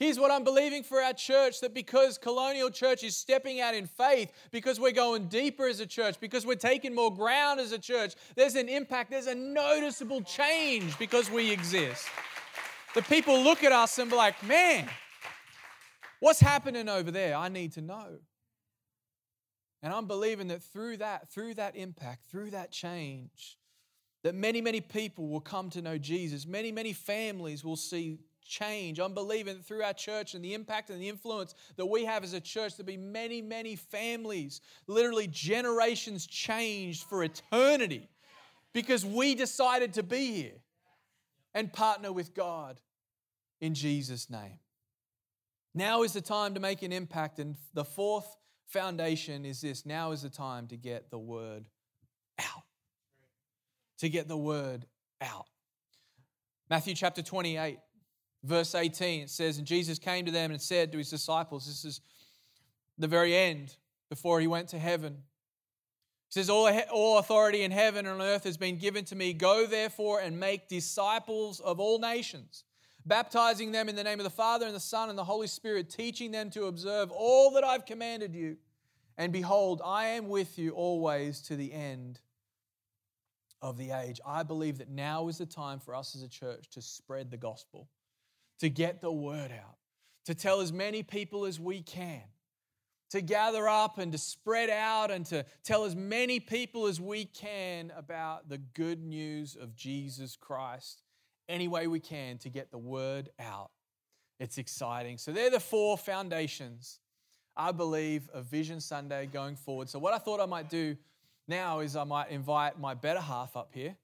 Here's 0.02 0.18
what 0.18 0.30
I'm 0.30 0.44
believing 0.44 0.82
for 0.82 1.00
our 1.00 1.12
church 1.12 1.60
that 1.60 1.74
because 1.74 2.18
Colonial 2.18 2.70
Church 2.70 3.04
is 3.04 3.16
stepping 3.16 3.60
out 3.60 3.74
in 3.74 3.86
faith, 3.86 4.32
because 4.50 4.80
we're 4.80 4.92
going 4.92 5.26
deeper 5.26 5.66
as 5.66 5.80
a 5.80 5.86
church, 5.86 6.18
because 6.20 6.44
we're 6.44 6.54
taking 6.54 6.94
more 6.94 7.14
ground 7.14 7.60
as 7.60 7.72
a 7.72 7.78
church, 7.78 8.14
there's 8.34 8.54
an 8.54 8.68
impact, 8.68 9.10
there's 9.10 9.26
a 9.26 9.34
noticeable 9.34 10.20
change 10.22 10.98
because 10.98 11.30
we 11.30 11.50
exist. 11.50 12.06
The 12.94 13.02
people 13.02 13.40
look 13.42 13.62
at 13.64 13.72
us 13.72 13.98
and 13.98 14.10
be 14.10 14.16
like, 14.16 14.42
man, 14.42 14.88
What's 16.22 16.38
happening 16.38 16.88
over 16.88 17.10
there? 17.10 17.34
I 17.34 17.48
need 17.48 17.72
to 17.72 17.80
know. 17.80 18.20
And 19.82 19.92
I'm 19.92 20.06
believing 20.06 20.46
that 20.48 20.62
through 20.62 20.98
that, 20.98 21.28
through 21.32 21.54
that 21.54 21.74
impact, 21.74 22.26
through 22.30 22.50
that 22.50 22.70
change, 22.70 23.58
that 24.22 24.36
many, 24.36 24.60
many 24.60 24.80
people 24.80 25.26
will 25.26 25.40
come 25.40 25.68
to 25.70 25.82
know 25.82 25.98
Jesus. 25.98 26.46
Many, 26.46 26.70
many 26.70 26.92
families 26.92 27.64
will 27.64 27.74
see 27.74 28.20
change. 28.44 28.98
I'm 28.98 29.14
believing 29.14 29.58
through 29.58 29.82
our 29.82 29.92
church 29.92 30.34
and 30.34 30.44
the 30.44 30.54
impact 30.54 30.90
and 30.90 31.00
the 31.00 31.08
influence 31.08 31.54
that 31.76 31.86
we 31.86 32.04
have 32.04 32.24
as 32.24 32.32
a 32.32 32.40
church, 32.40 32.76
there'll 32.76 32.86
be 32.86 32.96
many, 32.96 33.42
many 33.42 33.76
families, 33.76 34.60
literally 34.86 35.26
generations 35.26 36.26
changed 36.26 37.04
for 37.04 37.24
eternity 37.24 38.08
because 38.72 39.04
we 39.04 39.34
decided 39.34 39.94
to 39.94 40.02
be 40.02 40.32
here 40.32 40.62
and 41.54 41.72
partner 41.72 42.12
with 42.12 42.34
God 42.34 42.80
in 43.60 43.74
Jesus' 43.74 44.28
name. 44.30 44.58
Now 45.74 46.02
is 46.02 46.12
the 46.12 46.20
time 46.20 46.54
to 46.54 46.60
make 46.60 46.82
an 46.82 46.92
impact. 46.92 47.38
And 47.38 47.56
the 47.74 47.84
fourth 47.84 48.36
foundation 48.66 49.44
is 49.44 49.60
this 49.60 49.86
now 49.86 50.12
is 50.12 50.22
the 50.22 50.30
time 50.30 50.66
to 50.68 50.76
get 50.76 51.10
the 51.10 51.18
word 51.18 51.68
out. 52.38 52.64
To 53.98 54.08
get 54.08 54.28
the 54.28 54.36
word 54.36 54.86
out. 55.20 55.46
Matthew 56.68 56.94
chapter 56.94 57.22
28, 57.22 57.78
verse 58.44 58.74
18, 58.74 59.22
it 59.22 59.30
says, 59.30 59.58
And 59.58 59.66
Jesus 59.66 59.98
came 59.98 60.24
to 60.26 60.32
them 60.32 60.50
and 60.50 60.60
said 60.60 60.92
to 60.92 60.98
his 60.98 61.10
disciples, 61.10 61.66
This 61.66 61.84
is 61.84 62.00
the 62.98 63.08
very 63.08 63.36
end 63.36 63.76
before 64.08 64.40
he 64.40 64.46
went 64.46 64.68
to 64.68 64.78
heaven. 64.78 65.18
He 66.28 66.40
says, 66.40 66.48
all, 66.48 66.70
all 66.90 67.18
authority 67.18 67.62
in 67.62 67.70
heaven 67.70 68.06
and 68.06 68.20
on 68.20 68.26
earth 68.26 68.44
has 68.44 68.56
been 68.56 68.78
given 68.78 69.04
to 69.06 69.16
me. 69.16 69.32
Go 69.32 69.66
therefore 69.66 70.20
and 70.20 70.40
make 70.40 70.68
disciples 70.68 71.60
of 71.60 71.78
all 71.78 71.98
nations 71.98 72.64
baptizing 73.04 73.72
them 73.72 73.88
in 73.88 73.96
the 73.96 74.04
name 74.04 74.20
of 74.20 74.24
the 74.24 74.30
Father 74.30 74.66
and 74.66 74.74
the 74.74 74.80
Son 74.80 75.08
and 75.08 75.18
the 75.18 75.24
Holy 75.24 75.46
Spirit, 75.46 75.90
teaching 75.90 76.30
them 76.30 76.50
to 76.50 76.64
observe 76.64 77.10
all 77.10 77.50
that 77.52 77.64
I've 77.64 77.86
commanded 77.86 78.34
you. 78.34 78.56
And 79.18 79.32
behold, 79.32 79.82
I 79.84 80.06
am 80.06 80.28
with 80.28 80.58
you 80.58 80.70
always 80.70 81.40
to 81.42 81.56
the 81.56 81.72
end 81.72 82.20
of 83.60 83.76
the 83.76 83.90
age. 83.90 84.20
I 84.26 84.42
believe 84.42 84.78
that 84.78 84.88
now 84.88 85.28
is 85.28 85.38
the 85.38 85.46
time 85.46 85.78
for 85.78 85.94
us 85.94 86.16
as 86.16 86.22
a 86.22 86.28
church 86.28 86.68
to 86.70 86.82
spread 86.82 87.30
the 87.30 87.36
gospel, 87.36 87.88
to 88.62 88.70
get 88.70 89.00
the 89.00 89.10
word 89.10 89.50
out, 89.50 89.76
to 90.24 90.36
tell 90.36 90.60
as 90.60 90.72
many 90.72 91.02
people 91.02 91.46
as 91.46 91.58
we 91.58 91.82
can, 91.82 92.22
to 93.10 93.20
gather 93.20 93.68
up 93.68 93.98
and 93.98 94.12
to 94.12 94.18
spread 94.18 94.70
out 94.70 95.10
and 95.10 95.26
to 95.26 95.44
tell 95.64 95.84
as 95.84 95.96
many 95.96 96.38
people 96.38 96.86
as 96.86 97.00
we 97.00 97.24
can 97.24 97.92
about 97.96 98.48
the 98.48 98.58
good 98.58 99.02
news 99.02 99.56
of 99.56 99.74
Jesus 99.74 100.36
Christ 100.36 101.02
any 101.48 101.66
way 101.66 101.88
we 101.88 101.98
can 101.98 102.38
to 102.38 102.48
get 102.48 102.70
the 102.70 102.78
word 102.78 103.30
out. 103.40 103.72
It's 104.38 104.58
exciting. 104.58 105.18
So, 105.18 105.32
they're 105.32 105.50
the 105.50 105.58
four 105.58 105.98
foundations, 105.98 107.00
I 107.56 107.72
believe, 107.72 108.30
of 108.32 108.44
Vision 108.44 108.80
Sunday 108.80 109.26
going 109.26 109.56
forward. 109.56 109.88
So, 109.88 109.98
what 109.98 110.14
I 110.14 110.18
thought 110.18 110.38
I 110.38 110.46
might 110.46 110.70
do 110.70 110.96
now 111.48 111.80
is 111.80 111.96
I 111.96 112.04
might 112.04 112.30
invite 112.30 112.78
my 112.78 112.94
better 112.94 113.20
half 113.20 113.56
up 113.56 113.72
here. 113.74 113.96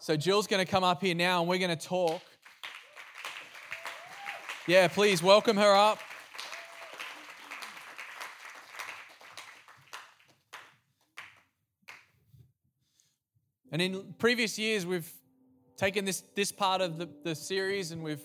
So, 0.00 0.16
Jill's 0.16 0.46
going 0.46 0.64
to 0.64 0.70
come 0.70 0.84
up 0.84 1.02
here 1.02 1.14
now 1.14 1.40
and 1.40 1.50
we're 1.50 1.58
going 1.58 1.76
to 1.76 1.86
talk. 1.86 2.22
Yeah, 4.66 4.88
please 4.88 5.22
welcome 5.22 5.58
her 5.58 5.74
up. 5.74 5.98
And 13.70 13.82
in 13.82 14.14
previous 14.16 14.58
years, 14.58 14.86
we've 14.86 15.12
taken 15.76 16.06
this, 16.06 16.22
this 16.34 16.50
part 16.50 16.80
of 16.80 16.96
the, 16.96 17.10
the 17.24 17.34
series 17.34 17.90
and 17.90 18.02
we've 18.02 18.22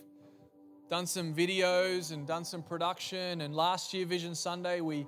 done 0.89 1.05
some 1.05 1.33
videos 1.33 2.13
and 2.13 2.25
done 2.25 2.45
some 2.45 2.63
production. 2.63 3.41
And 3.41 3.53
last 3.53 3.93
year, 3.93 4.05
Vision 4.05 4.33
Sunday, 4.33 4.79
we, 4.79 5.05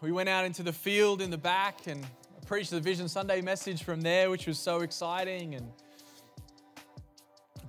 we 0.00 0.10
went 0.10 0.30
out 0.30 0.46
into 0.46 0.62
the 0.62 0.72
field 0.72 1.20
in 1.20 1.28
the 1.28 1.36
back 1.36 1.86
and 1.86 2.06
preached 2.46 2.70
the 2.70 2.80
Vision 2.80 3.10
Sunday 3.10 3.42
message 3.42 3.82
from 3.82 4.00
there, 4.00 4.30
which 4.30 4.46
was 4.46 4.58
so 4.58 4.80
exciting. 4.80 5.54
And 5.54 5.70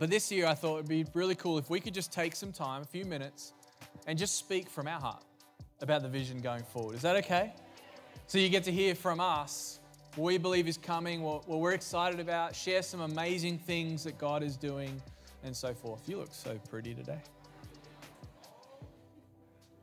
but 0.01 0.09
this 0.09 0.31
year, 0.31 0.47
I 0.47 0.55
thought 0.55 0.77
it'd 0.77 0.89
be 0.89 1.05
really 1.13 1.35
cool 1.35 1.59
if 1.59 1.69
we 1.69 1.79
could 1.79 1.93
just 1.93 2.11
take 2.11 2.35
some 2.35 2.51
time, 2.51 2.81
a 2.81 2.85
few 2.85 3.05
minutes, 3.05 3.53
and 4.07 4.17
just 4.17 4.35
speak 4.35 4.67
from 4.67 4.87
our 4.87 4.99
heart 4.99 5.23
about 5.79 6.01
the 6.01 6.07
vision 6.09 6.41
going 6.41 6.63
forward. 6.63 6.95
Is 6.95 7.03
that 7.03 7.17
okay? 7.17 7.53
So 8.25 8.39
you 8.39 8.49
get 8.49 8.63
to 8.63 8.71
hear 8.71 8.95
from 8.95 9.19
us 9.19 9.79
what 10.15 10.25
we 10.25 10.39
believe 10.39 10.67
is 10.67 10.75
coming, 10.75 11.21
what, 11.21 11.47
we're 11.47 11.73
excited 11.73 12.19
about, 12.19 12.55
share 12.55 12.81
some 12.81 13.01
amazing 13.01 13.59
things 13.59 14.03
that 14.05 14.17
God 14.17 14.41
is 14.41 14.57
doing, 14.57 14.99
and 15.43 15.55
so 15.55 15.71
forth. 15.71 16.09
You 16.09 16.17
look 16.17 16.33
so 16.33 16.59
pretty 16.67 16.95
today. 16.95 17.19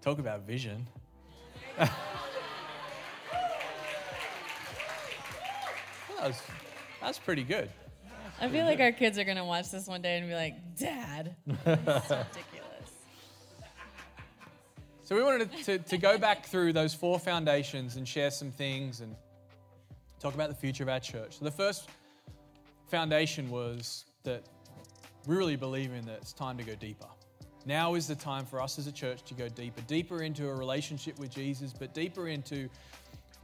Talk 0.03 0.19
about 0.19 0.41
vision. 0.41 0.85
that, 1.79 1.93
was, 6.21 6.43
that's 7.01 7.21
pretty 7.21 7.45
good. 7.45 7.71
I 8.41 8.49
feel 8.49 8.65
like 8.65 8.81
our 8.81 8.93
kids 8.93 9.19
are 9.19 9.25
to 9.25 9.45
watch 9.45 9.71
this 9.71 9.87
one 9.87 10.01
day 10.01 10.19
and 10.19 10.29
be 10.29 10.35
like, 10.35 10.77
Dad, 10.79 11.35
that's 11.65 12.11
ridiculous. 12.11 12.65
So 15.03 15.17
we 15.17 15.23
wanted 15.23 15.51
to, 15.65 15.79
to 15.79 15.99
go 15.99 16.19
back 16.19 16.47
through 16.47 16.73
those 16.73 16.95
four 16.95 17.19
foundations 17.19 17.97
and 17.97 18.07
share 18.07 18.31
some 18.31 18.51
things 18.51 19.01
and 19.01 19.17
talk 20.21 20.35
about 20.35 20.51
the 20.51 20.55
future 20.55 20.83
of 20.83 20.89
our 20.89 21.01
church. 21.01 21.39
So 21.39 21.45
the 21.45 21.51
first 21.51 21.89
foundation 22.89 23.51
was 23.51 24.05
that 24.23 24.45
we 25.27 25.35
really 25.35 25.57
believe 25.57 25.93
in 25.93 26.05
that 26.07 26.19
it's 26.21 26.33
time 26.33 26.57
to 26.59 26.65
go 26.65 26.75
deeper. 26.75 27.07
Now 27.67 27.95
is 27.95 28.07
the 28.07 28.15
time 28.15 28.47
for 28.47 28.61
us 28.63 28.79
as 28.79 28.87
a 28.87 28.93
church 28.93 29.23
to 29.25 29.35
go 29.35 29.49
deeper, 29.49 29.81
deeper 29.83 30.23
into 30.23 30.49
a 30.49 30.55
relationship 30.55 31.19
with 31.19 31.31
Jesus, 31.31 31.73
but 31.73 31.93
deeper 31.93 32.29
into 32.29 32.69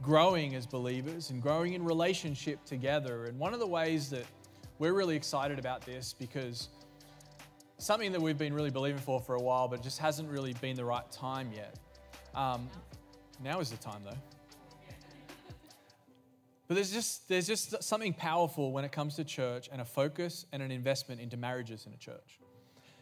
growing 0.01 0.55
as 0.55 0.65
believers 0.65 1.31
and 1.31 1.41
growing 1.41 1.73
in 1.73 1.83
relationship 1.83 2.63
together. 2.65 3.25
And 3.25 3.37
one 3.37 3.53
of 3.53 3.59
the 3.59 3.67
ways 3.67 4.09
that 4.11 4.25
we're 4.77 4.93
really 4.93 5.15
excited 5.15 5.57
about 5.57 5.85
this 5.85 6.13
because 6.17 6.69
something 7.77 8.11
that 8.11 8.21
we've 8.21 8.37
been 8.37 8.53
really 8.53 8.71
believing 8.71 9.01
for 9.01 9.19
for 9.19 9.35
a 9.35 9.41
while, 9.41 9.67
but 9.67 9.81
just 9.81 9.99
hasn't 9.99 10.29
really 10.29 10.53
been 10.53 10.75
the 10.75 10.85
right 10.85 11.09
time 11.11 11.51
yet. 11.55 11.77
Um, 12.33 12.69
now 13.43 13.59
is 13.59 13.69
the 13.69 13.77
time, 13.77 14.01
though. 14.03 14.17
But 16.67 16.75
there's 16.75 16.91
just, 16.91 17.27
there's 17.29 17.47
just 17.47 17.83
something 17.83 18.13
powerful 18.13 18.71
when 18.71 18.83
it 18.85 18.91
comes 18.91 19.15
to 19.15 19.23
church 19.23 19.69
and 19.71 19.81
a 19.81 19.85
focus 19.85 20.45
and 20.51 20.63
an 20.63 20.71
investment 20.71 21.21
into 21.21 21.37
marriages 21.37 21.85
in 21.85 21.93
a 21.93 21.97
church. 21.97 22.39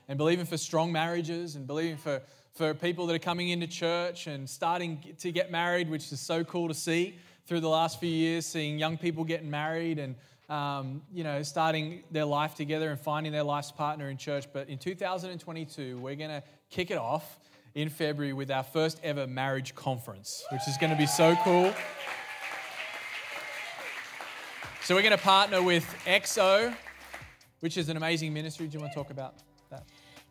And 0.09 0.17
believing 0.17 0.45
for 0.45 0.57
strong 0.57 0.91
marriages 0.91 1.55
and 1.55 1.65
believing 1.65 1.95
for, 1.95 2.21
for 2.53 2.73
people 2.73 3.07
that 3.07 3.15
are 3.15 3.19
coming 3.19 3.49
into 3.49 3.67
church 3.67 4.27
and 4.27 4.49
starting 4.49 5.15
to 5.19 5.31
get 5.31 5.49
married, 5.49 5.89
which 5.89 6.11
is 6.11 6.19
so 6.19 6.43
cool 6.43 6.67
to 6.67 6.73
see 6.73 7.17
through 7.45 7.61
the 7.61 7.69
last 7.69 8.01
few 8.01 8.09
years, 8.09 8.45
seeing 8.45 8.77
young 8.77 8.97
people 8.97 9.23
getting 9.23 9.49
married 9.49 9.97
and 9.97 10.15
um, 10.53 11.01
you 11.11 11.23
know, 11.23 11.41
starting 11.41 12.03
their 12.11 12.25
life 12.25 12.53
together 12.53 12.91
and 12.91 12.99
finding 12.99 13.31
their 13.31 13.43
life's 13.43 13.71
partner 13.71 14.09
in 14.09 14.17
church. 14.17 14.45
But 14.53 14.69
in 14.69 14.77
2022, 14.77 15.97
we're 15.97 16.15
going 16.15 16.29
to 16.29 16.43
kick 16.69 16.91
it 16.91 16.97
off 16.97 17.39
in 17.73 17.89
February 17.89 18.33
with 18.33 18.51
our 18.51 18.61
first 18.61 18.99
ever 19.03 19.25
marriage 19.25 19.73
conference, 19.73 20.45
which 20.51 20.61
is 20.67 20.77
going 20.77 20.91
to 20.91 20.97
be 20.97 21.07
so 21.07 21.35
cool. 21.43 21.73
So 24.83 24.93
we're 24.93 25.01
going 25.01 25.17
to 25.17 25.23
partner 25.23 25.63
with 25.63 25.85
XO, 26.05 26.75
which 27.61 27.75
is 27.75 27.89
an 27.89 27.97
amazing 27.97 28.31
ministry. 28.31 28.67
Do 28.67 28.75
you 28.77 28.81
want 28.81 28.93
to 28.93 28.99
talk 28.99 29.09
about 29.09 29.33
that? 29.71 29.83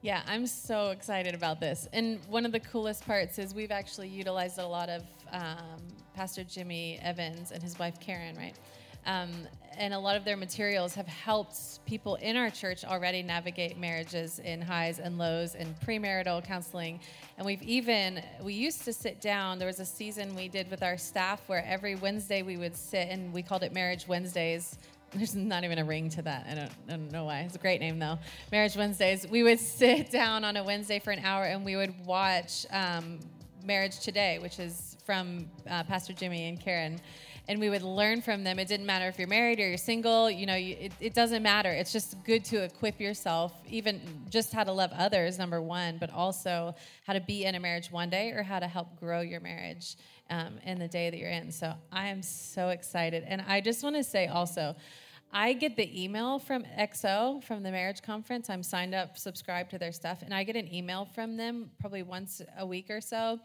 Yeah, 0.03 0.23
I'm 0.29 0.47
so 0.47 0.91
excited 0.91 1.35
about 1.35 1.59
this. 1.59 1.89
And 1.93 2.21
one 2.29 2.47
of 2.47 2.53
the 2.53 2.61
coolest 2.61 3.05
parts 3.05 3.41
is 3.41 3.55
we've 3.55 3.73
actually 3.73 4.09
utilized 4.09 4.59
a 4.59 4.67
lot 4.67 4.89
of 4.89 5.03
um, 5.33 5.81
Pastor 6.15 6.45
Jimmy 6.45 7.01
Evans 7.03 7.51
and 7.51 7.61
his 7.61 7.77
wife 7.79 7.99
Karen, 7.99 8.37
right? 8.37 8.55
Um, 9.07 9.31
and 9.79 9.95
a 9.95 9.99
lot 9.99 10.17
of 10.17 10.25
their 10.25 10.37
materials 10.37 10.95
have 10.95 11.07
helped 11.07 11.85
people 11.87 12.17
in 12.17 12.37
our 12.37 12.51
church 12.51 12.85
already 12.85 13.23
navigate 13.23 13.79
marriages 13.79 14.39
in 14.39 14.61
highs 14.61 14.99
and 14.99 15.19
lows 15.19 15.55
and 15.55 15.79
premarital 15.81 16.45
counseling. 16.45 17.01
And 17.39 17.47
we've 17.47 17.63
even, 17.63 18.23
we 18.43 18.55
used 18.55 18.85
to 18.85 18.93
sit 18.93 19.21
down. 19.21 19.59
There 19.59 19.67
was 19.67 19.81
a 19.81 19.85
season 19.85 20.35
we 20.35 20.49
did 20.49 20.71
with 20.71 20.83
our 20.83 20.97
staff 20.97 21.43
where 21.49 21.65
every 21.67 21.95
Wednesday 21.95 22.43
we 22.43 22.57
would 22.57 22.77
sit 22.77 23.09
and 23.11 23.33
we 23.33 23.43
called 23.43 23.63
it 23.63 23.73
Marriage 23.73 24.07
Wednesdays. 24.07 24.79
There's 25.15 25.35
not 25.35 25.65
even 25.65 25.79
a 25.79 25.85
ring 25.85 26.09
to 26.11 26.23
that. 26.23 26.47
I 26.51 26.55
don't, 26.55 26.71
I 26.89 26.91
don't 26.91 27.13
know 27.13 27.25
why. 27.25 27.41
It's 27.41 27.57
a 27.57 27.59
great 27.59 27.81
name 27.81 27.99
though. 27.99 28.19
Marriage 28.51 28.77
Wednesdays. 28.77 29.27
We 29.27 29.43
would 29.43 29.61
sit 29.81 30.11
down 30.11 30.45
on 30.45 30.57
a 30.57 30.65
Wednesday 30.65 30.99
for 30.99 31.11
an 31.11 31.25
hour 31.25 31.45
and 31.45 31.65
we 31.65 31.77
would 31.77 31.95
watch 32.07 32.67
um, 32.71 33.21
Marriage 33.65 34.01
Today, 34.01 34.39
which 34.39 34.59
is 34.59 34.97
from 35.05 35.51
uh, 35.69 35.85
Pastor 35.85 36.13
Jimmy 36.13 36.49
and 36.49 36.61
Karen 36.61 37.01
and 37.49 37.59
we 37.59 37.69
would 37.69 37.83
learn 37.83 38.23
from 38.23 38.45
them. 38.45 38.59
It 38.59 38.69
didn't 38.69 38.87
matter 38.87 39.09
if 39.09 39.19
you're 39.19 39.29
married 39.29 39.59
or 39.59 39.69
you're 39.69 39.77
single, 39.77 40.31
you 40.31 40.47
know, 40.47 40.55
you, 40.55 40.77
it, 40.79 40.93
it 41.01 41.15
doesn't 41.15 41.43
matter. 41.43 41.71
It's 41.71 41.93
just 41.93 42.23
good 42.25 42.45
to 42.47 42.63
equip 42.63 43.01
yourself, 43.01 43.53
even 43.69 44.01
just 44.31 44.53
how 44.53 44.65
to 44.65 44.73
love 44.73 44.91
others, 44.97 45.39
number 45.39 45.61
one, 45.61 45.99
but 45.99 46.11
also 46.11 46.75
how 47.07 47.13
to 47.15 47.21
be 47.21 47.45
in 47.45 47.55
a 47.55 47.61
marriage 47.61 47.91
one 47.91 48.11
day 48.11 48.31
or 48.31 48.43
how 48.43 48.61
to 48.61 48.69
help 48.69 48.99
grow 48.99 49.21
your 49.21 49.41
marriage 49.41 49.97
um, 50.31 50.59
in 50.65 50.79
the 50.79 50.89
day 50.89 51.11
that 51.11 51.19
you're 51.19 51.31
in. 51.31 51.51
So 51.51 51.75
I 51.91 52.09
am 52.09 52.23
so 52.23 52.69
excited. 52.69 53.25
And 53.27 53.43
I 53.47 53.61
just 53.61 53.83
want 53.83 53.97
to 53.97 54.05
say 54.05 54.29
also, 54.29 54.77
I 55.33 55.55
get 55.55 55.77
the 55.77 56.03
email 56.03 56.39
from 56.39 56.63
XO 56.79 57.43
from 57.43 57.63
the 57.63 57.71
marriage 57.71 58.03
conference. 58.03 58.51
I'm 58.51 58.63
signed 58.63 58.95
up, 58.95 59.17
subscribed 59.17 59.71
to 59.71 59.79
their 59.79 59.93
stuff, 59.93 60.23
and 60.23 60.33
I 60.33 60.45
get 60.45 60.57
an 60.57 60.73
email 60.73 61.07
from 61.07 61.37
them 61.37 61.71
probably 61.81 62.03
once 62.03 62.43
a 62.59 62.67
week 62.67 62.91
or 62.91 63.01
so 63.01 63.41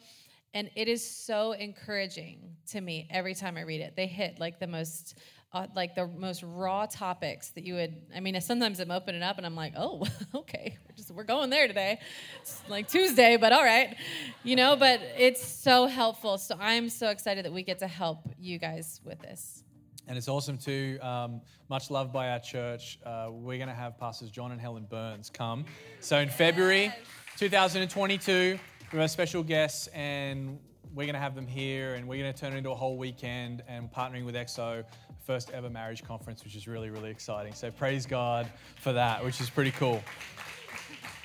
and 0.54 0.70
it 0.76 0.88
is 0.88 1.08
so 1.08 1.52
encouraging 1.52 2.56
to 2.72 2.82
me 2.82 3.08
every 3.12 3.36
time 3.36 3.58
I 3.58 3.62
read 3.62 3.82
it. 3.82 3.96
They 3.96 4.08
hit 4.08 4.40
like 4.40 4.60
the 4.60 4.68
most 4.68 5.18
uh, 5.54 5.68
like 5.76 5.96
the 5.96 6.08
most 6.08 6.44
raw 6.44 6.86
topics 6.86 7.50
that 7.52 7.64
you 7.64 7.74
would 7.74 7.96
i 8.14 8.20
mean 8.20 8.40
sometimes 8.42 8.82
i'm 8.82 8.92
opening 8.92 9.24
up 9.24 9.38
and 9.38 9.46
i'm 9.46 9.56
like 9.56 9.74
oh 9.78 10.06
okay 10.36 10.78
we're 10.86 10.96
just 10.96 11.10
we're 11.12 11.24
going 11.24 11.50
there 11.50 11.68
today. 11.68 12.00
It's 12.42 12.62
like 12.68 12.90
tuesday 12.90 13.38
but 13.38 13.54
all 13.54 13.64
right 13.64 13.96
you 14.44 14.56
know 14.56 14.76
but 14.76 15.00
it's 15.18 15.46
so 15.46 15.88
helpful. 15.88 16.38
So 16.38 16.56
i'm 16.60 16.90
so 16.90 17.10
excited 17.10 17.46
that 17.46 17.54
we 17.54 17.64
get 17.64 17.80
to 17.80 17.88
help 17.88 18.30
you 18.38 18.60
guys 18.60 19.00
with 19.06 19.20
this. 19.20 19.64
And 20.10 20.18
it's 20.18 20.28
awesome 20.28 20.58
too 20.58 21.00
um, 21.02 21.42
much 21.70 21.90
loved 21.92 22.12
by 22.12 22.30
our 22.32 22.40
church 22.40 23.00
uh, 23.06 23.30
we're 23.32 23.58
going 23.58 23.70
to 23.70 23.74
have 23.76 23.98
pastors 23.98 24.30
john 24.30 24.52
and 24.52 24.60
helen 24.60 24.86
burns 24.90 25.30
come. 25.30 25.64
So 26.02 26.20
in 26.20 26.30
february 26.30 26.92
2022 27.38 28.60
we 28.94 29.00
have 29.00 29.12
special 29.12 29.44
guests, 29.44 29.88
and 29.88 30.58
we're 30.96 31.04
going 31.04 31.14
to 31.14 31.20
have 31.20 31.36
them 31.36 31.46
here, 31.46 31.96
and 31.96 32.08
we're 32.08 32.22
going 32.22 32.34
to 32.34 32.40
turn 32.40 32.54
it 32.54 32.58
into 32.58 32.72
a 32.72 32.76
whole 32.76 32.98
weekend 32.98 33.62
and 33.68 33.92
partnering 33.92 34.24
with 34.24 34.36
XO, 34.36 34.86
first 35.26 35.52
ever 35.52 35.70
marriage 35.70 36.06
conference, 36.06 36.44
which 36.46 36.56
is 36.56 36.68
really, 36.70 36.90
really 36.90 37.10
exciting. 37.10 37.54
So 37.54 37.70
praise 37.70 38.06
God 38.06 38.50
for 38.78 38.94
that, 38.94 39.24
which 39.24 39.42
is 39.42 39.50
pretty 39.50 39.72
cool. 39.72 40.02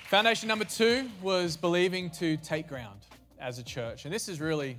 Foundation 0.08 0.48
number 0.48 0.64
two 0.64 1.08
was 1.22 1.56
believing 1.56 2.10
to 2.10 2.36
take 2.38 2.66
ground 2.66 2.98
as 3.38 3.60
a 3.60 3.62
church. 3.62 4.06
And 4.06 4.12
this 4.12 4.26
has 4.26 4.40
really 4.40 4.76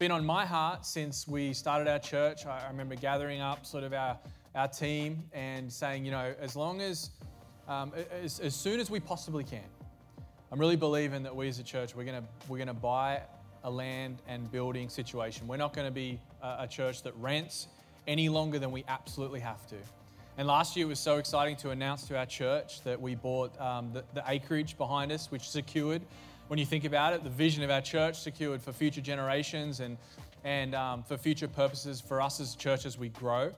been 0.00 0.10
on 0.10 0.24
my 0.24 0.44
heart 0.44 0.84
since 0.84 1.28
we 1.28 1.52
started 1.52 1.86
our 1.86 2.00
church. 2.00 2.44
I 2.44 2.66
remember 2.68 2.96
gathering 2.96 3.40
up 3.40 3.64
sort 3.64 3.84
of 3.84 3.92
our, 3.92 4.18
our 4.56 4.66
team 4.66 5.22
and 5.32 5.72
saying, 5.72 6.04
you 6.04 6.10
know, 6.10 6.34
as 6.40 6.56
long 6.56 6.80
as, 6.80 7.10
um, 7.68 7.92
as, 8.10 8.40
as 8.40 8.54
soon 8.54 8.80
as 8.80 8.90
we 8.90 8.98
possibly 8.98 9.44
can, 9.44 9.64
I'm 10.52 10.58
really 10.58 10.76
believing 10.76 11.22
that 11.22 11.36
we 11.36 11.46
as 11.46 11.60
a 11.60 11.62
church, 11.62 11.94
we're 11.94 12.02
going 12.02 12.20
to 12.20 12.28
we're 12.48 12.56
going 12.56 12.66
to 12.66 12.74
buy 12.74 13.22
a 13.62 13.70
land 13.70 14.20
and 14.26 14.50
building 14.50 14.88
situation. 14.88 15.46
We're 15.46 15.58
not 15.58 15.72
going 15.72 15.86
to 15.86 15.92
be 15.92 16.18
a, 16.42 16.56
a 16.60 16.66
church 16.66 17.04
that 17.04 17.14
rents 17.18 17.68
any 18.08 18.28
longer 18.28 18.58
than 18.58 18.72
we 18.72 18.84
absolutely 18.88 19.38
have 19.40 19.64
to. 19.68 19.76
And 20.38 20.48
last 20.48 20.76
year 20.76 20.88
was 20.88 20.98
so 20.98 21.18
exciting 21.18 21.54
to 21.56 21.70
announce 21.70 22.08
to 22.08 22.18
our 22.18 22.26
church 22.26 22.82
that 22.82 23.00
we 23.00 23.14
bought 23.14 23.60
um, 23.60 23.92
the, 23.92 24.02
the 24.12 24.24
acreage 24.26 24.76
behind 24.76 25.12
us, 25.12 25.30
which 25.30 25.48
secured, 25.48 26.02
when 26.48 26.58
you 26.58 26.66
think 26.66 26.84
about 26.84 27.12
it, 27.12 27.22
the 27.22 27.30
vision 27.30 27.62
of 27.62 27.70
our 27.70 27.82
church 27.82 28.18
secured 28.18 28.60
for 28.60 28.72
future 28.72 29.00
generations 29.00 29.78
and, 29.78 29.98
and 30.42 30.74
um, 30.74 31.04
for 31.04 31.16
future 31.16 31.46
purposes 31.46 32.00
for 32.00 32.20
us 32.20 32.40
as 32.40 32.54
a 32.54 32.58
church 32.58 32.86
as 32.86 32.98
we 32.98 33.10
grow. 33.10 33.52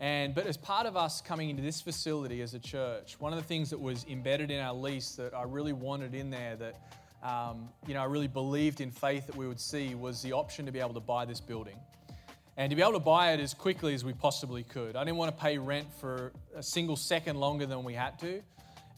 And, 0.00 0.34
but 0.34 0.46
as 0.46 0.56
part 0.56 0.86
of 0.86 0.96
us 0.96 1.20
coming 1.20 1.50
into 1.50 1.62
this 1.62 1.82
facility 1.82 2.40
as 2.40 2.54
a 2.54 2.58
church, 2.58 3.20
one 3.20 3.34
of 3.34 3.38
the 3.38 3.44
things 3.44 3.68
that 3.70 3.78
was 3.78 4.06
embedded 4.08 4.50
in 4.50 4.58
our 4.58 4.74
lease 4.74 5.12
that 5.16 5.34
I 5.34 5.42
really 5.42 5.74
wanted 5.74 6.14
in 6.14 6.30
there 6.30 6.56
that 6.56 6.80
um, 7.22 7.68
you 7.86 7.92
know, 7.92 8.00
I 8.00 8.04
really 8.04 8.28
believed 8.28 8.80
in 8.80 8.90
faith 8.90 9.26
that 9.26 9.36
we 9.36 9.46
would 9.46 9.60
see 9.60 9.94
was 9.94 10.22
the 10.22 10.32
option 10.32 10.64
to 10.66 10.72
be 10.72 10.80
able 10.80 10.94
to 10.94 11.00
buy 11.00 11.26
this 11.26 11.40
building. 11.40 11.76
And 12.56 12.70
to 12.70 12.76
be 12.76 12.82
able 12.82 12.94
to 12.94 12.98
buy 12.98 13.32
it 13.32 13.40
as 13.40 13.54
quickly 13.54 13.94
as 13.94 14.04
we 14.04 14.12
possibly 14.12 14.62
could. 14.64 14.96
I 14.96 15.04
didn't 15.04 15.18
want 15.18 15.36
to 15.36 15.42
pay 15.42 15.58
rent 15.58 15.92
for 16.00 16.32
a 16.54 16.62
single 16.62 16.96
second 16.96 17.36
longer 17.36 17.66
than 17.66 17.84
we 17.84 17.94
had 17.94 18.18
to. 18.20 18.42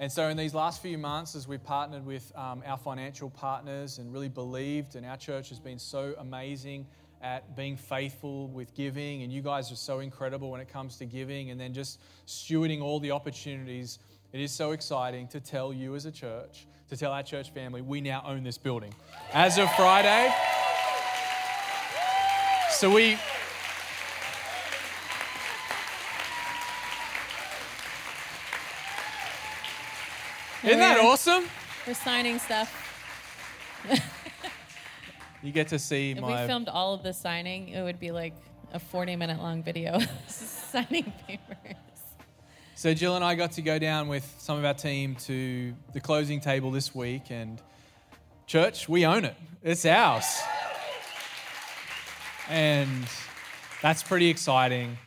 And 0.00 0.10
so, 0.10 0.28
in 0.28 0.36
these 0.36 0.54
last 0.54 0.82
few 0.82 0.98
months, 0.98 1.36
as 1.36 1.46
we 1.46 1.58
partnered 1.58 2.04
with 2.04 2.32
um, 2.36 2.62
our 2.66 2.78
financial 2.78 3.30
partners 3.30 3.98
and 3.98 4.12
really 4.12 4.28
believed, 4.28 4.96
and 4.96 5.06
our 5.06 5.16
church 5.16 5.48
has 5.50 5.60
been 5.60 5.78
so 5.78 6.14
amazing 6.18 6.86
at 7.22 7.54
being 7.54 7.76
faithful 7.76 8.48
with 8.48 8.74
giving, 8.74 9.22
and 9.22 9.32
you 9.32 9.42
guys 9.42 9.70
are 9.70 9.76
so 9.76 10.00
incredible 10.00 10.50
when 10.50 10.60
it 10.60 10.68
comes 10.68 10.96
to 10.96 11.06
giving, 11.06 11.50
and 11.50 11.60
then 11.60 11.72
just 11.72 12.00
stewarding 12.26 12.82
all 12.82 12.98
the 12.98 13.12
opportunities. 13.12 14.00
It 14.32 14.40
is 14.40 14.50
so 14.50 14.72
exciting 14.72 15.28
to 15.28 15.40
tell 15.40 15.72
you 15.72 15.94
as 15.94 16.04
a 16.04 16.10
church, 16.10 16.66
to 16.88 16.96
tell 16.96 17.12
our 17.12 17.22
church 17.22 17.50
family, 17.50 17.80
we 17.80 18.00
now 18.00 18.22
own 18.26 18.42
this 18.42 18.58
building. 18.58 18.92
As 19.32 19.56
of 19.58 19.72
Friday, 19.74 20.34
so 22.70 22.92
we. 22.92 23.16
Isn't 30.64 30.78
that 30.78 31.00
awesome? 31.00 31.44
We're 31.86 31.94
signing 31.94 32.38
stuff. 32.38 32.78
You 35.42 35.52
get 35.52 35.68
to 35.68 35.78
see 35.78 36.12
if 36.12 36.20
my. 36.20 36.42
we 36.42 36.46
filmed 36.46 36.68
all 36.68 36.94
of 36.94 37.02
the 37.02 37.12
signing, 37.12 37.68
it 37.68 37.82
would 37.82 37.98
be 37.98 38.10
like 38.10 38.34
a 38.72 38.78
40 38.78 39.16
minute 39.16 39.38
long 39.38 39.62
video 39.62 39.98
signing 40.28 41.12
papers. 41.26 41.76
So 42.74 42.94
Jill 42.94 43.16
and 43.16 43.24
I 43.24 43.34
got 43.34 43.52
to 43.52 43.62
go 43.62 43.78
down 43.78 44.08
with 44.08 44.34
some 44.38 44.58
of 44.58 44.64
our 44.64 44.74
team 44.74 45.14
to 45.26 45.74
the 45.92 46.00
closing 46.00 46.40
table 46.40 46.70
this 46.70 46.94
week, 46.94 47.30
and 47.30 47.60
church, 48.46 48.88
we 48.88 49.04
own 49.04 49.24
it. 49.24 49.36
It's 49.62 49.84
ours. 49.84 50.24
And 52.48 53.06
that's 53.82 54.02
pretty 54.02 54.28
exciting. 54.28 54.98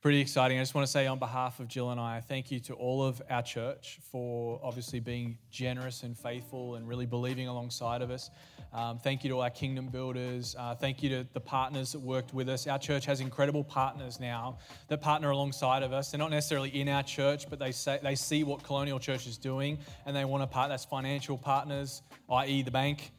Pretty 0.00 0.20
exciting. 0.20 0.58
I 0.58 0.62
just 0.62 0.76
want 0.76 0.86
to 0.86 0.92
say, 0.92 1.08
on 1.08 1.18
behalf 1.18 1.58
of 1.58 1.66
Jill 1.66 1.90
and 1.90 1.98
I, 1.98 2.20
thank 2.20 2.52
you 2.52 2.60
to 2.60 2.74
all 2.74 3.02
of 3.02 3.20
our 3.28 3.42
church 3.42 3.98
for 4.12 4.60
obviously 4.62 5.00
being 5.00 5.36
generous 5.50 6.04
and 6.04 6.16
faithful 6.16 6.76
and 6.76 6.86
really 6.86 7.04
believing 7.04 7.48
alongside 7.48 8.00
of 8.00 8.12
us. 8.12 8.30
Um, 8.72 9.00
thank 9.00 9.24
you 9.24 9.30
to 9.30 9.34
all 9.34 9.42
our 9.42 9.50
kingdom 9.50 9.88
builders. 9.88 10.54
Uh, 10.56 10.76
thank 10.76 11.02
you 11.02 11.08
to 11.08 11.26
the 11.32 11.40
partners 11.40 11.90
that 11.90 11.98
worked 11.98 12.32
with 12.32 12.48
us. 12.48 12.68
Our 12.68 12.78
church 12.78 13.06
has 13.06 13.20
incredible 13.20 13.64
partners 13.64 14.20
now 14.20 14.58
that 14.86 15.00
partner 15.00 15.30
alongside 15.30 15.82
of 15.82 15.92
us. 15.92 16.12
They're 16.12 16.18
not 16.18 16.30
necessarily 16.30 16.70
in 16.80 16.88
our 16.88 17.02
church, 17.02 17.50
but 17.50 17.58
they 17.58 17.72
say 17.72 17.98
they 18.00 18.14
see 18.14 18.44
what 18.44 18.62
Colonial 18.62 19.00
Church 19.00 19.26
is 19.26 19.36
doing 19.36 19.78
and 20.06 20.14
they 20.14 20.24
want 20.24 20.44
to 20.44 20.46
partner. 20.46 20.74
That's 20.74 20.84
financial 20.84 21.36
partners, 21.36 22.02
i.e., 22.30 22.62
the 22.62 22.70
bank. 22.70 23.10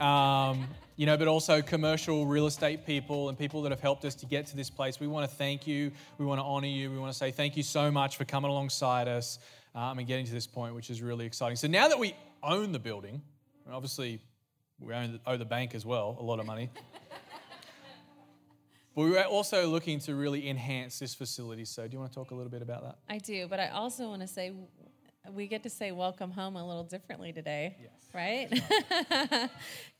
Um, 0.00 0.66
you 1.00 1.06
know, 1.06 1.16
but 1.16 1.28
also 1.28 1.62
commercial 1.62 2.26
real 2.26 2.46
estate 2.46 2.84
people 2.84 3.30
and 3.30 3.38
people 3.38 3.62
that 3.62 3.72
have 3.72 3.80
helped 3.80 4.04
us 4.04 4.14
to 4.14 4.26
get 4.26 4.44
to 4.44 4.54
this 4.54 4.68
place. 4.68 5.00
We 5.00 5.06
want 5.06 5.26
to 5.26 5.34
thank 5.34 5.66
you. 5.66 5.92
We 6.18 6.26
want 6.26 6.40
to 6.40 6.44
honor 6.44 6.66
you. 6.66 6.90
We 6.90 6.98
want 6.98 7.10
to 7.10 7.16
say 7.16 7.30
thank 7.30 7.56
you 7.56 7.62
so 7.62 7.90
much 7.90 8.18
for 8.18 8.26
coming 8.26 8.50
alongside 8.50 9.08
us 9.08 9.38
um, 9.74 9.98
and 9.98 10.06
getting 10.06 10.26
to 10.26 10.32
this 10.32 10.46
point, 10.46 10.74
which 10.74 10.90
is 10.90 11.00
really 11.00 11.24
exciting. 11.24 11.56
So 11.56 11.68
now 11.68 11.88
that 11.88 11.98
we 11.98 12.14
own 12.42 12.72
the 12.72 12.78
building, 12.78 13.22
obviously 13.72 14.20
we 14.78 14.92
own, 14.92 15.18
owe 15.26 15.38
the 15.38 15.46
bank 15.46 15.74
as 15.74 15.86
well 15.86 16.18
a 16.20 16.22
lot 16.22 16.38
of 16.38 16.44
money. 16.44 16.68
But 18.96 19.02
we 19.02 19.16
are 19.16 19.24
also 19.24 19.68
looking 19.68 20.00
to 20.00 20.16
really 20.16 20.48
enhance 20.48 20.98
this 20.98 21.14
facility. 21.14 21.64
So, 21.64 21.86
do 21.86 21.92
you 21.92 22.00
want 22.00 22.10
to 22.10 22.14
talk 22.18 22.32
a 22.32 22.34
little 22.34 22.50
bit 22.50 22.60
about 22.60 22.82
that? 22.82 22.98
I 23.08 23.18
do, 23.18 23.46
but 23.46 23.60
I 23.60 23.68
also 23.68 24.08
want 24.08 24.20
to 24.20 24.26
say 24.26 24.52
we 25.28 25.46
get 25.46 25.62
to 25.64 25.70
say 25.70 25.92
welcome 25.92 26.30
home 26.30 26.56
a 26.56 26.66
little 26.66 26.82
differently 26.84 27.32
today, 27.32 27.76
Yes. 27.80 27.90
right? 28.14 29.50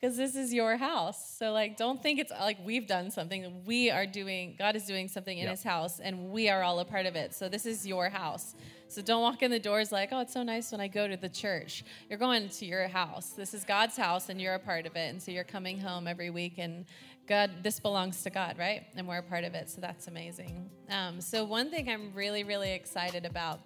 Because 0.01 0.17
this 0.17 0.35
is 0.35 0.53
your 0.53 0.77
house. 0.77 1.37
So, 1.39 1.53
like, 1.53 1.77
don't 1.77 2.03
think 2.03 2.19
it's 2.19 2.31
like 2.33 2.57
we've 2.65 2.87
done 2.87 3.11
something. 3.11 3.63
We 3.65 3.91
are 3.91 4.07
doing, 4.07 4.57
God 4.59 4.77
is 4.77 4.85
doing 4.87 5.09
something 5.09 5.37
in 5.37 5.45
Yeah. 5.45 5.51
his 5.51 5.63
house, 5.63 6.01
and 6.01 6.31
we 6.31 6.49
are 6.49 6.63
all 6.63 6.81
a 6.81 6.85
part 6.85 7.07
of 7.07 7.17
it. 7.17 7.35
So, 7.35 7.49
this 7.49 7.67
is 7.67 7.87
your 7.87 8.09
house. 8.09 8.55
So, 8.89 9.03
don't 9.03 9.21
walk 9.23 9.43
in 9.43 9.51
the 9.51 9.61
doors 9.61 9.93
like, 9.93 10.09
oh, 10.11 10.21
it's 10.21 10.33
so 10.33 10.43
nice 10.43 10.73
when 10.73 10.81
I 10.81 10.89
go 10.89 11.07
to 11.07 11.17
the 11.17 11.29
church. 11.29 11.85
You're 12.09 12.19
going 12.19 12.49
to 12.49 12.65
your 12.67 12.89
house. 12.89 13.31
This 13.31 13.53
is 13.55 13.63
God's 13.65 13.97
house, 13.97 14.31
and 14.31 14.41
you're 14.41 14.55
a 14.55 14.59
part 14.59 14.87
of 14.87 14.97
it. 14.97 15.11
And 15.11 15.23
so, 15.23 15.31
you're 15.31 15.45
coming 15.45 15.79
home 15.79 16.09
every 16.09 16.31
week, 16.31 16.55
and 16.59 16.87
God, 17.29 17.63
this 17.63 17.79
belongs 17.79 18.23
to 18.25 18.31
God, 18.31 18.59
right? 18.59 18.87
And 18.97 19.07
we're 19.07 19.19
a 19.19 19.23
part 19.23 19.45
of 19.45 19.55
it. 19.55 19.69
So, 19.71 19.81
that's 19.83 20.09
amazing. 20.09 20.71
Um, 20.89 21.21
so, 21.21 21.45
one 21.45 21.71
thing 21.71 21.89
I'm 21.91 22.13
really, 22.15 22.43
really 22.43 22.73
excited 22.73 23.27
about 23.27 23.61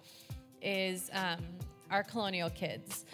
is 0.61 1.09
um, 1.13 1.39
our 1.91 2.03
colonial 2.03 2.49
kids. 2.49 3.05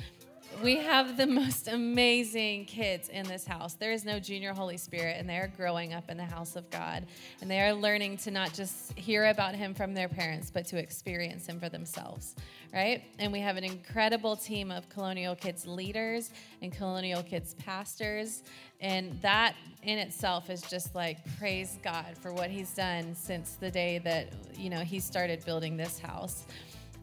We 0.62 0.78
have 0.78 1.18
the 1.18 1.28
most 1.42 1.68
amazing 1.68 2.66
kids 2.66 3.10
in 3.10 3.26
this 3.26 3.46
house. 3.46 3.74
There 3.74 3.92
is 3.92 4.06
no 4.06 4.20
junior 4.20 4.54
Holy 4.54 4.78
Spirit, 4.78 5.18
and 5.18 5.28
they 5.28 5.38
are 5.38 5.52
growing 5.56 5.94
up 5.94 6.10
in 6.10 6.18
the 6.18 6.26
house 6.26 6.56
of 6.56 6.70
God. 6.70 7.06
And 7.42 7.50
they 7.50 7.62
are 7.62 7.74
learning 7.74 8.18
to 8.18 8.32
not 8.32 8.54
just 8.54 8.98
hear 8.98 9.26
about 9.28 9.56
Him 9.56 9.74
from 9.74 9.94
their 9.94 10.10
parents, 10.10 10.52
but 10.52 10.66
to 10.68 10.78
experience 10.78 11.48
Him 11.48 11.60
for 11.60 11.70
themselves, 11.70 12.36
right? 12.74 13.04
And 13.18 13.32
we 13.32 13.40
have 13.40 13.58
an 13.58 13.64
incredible 13.64 14.36
team 14.36 14.72
of 14.72 14.88
colonial 14.90 15.36
kids 15.36 15.66
leaders 15.66 16.32
and 16.62 16.72
colonial 16.72 17.24
kids 17.24 17.54
pastors. 17.56 18.44
And 18.82 19.20
that 19.22 19.56
in 19.84 19.98
itself 20.00 20.50
is 20.50 20.62
just 20.64 20.94
like 20.96 21.18
praise 21.38 21.78
God 21.84 22.18
for 22.20 22.34
what 22.34 22.50
He's 22.50 22.74
done 22.74 23.16
since 23.16 23.54
the 23.54 23.72
day 23.72 24.00
that, 24.00 24.28
you 24.56 24.70
know, 24.70 24.82
He 24.82 25.00
started 25.00 25.44
building 25.46 25.78
this 25.78 25.98
house. 25.98 26.46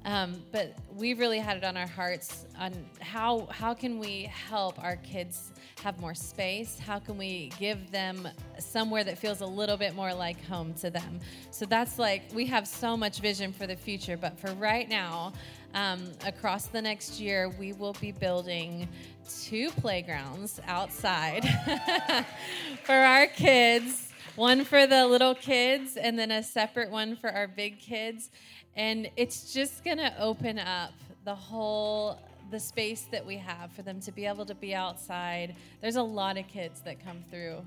Um, 0.05 0.43
but 0.53 0.75
we've 0.95 1.19
really 1.19 1.39
had 1.39 1.57
it 1.57 1.65
on 1.65 1.77
our 1.77 1.87
hearts 1.87 2.47
on 2.59 2.73
how 3.01 3.47
how 3.51 3.75
can 3.75 3.99
we 3.99 4.23
help 4.23 4.83
our 4.83 4.97
kids 4.97 5.53
have 5.83 6.01
more 6.01 6.15
space? 6.15 6.79
How 6.79 6.99
can 6.99 7.19
we 7.19 7.53
give 7.59 7.91
them 7.91 8.29
somewhere 8.59 9.05
that 9.05 9.19
feels 9.19 9.41
a 9.41 9.47
little 9.47 9.77
bit 9.77 9.95
more 9.95 10.15
like 10.15 10.43
home 10.47 10.73
to 10.75 10.91
them? 10.91 11.21
So 11.51 11.67
that's 11.67 11.99
like 11.99 12.23
we 12.33 12.47
have 12.47 12.67
so 12.67 12.97
much 12.97 13.21
vision 13.21 13.53
for 13.53 13.67
the 13.67 13.77
future, 13.77 14.17
but 14.17 14.39
for 14.39 14.53
right 14.55 14.89
now, 14.89 15.33
um, 15.75 16.11
across 16.25 16.67
the 16.67 16.81
next 16.81 17.21
year, 17.21 17.51
we 17.59 17.73
will 17.73 17.97
be 18.01 18.13
building 18.13 18.89
two 19.29 19.71
playgrounds 19.73 20.61
outside 20.67 21.45
for 22.85 22.95
our 22.95 23.27
kids 23.27 24.09
one 24.39 24.65
for 24.65 24.87
the 24.87 25.05
little 25.05 25.35
kids 25.35 25.97
and 25.97 26.17
then 26.17 26.31
a 26.31 26.43
separate 26.45 26.93
one 26.93 27.17
for 27.17 27.29
our 27.29 27.49
big 27.49 27.81
kids 27.81 28.31
and 28.77 29.11
it's 29.17 29.53
just 29.53 29.85
going 29.85 29.99
to 29.99 30.13
open 30.21 30.59
up 30.59 30.93
the 31.25 31.35
whole 31.35 32.21
the 32.51 32.61
space 32.61 33.07
that 33.13 33.25
we 33.27 33.37
have 33.37 33.71
for 33.73 33.83
them 33.83 34.01
to 34.01 34.11
be 34.13 34.25
able 34.25 34.47
to 34.47 34.55
be 34.55 34.75
outside 34.75 35.55
there's 35.81 35.97
a 35.97 36.03
lot 36.03 36.39
of 36.39 36.47
kids 36.49 36.81
that 36.81 37.03
come 37.05 37.19
through 37.31 37.61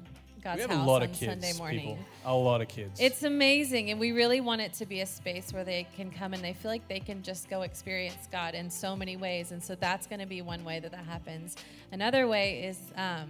god's 0.44 0.56
we 0.56 0.62
have 0.62 0.72
house 0.72 0.86
a 0.86 0.90
lot 0.90 1.04
on 1.04 1.10
of 1.10 1.16
kids. 1.16 1.32
sunday 1.32 1.54
morning 1.58 1.80
People. 1.80 2.00
A 2.26 2.34
lot 2.34 2.62
of 2.62 2.68
kids. 2.68 3.00
it's 3.00 3.22
amazing, 3.24 3.92
and 3.92 4.00
we 4.00 4.12
really 4.12 4.42
want 4.42 4.60
it 4.62 4.74
to 4.74 4.86
be 4.88 5.02
a 5.02 5.06
space 5.06 5.54
where 5.54 5.64
they 5.64 5.86
can 5.96 6.10
come 6.10 6.34
and 6.34 6.44
they 6.44 6.54
feel 6.54 6.72
like 6.72 6.88
they 6.88 7.00
can 7.00 7.22
just 7.22 7.50
go 7.50 7.62
experience 7.62 8.28
God 8.32 8.54
in 8.56 8.70
so 8.70 8.96
many 8.96 9.18
ways. 9.18 9.52
And 9.52 9.62
so 9.64 9.76
that's 9.76 10.08
going 10.08 10.20
to 10.20 10.26
be 10.28 10.42
one 10.42 10.64
way 10.64 10.80
that 10.80 10.92
that 10.92 11.06
happens. 11.06 11.56
Another 11.92 12.28
way 12.28 12.64
is 12.64 12.78
um, 12.96 13.28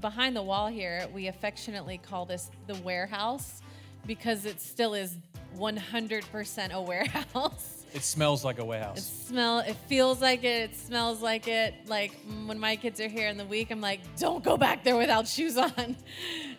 behind 0.00 0.34
the 0.36 0.42
wall 0.42 0.68
here, 0.68 1.06
we 1.14 1.26
affectionately 1.28 1.98
call 1.98 2.24
this 2.26 2.50
the 2.66 2.74
warehouse 2.76 3.60
because 4.06 4.46
it 4.46 4.60
still 4.60 4.94
is 4.94 5.16
100% 5.58 6.72
a 6.72 6.80
warehouse. 6.80 7.84
it 7.94 8.02
smells 8.02 8.44
like 8.44 8.58
a 8.58 8.64
warehouse. 8.64 8.98
It 8.98 9.02
smell. 9.02 9.60
It 9.60 9.76
feels 9.86 10.20
like 10.20 10.44
it. 10.44 10.70
It 10.70 10.76
smells 10.76 11.22
like 11.22 11.48
it. 11.48 11.74
Like 11.86 12.12
mm, 12.26 12.46
when 12.46 12.58
my 12.58 12.76
kids 12.76 13.00
are 13.00 13.08
here 13.08 13.28
in 13.28 13.36
the 13.36 13.44
week, 13.44 13.70
I'm 13.70 13.80
like, 13.80 14.00
don't 14.18 14.44
go 14.44 14.56
back 14.56 14.84
there 14.84 14.96
without 14.96 15.26
shoes 15.26 15.56
on. 15.56 15.96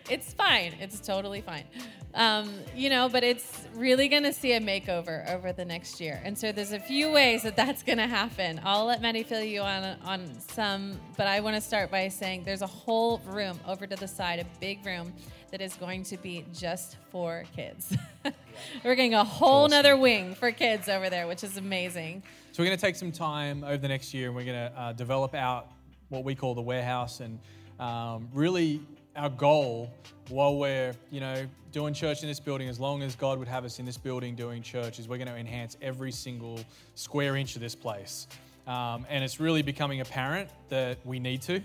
It's 0.10 0.31
fine. 0.33 0.73
It's 0.79 1.01
totally 1.01 1.41
fine. 1.41 1.65
Um, 2.13 2.53
you 2.73 2.89
know, 2.89 3.10
but 3.10 3.25
it's 3.25 3.67
really 3.75 4.07
going 4.07 4.23
to 4.23 4.31
see 4.31 4.53
a 4.53 4.62
makeover 4.62 5.29
over 5.29 5.51
the 5.51 5.65
next 5.65 5.99
year. 5.99 6.21
And 6.23 6.38
so 6.38 6.53
there's 6.53 6.71
a 6.71 6.79
few 6.79 7.12
ways 7.12 7.43
that 7.43 7.57
that's 7.57 7.83
going 7.83 7.97
to 7.97 8.07
happen. 8.07 8.62
I'll 8.63 8.86
let 8.86 9.01
Maddie 9.01 9.23
fill 9.23 9.43
you 9.43 9.60
on 9.60 9.97
on 10.05 10.31
some, 10.39 10.97
but 11.17 11.27
I 11.27 11.41
want 11.41 11.55
to 11.55 11.62
start 11.62 11.91
by 11.91 12.07
saying 12.07 12.45
there's 12.45 12.62
a 12.62 12.67
whole 12.67 13.19
room 13.25 13.60
over 13.67 13.86
to 13.86 13.97
the 13.97 14.07
side, 14.07 14.39
a 14.39 14.45
big 14.62 14.86
room 14.86 15.12
that 15.51 15.62
is 15.62 15.75
going 15.75 16.03
to 16.03 16.17
be 16.17 16.45
just 16.53 16.97
for 17.12 17.43
kids. 17.55 17.95
We're 18.83 18.95
getting 18.95 19.13
a 19.13 19.23
whole 19.23 19.65
Awesome. 19.65 19.71
nother 19.71 19.97
wing 19.97 20.36
for 20.36 20.51
kids 20.51 20.89
over 20.89 21.10
there, 21.10 21.27
which 21.27 21.43
is 21.43 21.57
amazing. 21.57 22.23
So 22.51 22.63
we're 22.63 22.67
going 22.67 22.77
to 22.77 22.81
take 22.81 22.95
some 22.95 23.12
time 23.12 23.63
over 23.63 23.77
the 23.77 23.88
next 23.88 24.13
year, 24.15 24.27
and 24.27 24.36
we're 24.36 24.45
going 24.45 24.71
to 24.71 24.79
uh, 24.79 24.93
develop 24.93 25.36
out 25.36 25.67
what 26.10 26.23
we 26.23 26.33
call 26.33 26.55
the 26.55 26.62
warehouse, 26.62 27.19
and 27.19 27.38
um, 27.79 28.27
really 28.33 28.81
our 29.15 29.29
goal 29.29 29.93
while 30.29 30.55
we're 30.57 30.95
you 31.12 31.19
know 31.19 31.45
doing 31.71 31.93
church 31.93 32.23
in 32.23 32.27
this 32.27 32.39
building, 32.39 32.67
as 32.67 32.79
long 32.79 33.03
as 33.03 33.15
God 33.15 33.38
would 33.38 33.47
have 33.47 33.63
us 33.63 33.77
in 33.77 33.86
this 33.86 33.97
building 33.97 34.36
doing 34.36 34.63
church, 34.63 34.97
is 34.97 35.07
we're 35.07 35.17
going 35.17 35.27
to 35.27 35.36
enhance 35.36 35.77
every 35.83 36.12
single 36.12 36.60
square 36.95 37.36
inch 37.36 37.55
of 37.55 37.62
this 37.62 37.75
place, 37.75 38.27
um, 38.65 39.05
and 39.07 39.23
it's 39.23 39.39
really 39.39 39.62
becoming 39.62 40.01
apparent 40.01 40.49
that 40.69 40.97
we 41.05 41.19
need 41.19 41.43
to. 41.43 41.62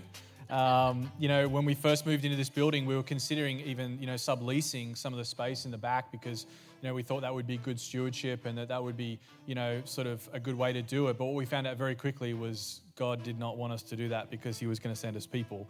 Um, 0.49 1.11
you 1.19 1.27
know, 1.27 1.47
when 1.47 1.65
we 1.65 1.73
first 1.73 2.05
moved 2.05 2.25
into 2.25 2.37
this 2.37 2.49
building, 2.49 2.85
we 2.85 2.95
were 2.95 3.03
considering 3.03 3.59
even, 3.61 3.99
you 3.99 4.07
know, 4.07 4.15
subleasing 4.15 4.97
some 4.97 5.13
of 5.13 5.19
the 5.19 5.25
space 5.25 5.65
in 5.65 5.71
the 5.71 5.77
back 5.77 6.11
because, 6.11 6.45
you 6.81 6.87
know, 6.87 6.93
we 6.93 7.03
thought 7.03 7.21
that 7.21 7.33
would 7.33 7.47
be 7.47 7.57
good 7.57 7.79
stewardship 7.79 8.45
and 8.45 8.57
that 8.57 8.67
that 8.67 8.83
would 8.83 8.97
be, 8.97 9.19
you 9.45 9.55
know, 9.55 9.81
sort 9.85 10.07
of 10.07 10.27
a 10.33 10.39
good 10.39 10.57
way 10.57 10.73
to 10.73 10.81
do 10.81 11.07
it. 11.07 11.17
But 11.17 11.25
what 11.25 11.35
we 11.35 11.45
found 11.45 11.67
out 11.67 11.77
very 11.77 11.95
quickly 11.95 12.33
was 12.33 12.81
God 12.95 13.23
did 13.23 13.39
not 13.39 13.57
want 13.57 13.73
us 13.73 13.81
to 13.83 13.95
do 13.95 14.09
that 14.09 14.29
because 14.29 14.59
He 14.59 14.67
was 14.67 14.79
going 14.79 14.93
to 14.93 14.99
send 14.99 15.17
us 15.17 15.25
people. 15.25 15.67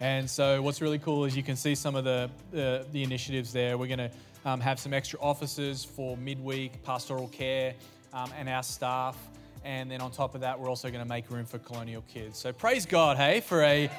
And 0.00 0.28
so, 0.28 0.62
what's 0.62 0.80
really 0.80 0.98
cool 0.98 1.26
is 1.26 1.36
you 1.36 1.42
can 1.42 1.56
see 1.56 1.74
some 1.74 1.94
of 1.94 2.04
the 2.04 2.30
the, 2.52 2.86
the 2.92 3.02
initiatives 3.02 3.52
there. 3.52 3.76
We're 3.76 3.94
going 3.94 4.10
to 4.10 4.10
um, 4.44 4.60
have 4.60 4.78
some 4.80 4.94
extra 4.94 5.20
offices 5.20 5.84
for 5.84 6.16
midweek 6.16 6.82
pastoral 6.82 7.28
care 7.28 7.74
um, 8.12 8.30
and 8.38 8.48
our 8.48 8.62
staff. 8.62 9.16
And 9.64 9.90
then 9.90 10.00
on 10.00 10.10
top 10.10 10.34
of 10.34 10.40
that, 10.40 10.58
we're 10.58 10.68
also 10.68 10.90
going 10.90 11.02
to 11.02 11.08
make 11.08 11.30
room 11.30 11.44
for 11.44 11.58
colonial 11.58 12.02
kids. 12.02 12.38
So 12.38 12.52
praise 12.52 12.86
God, 12.86 13.16
hey, 13.16 13.40
for 13.40 13.62
a 13.62 13.90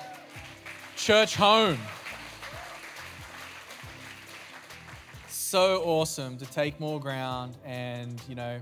church 0.96 1.36
home. 1.36 1.78
So 5.28 5.84
awesome 5.84 6.38
to 6.38 6.46
take 6.46 6.80
more 6.80 7.00
ground 7.00 7.58
and, 7.66 8.22
you 8.30 8.36
know, 8.36 8.60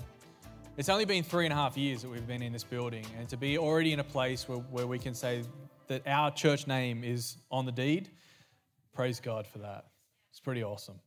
it's 0.78 0.90
only 0.90 1.06
been 1.06 1.24
three 1.24 1.46
and 1.46 1.54
a 1.54 1.56
half 1.56 1.78
years 1.78 2.02
that 2.02 2.10
we've 2.10 2.26
been 2.26 2.42
in 2.42 2.54
this 2.54 2.64
building, 2.64 3.06
and 3.18 3.28
to 3.28 3.36
be 3.36 3.58
already 3.58 3.92
in 3.92 4.00
a 4.00 4.04
place 4.04 4.48
where, 4.48 4.60
where 4.60 4.88
we 4.88 4.98
can 4.98 5.14
say 5.14 5.44
that 5.88 6.08
our 6.08 6.32
church 6.32 6.68
name 6.68 7.04
is 7.04 7.36
on 7.52 7.66
the 7.66 7.72
deed, 7.72 8.10
praise 8.94 9.20
God 9.20 9.46
for 9.46 9.58
that. 9.60 9.88
It's 10.32 10.40
pretty 10.40 10.64
awesome. 10.64 11.00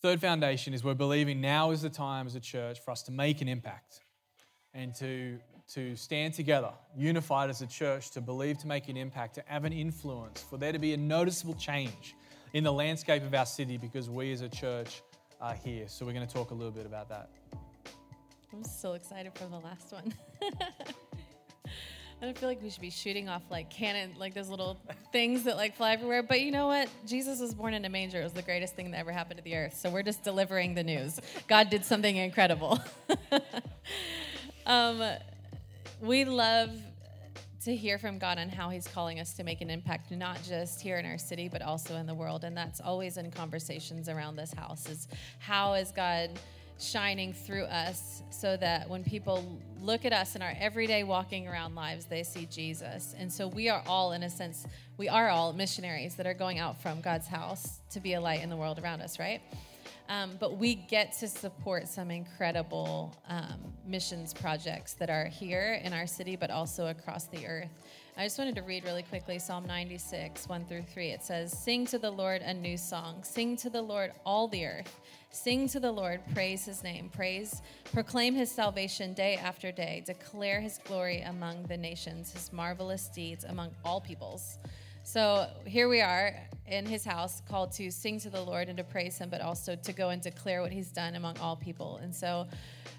Third 0.00 0.20
foundation 0.20 0.72
is 0.72 0.82
we're 0.82 0.94
believing 0.94 1.40
now 1.40 1.72
is 1.72 1.82
the 1.82 1.90
time 1.90 2.26
as 2.26 2.34
a 2.36 2.40
church 2.40 2.80
for 2.80 2.90
us 2.90 3.02
to 3.02 3.12
make 3.12 3.42
an 3.42 3.48
impact 3.48 4.00
and 4.74 4.94
to, 4.96 5.38
to 5.72 5.96
stand 5.96 6.34
together, 6.34 6.70
unified 6.96 7.50
as 7.50 7.62
a 7.62 7.66
church, 7.66 8.10
to 8.10 8.20
believe 8.20 8.58
to 8.58 8.66
make 8.66 8.88
an 8.88 8.96
impact, 8.96 9.36
to 9.36 9.42
have 9.46 9.64
an 9.64 9.72
influence, 9.72 10.42
for 10.42 10.58
there 10.58 10.72
to 10.72 10.78
be 10.78 10.92
a 10.92 10.96
noticeable 10.96 11.54
change 11.54 12.14
in 12.52 12.64
the 12.64 12.72
landscape 12.72 13.22
of 13.22 13.34
our 13.34 13.46
city 13.46 13.76
because 13.76 14.10
we 14.10 14.32
as 14.32 14.40
a 14.40 14.48
church 14.48 15.02
are 15.40 15.54
here. 15.54 15.84
So 15.88 16.04
we're 16.06 16.12
going 16.12 16.26
to 16.26 16.32
talk 16.32 16.50
a 16.50 16.54
little 16.54 16.72
bit 16.72 16.86
about 16.86 17.08
that. 17.08 17.30
I'm 18.52 18.64
so 18.64 18.92
excited 18.92 19.32
for 19.34 19.46
the 19.46 19.58
last 19.58 19.92
one. 19.92 20.14
I 22.22 22.26
don't 22.26 22.38
feel 22.38 22.48
like 22.48 22.62
we 22.62 22.70
should 22.70 22.80
be 22.80 22.90
shooting 22.90 23.28
off 23.28 23.42
like 23.50 23.68
cannon, 23.68 24.14
like 24.16 24.32
those 24.32 24.48
little 24.48 24.78
things 25.12 25.42
that 25.44 25.56
like 25.56 25.76
fly 25.76 25.92
everywhere. 25.92 26.22
But 26.22 26.40
you 26.40 26.52
know 26.52 26.68
what? 26.68 26.88
Jesus 27.06 27.40
was 27.40 27.52
born 27.52 27.74
in 27.74 27.84
a 27.84 27.88
manger. 27.88 28.20
It 28.20 28.24
was 28.24 28.32
the 28.32 28.42
greatest 28.42 28.74
thing 28.74 28.92
that 28.92 28.98
ever 28.98 29.12
happened 29.12 29.38
to 29.38 29.44
the 29.44 29.56
earth. 29.56 29.76
So 29.76 29.90
we're 29.90 30.04
just 30.04 30.22
delivering 30.22 30.74
the 30.74 30.84
news. 30.84 31.20
God 31.48 31.68
did 31.68 31.84
something 31.84 32.16
incredible. 32.16 32.78
um, 34.66 35.02
we 36.00 36.24
love 36.24 36.70
to 37.64 37.74
hear 37.74 37.98
from 37.98 38.18
God 38.18 38.38
on 38.38 38.48
how 38.48 38.68
He's 38.68 38.86
calling 38.86 39.20
us 39.20 39.32
to 39.34 39.44
make 39.44 39.60
an 39.60 39.70
impact, 39.70 40.10
not 40.10 40.42
just 40.42 40.80
here 40.80 40.98
in 40.98 41.06
our 41.06 41.18
city, 41.18 41.48
but 41.48 41.62
also 41.62 41.96
in 41.96 42.06
the 42.06 42.14
world. 42.14 42.44
And 42.44 42.56
that's 42.56 42.80
always 42.80 43.16
in 43.16 43.30
conversations 43.30 44.08
around 44.08 44.36
this 44.36 44.52
house 44.52 44.88
is 44.88 45.08
how 45.38 45.74
is 45.74 45.90
God 45.90 46.30
shining 46.78 47.32
through 47.32 47.64
us 47.64 48.22
so 48.30 48.56
that 48.56 48.88
when 48.88 49.04
people 49.04 49.58
look 49.80 50.04
at 50.04 50.12
us 50.12 50.34
in 50.34 50.42
our 50.42 50.52
everyday 50.58 51.04
walking 51.04 51.46
around 51.46 51.74
lives, 51.74 52.04
they 52.06 52.22
see 52.22 52.46
Jesus. 52.46 53.14
And 53.18 53.32
so 53.32 53.48
we 53.48 53.68
are 53.68 53.82
all, 53.86 54.12
in 54.12 54.24
a 54.24 54.30
sense, 54.30 54.66
we 54.96 55.08
are 55.08 55.28
all 55.28 55.52
missionaries 55.52 56.16
that 56.16 56.26
are 56.26 56.34
going 56.34 56.58
out 56.58 56.82
from 56.82 57.00
God's 57.00 57.28
house 57.28 57.80
to 57.90 58.00
be 58.00 58.14
a 58.14 58.20
light 58.20 58.42
in 58.42 58.50
the 58.50 58.56
world 58.56 58.78
around 58.78 59.00
us, 59.00 59.18
right? 59.18 59.40
Um, 60.08 60.32
but 60.38 60.58
we 60.58 60.74
get 60.74 61.12
to 61.20 61.28
support 61.28 61.88
some 61.88 62.10
incredible 62.10 63.16
um, 63.28 63.72
missions 63.86 64.34
projects 64.34 64.92
that 64.94 65.08
are 65.08 65.26
here 65.26 65.80
in 65.82 65.92
our 65.92 66.06
city, 66.06 66.36
but 66.36 66.50
also 66.50 66.88
across 66.88 67.24
the 67.26 67.46
earth. 67.46 67.70
I 68.16 68.24
just 68.24 68.38
wanted 68.38 68.54
to 68.56 68.62
read 68.62 68.84
really 68.84 69.02
quickly 69.02 69.38
Psalm 69.38 69.66
96, 69.66 70.46
1 70.46 70.64
through 70.66 70.82
3. 70.82 71.08
It 71.08 71.22
says, 71.22 71.56
Sing 71.56 71.86
to 71.86 71.98
the 71.98 72.10
Lord 72.10 72.42
a 72.42 72.54
new 72.54 72.76
song. 72.76 73.24
Sing 73.24 73.56
to 73.56 73.70
the 73.70 73.82
Lord 73.82 74.12
all 74.24 74.46
the 74.46 74.66
earth. 74.66 75.00
Sing 75.30 75.68
to 75.70 75.80
the 75.80 75.90
Lord, 75.90 76.20
praise 76.32 76.64
his 76.64 76.84
name, 76.84 77.10
praise, 77.12 77.60
proclaim 77.92 78.36
his 78.36 78.52
salvation 78.52 79.14
day 79.14 79.34
after 79.34 79.72
day, 79.72 80.04
declare 80.06 80.60
his 80.60 80.78
glory 80.86 81.22
among 81.22 81.64
the 81.64 81.76
nations, 81.76 82.32
his 82.32 82.52
marvelous 82.52 83.08
deeds 83.08 83.42
among 83.42 83.72
all 83.84 84.00
peoples. 84.00 84.58
So 85.06 85.46
here 85.66 85.90
we 85.90 86.00
are 86.00 86.34
in 86.66 86.86
his 86.86 87.04
house, 87.04 87.42
called 87.46 87.72
to 87.72 87.90
sing 87.90 88.18
to 88.20 88.30
the 88.30 88.40
Lord 88.40 88.68
and 88.68 88.78
to 88.78 88.84
praise 88.84 89.18
him, 89.18 89.28
but 89.28 89.42
also 89.42 89.76
to 89.76 89.92
go 89.92 90.08
and 90.08 90.22
declare 90.22 90.62
what 90.62 90.72
he's 90.72 90.88
done 90.88 91.14
among 91.14 91.36
all 91.38 91.56
people. 91.56 92.00
And 92.02 92.12
so 92.12 92.46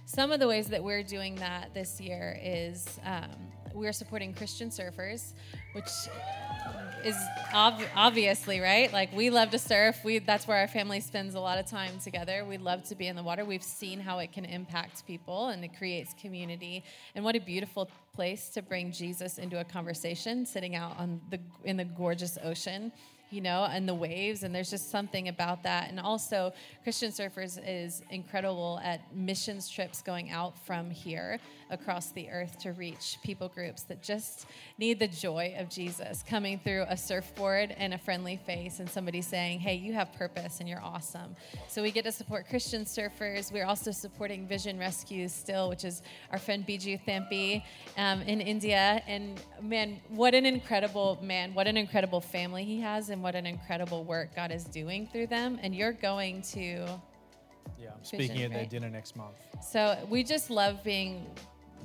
some 0.06 0.32
of 0.32 0.40
the 0.40 0.48
ways 0.48 0.68
that 0.68 0.84
we're 0.84 1.02
doing 1.02 1.34
that 1.38 1.74
this 1.74 2.00
year 2.00 2.40
is 2.44 3.00
um, 3.04 3.32
we're 3.74 3.92
supporting 3.92 4.36
Christian 4.36 4.70
surfers, 4.70 5.34
which 5.76 5.92
is 7.04 7.18
ob- 7.54 7.82
obviously 7.96 8.62
right. 8.62 8.92
Like 8.92 9.14
we 9.14 9.30
love 9.30 9.52
to 9.52 9.60
surf. 9.60 10.00
We 10.06 10.20
that's 10.20 10.48
where 10.48 10.58
our 10.58 10.70
family 10.70 11.02
spends 11.02 11.36
a 11.36 11.40
lot 11.40 11.60
of 11.60 11.66
time 11.66 12.00
together. 12.00 12.46
We 12.46 12.58
love 12.58 12.84
to 12.86 12.96
be 12.96 13.08
in 13.08 13.16
the 13.16 13.22
water. 13.22 13.44
We've 13.44 13.62
seen 13.62 14.00
how 14.00 14.20
it 14.20 14.32
can 14.32 14.46
impact 14.46 15.06
people 15.06 15.50
and 15.50 15.64
it 15.64 15.78
creates 15.78 16.16
community. 16.20 16.84
And 17.14 17.26
what 17.26 17.36
a 17.36 17.40
beautiful 17.40 17.90
place 18.14 18.50
to 18.50 18.62
bring 18.62 18.94
Jesus 18.94 19.38
into 19.38 19.60
a 19.60 19.66
conversation, 19.66 20.46
sitting 20.46 20.76
out 20.76 20.98
on 20.98 21.20
the 21.30 21.40
in 21.66 21.76
the 21.76 21.86
gorgeous 21.86 22.38
ocean 22.42 22.92
you 23.32 23.42
know, 23.42 23.68
and 23.70 23.90
the 23.90 23.94
waves. 23.94 24.44
And 24.44 24.54
there's 24.54 24.70
just 24.70 24.92
something 24.92 25.28
about 25.28 25.64
that. 25.64 25.90
And 25.90 26.00
also, 26.00 26.54
Christian 26.84 27.12
Surfers 27.12 27.60
is 27.66 28.02
incredible 28.10 28.80
at 28.84 29.14
missions 29.16 29.68
trips 29.68 30.02
going 30.02 30.30
out 30.32 30.58
from 30.66 30.90
here 30.90 31.40
across 31.70 32.12
the 32.12 32.30
earth 32.30 32.60
to 32.60 32.72
reach 32.74 33.18
people 33.24 33.50
groups 33.50 33.84
that 33.84 34.02
just 34.02 34.46
need 34.78 35.00
the 35.00 35.08
joy 35.08 35.56
of 35.58 35.70
Jesus 35.70 36.24
coming 36.28 36.60
through 36.60 36.86
a 36.90 36.98
surfboard 36.98 37.76
and 37.78 37.94
a 37.94 37.98
friendly 37.98 38.38
face 38.38 38.80
and 38.80 38.90
somebody 38.90 39.22
saying, 39.22 39.60
Hey, 39.60 39.76
you 39.76 39.94
have 39.94 40.14
purpose 40.14 40.60
and 40.60 40.70
you're 40.70 40.82
awesome. 40.82 41.36
So 41.68 41.82
we 41.82 41.92
get 41.92 42.06
to 42.06 42.12
support 42.12 42.48
Christian 42.50 42.86
surfers. 42.86 43.52
We're 43.52 43.66
also 43.66 43.92
supporting 43.92 44.48
Vision 44.48 44.78
Rescue 44.78 45.28
still, 45.28 45.70
which 45.70 45.84
is 45.84 46.02
our 46.32 46.38
friend 46.38 46.66
Biju 46.66 47.00
Thampi 47.06 47.64
um, 47.98 48.22
in 48.22 48.42
India. 48.42 49.02
And 49.08 49.42
man, 49.62 50.00
what 50.10 50.36
an 50.36 50.46
incredible 50.46 51.18
man, 51.22 51.54
what 51.54 51.68
an 51.68 51.78
incredible 51.78 52.22
family 52.22 52.64
he 52.64 52.80
has, 52.82 53.10
and 53.10 53.22
what 53.24 53.36
an 53.36 53.46
incredible 53.46 54.04
work 54.04 54.36
God 54.36 54.52
is 54.52 54.66
doing 54.66 55.08
through 55.08 55.28
them. 55.28 55.60
And 55.62 55.76
you're 55.76 55.94
going 55.94 56.42
to. 56.54 56.86
Yeah, 57.80 57.90
I'm 57.96 58.04
speaking 58.04 58.28
Vision, 58.28 58.52
at 58.54 58.58
their 58.58 58.66
dinner 58.66 58.90
next 58.90 59.16
month. 59.16 59.36
So 59.62 59.98
we 60.10 60.24
just 60.24 60.50
love 60.50 60.84
being 60.84 61.26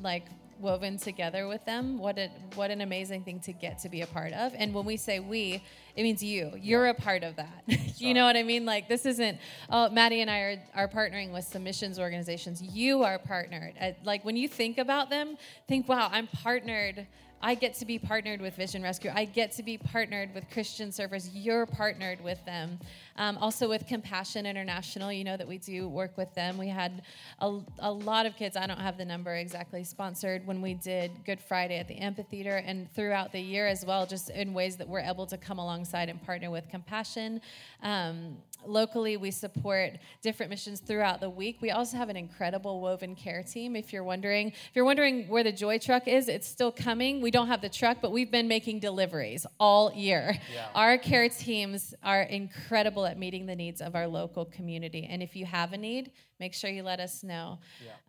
like 0.03 0.27
woven 0.61 0.99
together 0.99 1.49
with 1.49 1.65
them. 1.65 1.99
What 1.99 2.19
a 2.19 2.29
what 2.55 2.71
an 2.71 2.81
amazing 2.81 3.25
thing 3.25 3.41
to 3.41 3.53
get 3.53 3.79
to 3.81 3.89
be 3.89 4.03
a 4.03 4.07
part 4.07 4.33
of. 4.33 4.53
And 4.57 4.75
when 4.75 4.85
we 4.85 4.97
say 4.97 5.19
we, 5.21 5.63
it 5.97 6.03
means 6.03 6.23
you. 6.23 6.53
You're 6.61 6.89
a 6.89 6.95
part 6.95 7.23
of 7.23 7.37
that. 7.37 7.65
you 7.97 8.15
know 8.15 8.25
what 8.25 8.37
I 8.37 8.43
mean? 8.43 8.65
Like 8.67 8.89
this 8.89 9.07
isn't. 9.07 9.39
Oh, 9.71 9.89
Maddie 9.89 10.21
and 10.21 10.31
I 10.31 10.39
are, 10.39 10.63
are 10.75 10.89
partnering 10.89 11.33
with 11.33 11.45
some 11.45 11.65
missions 11.65 11.99
organizations. 11.99 12.63
You 12.63 13.03
are 13.03 13.19
partnered. 13.19 13.75
Uh, 13.81 13.93
Like 14.05 14.25
when 14.25 14.37
you 14.37 14.49
think 14.49 14.79
about 14.79 15.11
them, 15.11 15.37
think, 15.69 15.89
wow, 15.89 16.09
I'm 16.13 16.27
partnered. 16.27 17.07
I 17.43 17.55
get 17.55 17.75
to 17.75 17.87
be 17.87 17.99
partnered 17.99 18.41
with 18.43 18.55
Vision 18.55 18.83
Rescue. 18.83 19.11
I 19.15 19.25
get 19.25 19.53
to 19.53 19.63
be 19.63 19.79
partnered 19.79 20.35
with 20.35 20.51
Christian 20.51 20.91
Surfers. 20.91 21.31
You're 21.33 21.65
partnered 21.65 22.23
with 22.23 22.45
them. 22.45 22.79
Um, 23.17 23.39
also 23.39 23.69
with 23.69 23.87
Compassion 23.87 24.45
International, 24.45 25.11
you 25.11 25.25
know 25.25 25.37
that 25.39 25.49
we 25.49 25.57
do 25.57 25.89
work 25.89 26.19
with 26.19 26.33
them. 26.35 26.59
We 26.59 26.69
had 26.69 27.03
a, 27.39 27.61
a 27.79 27.91
lot 27.91 28.27
of 28.27 28.37
kids, 28.37 28.57
I 28.57 28.67
don't 28.67 28.81
have 28.81 28.99
the 28.99 29.05
number 29.07 29.35
exactly, 29.35 29.85
sponsored 29.85 30.47
when 30.47 30.61
we 30.61 30.75
did 30.75 31.13
Good 31.25 31.41
Friday 31.41 31.79
at 31.79 31.89
the 31.89 31.97
amphitheater 31.97 32.57
and 32.57 32.91
throughout 32.93 33.33
the 33.33 33.41
year 33.41 33.67
as 33.67 33.87
well, 33.87 34.07
just 34.07 34.29
in 34.31 34.53
ways 34.53 34.77
that 34.77 34.89
we're 34.89 35.01
able 35.01 35.27
to 35.27 35.39
come 35.39 35.59
alongside 35.59 36.11
and 36.11 36.23
partner 36.23 36.51
with 36.51 36.69
Compassion. 36.69 37.41
Um, 37.83 38.37
locally, 38.67 39.17
we 39.17 39.31
support 39.31 39.93
different 40.23 40.51
missions 40.51 40.81
throughout 40.81 41.21
the 41.21 41.31
week. 41.31 41.59
We 41.61 41.71
also 41.71 41.97
have 41.97 42.09
an 42.09 42.17
incredible 42.17 42.81
woven 42.81 43.15
care 43.15 43.43
team. 43.43 43.77
If 43.77 43.93
you're 43.93 44.05
wondering, 44.05 44.49
if 44.49 44.71
you're 44.75 44.85
wondering 44.85 45.29
where 45.29 45.45
the 45.45 45.53
Joy 45.53 45.79
Truck 45.79 46.09
is, 46.09 46.29
it's 46.29 46.47
still 46.47 46.73
coming. 46.73 47.21
We 47.21 47.31
don't 47.31 47.49
have 47.49 47.61
the 47.61 47.69
truck, 47.69 47.99
but 48.01 48.13
we've 48.13 48.31
been 48.31 48.49
making 48.49 48.81
deliveries 48.81 49.47
all 49.59 49.93
year. 49.93 50.39
Our 50.75 50.99
care 50.99 51.29
teams 51.29 51.95
are 52.03 52.23
incredible 52.23 53.07
at 53.07 53.19
meeting 53.19 53.47
the 53.47 53.57
needs 53.57 53.81
of 53.81 53.95
our 53.95 54.07
local 54.07 54.45
community. 54.45 55.07
And 55.11 55.23
if 55.23 55.37
you 55.37 55.47
have 55.47 55.73
a 55.73 55.79
need, 55.79 56.13
make 56.39 56.55
sure 56.55 56.71
you 56.71 56.83
let 56.83 57.01
us 57.01 57.23
know. 57.23 57.59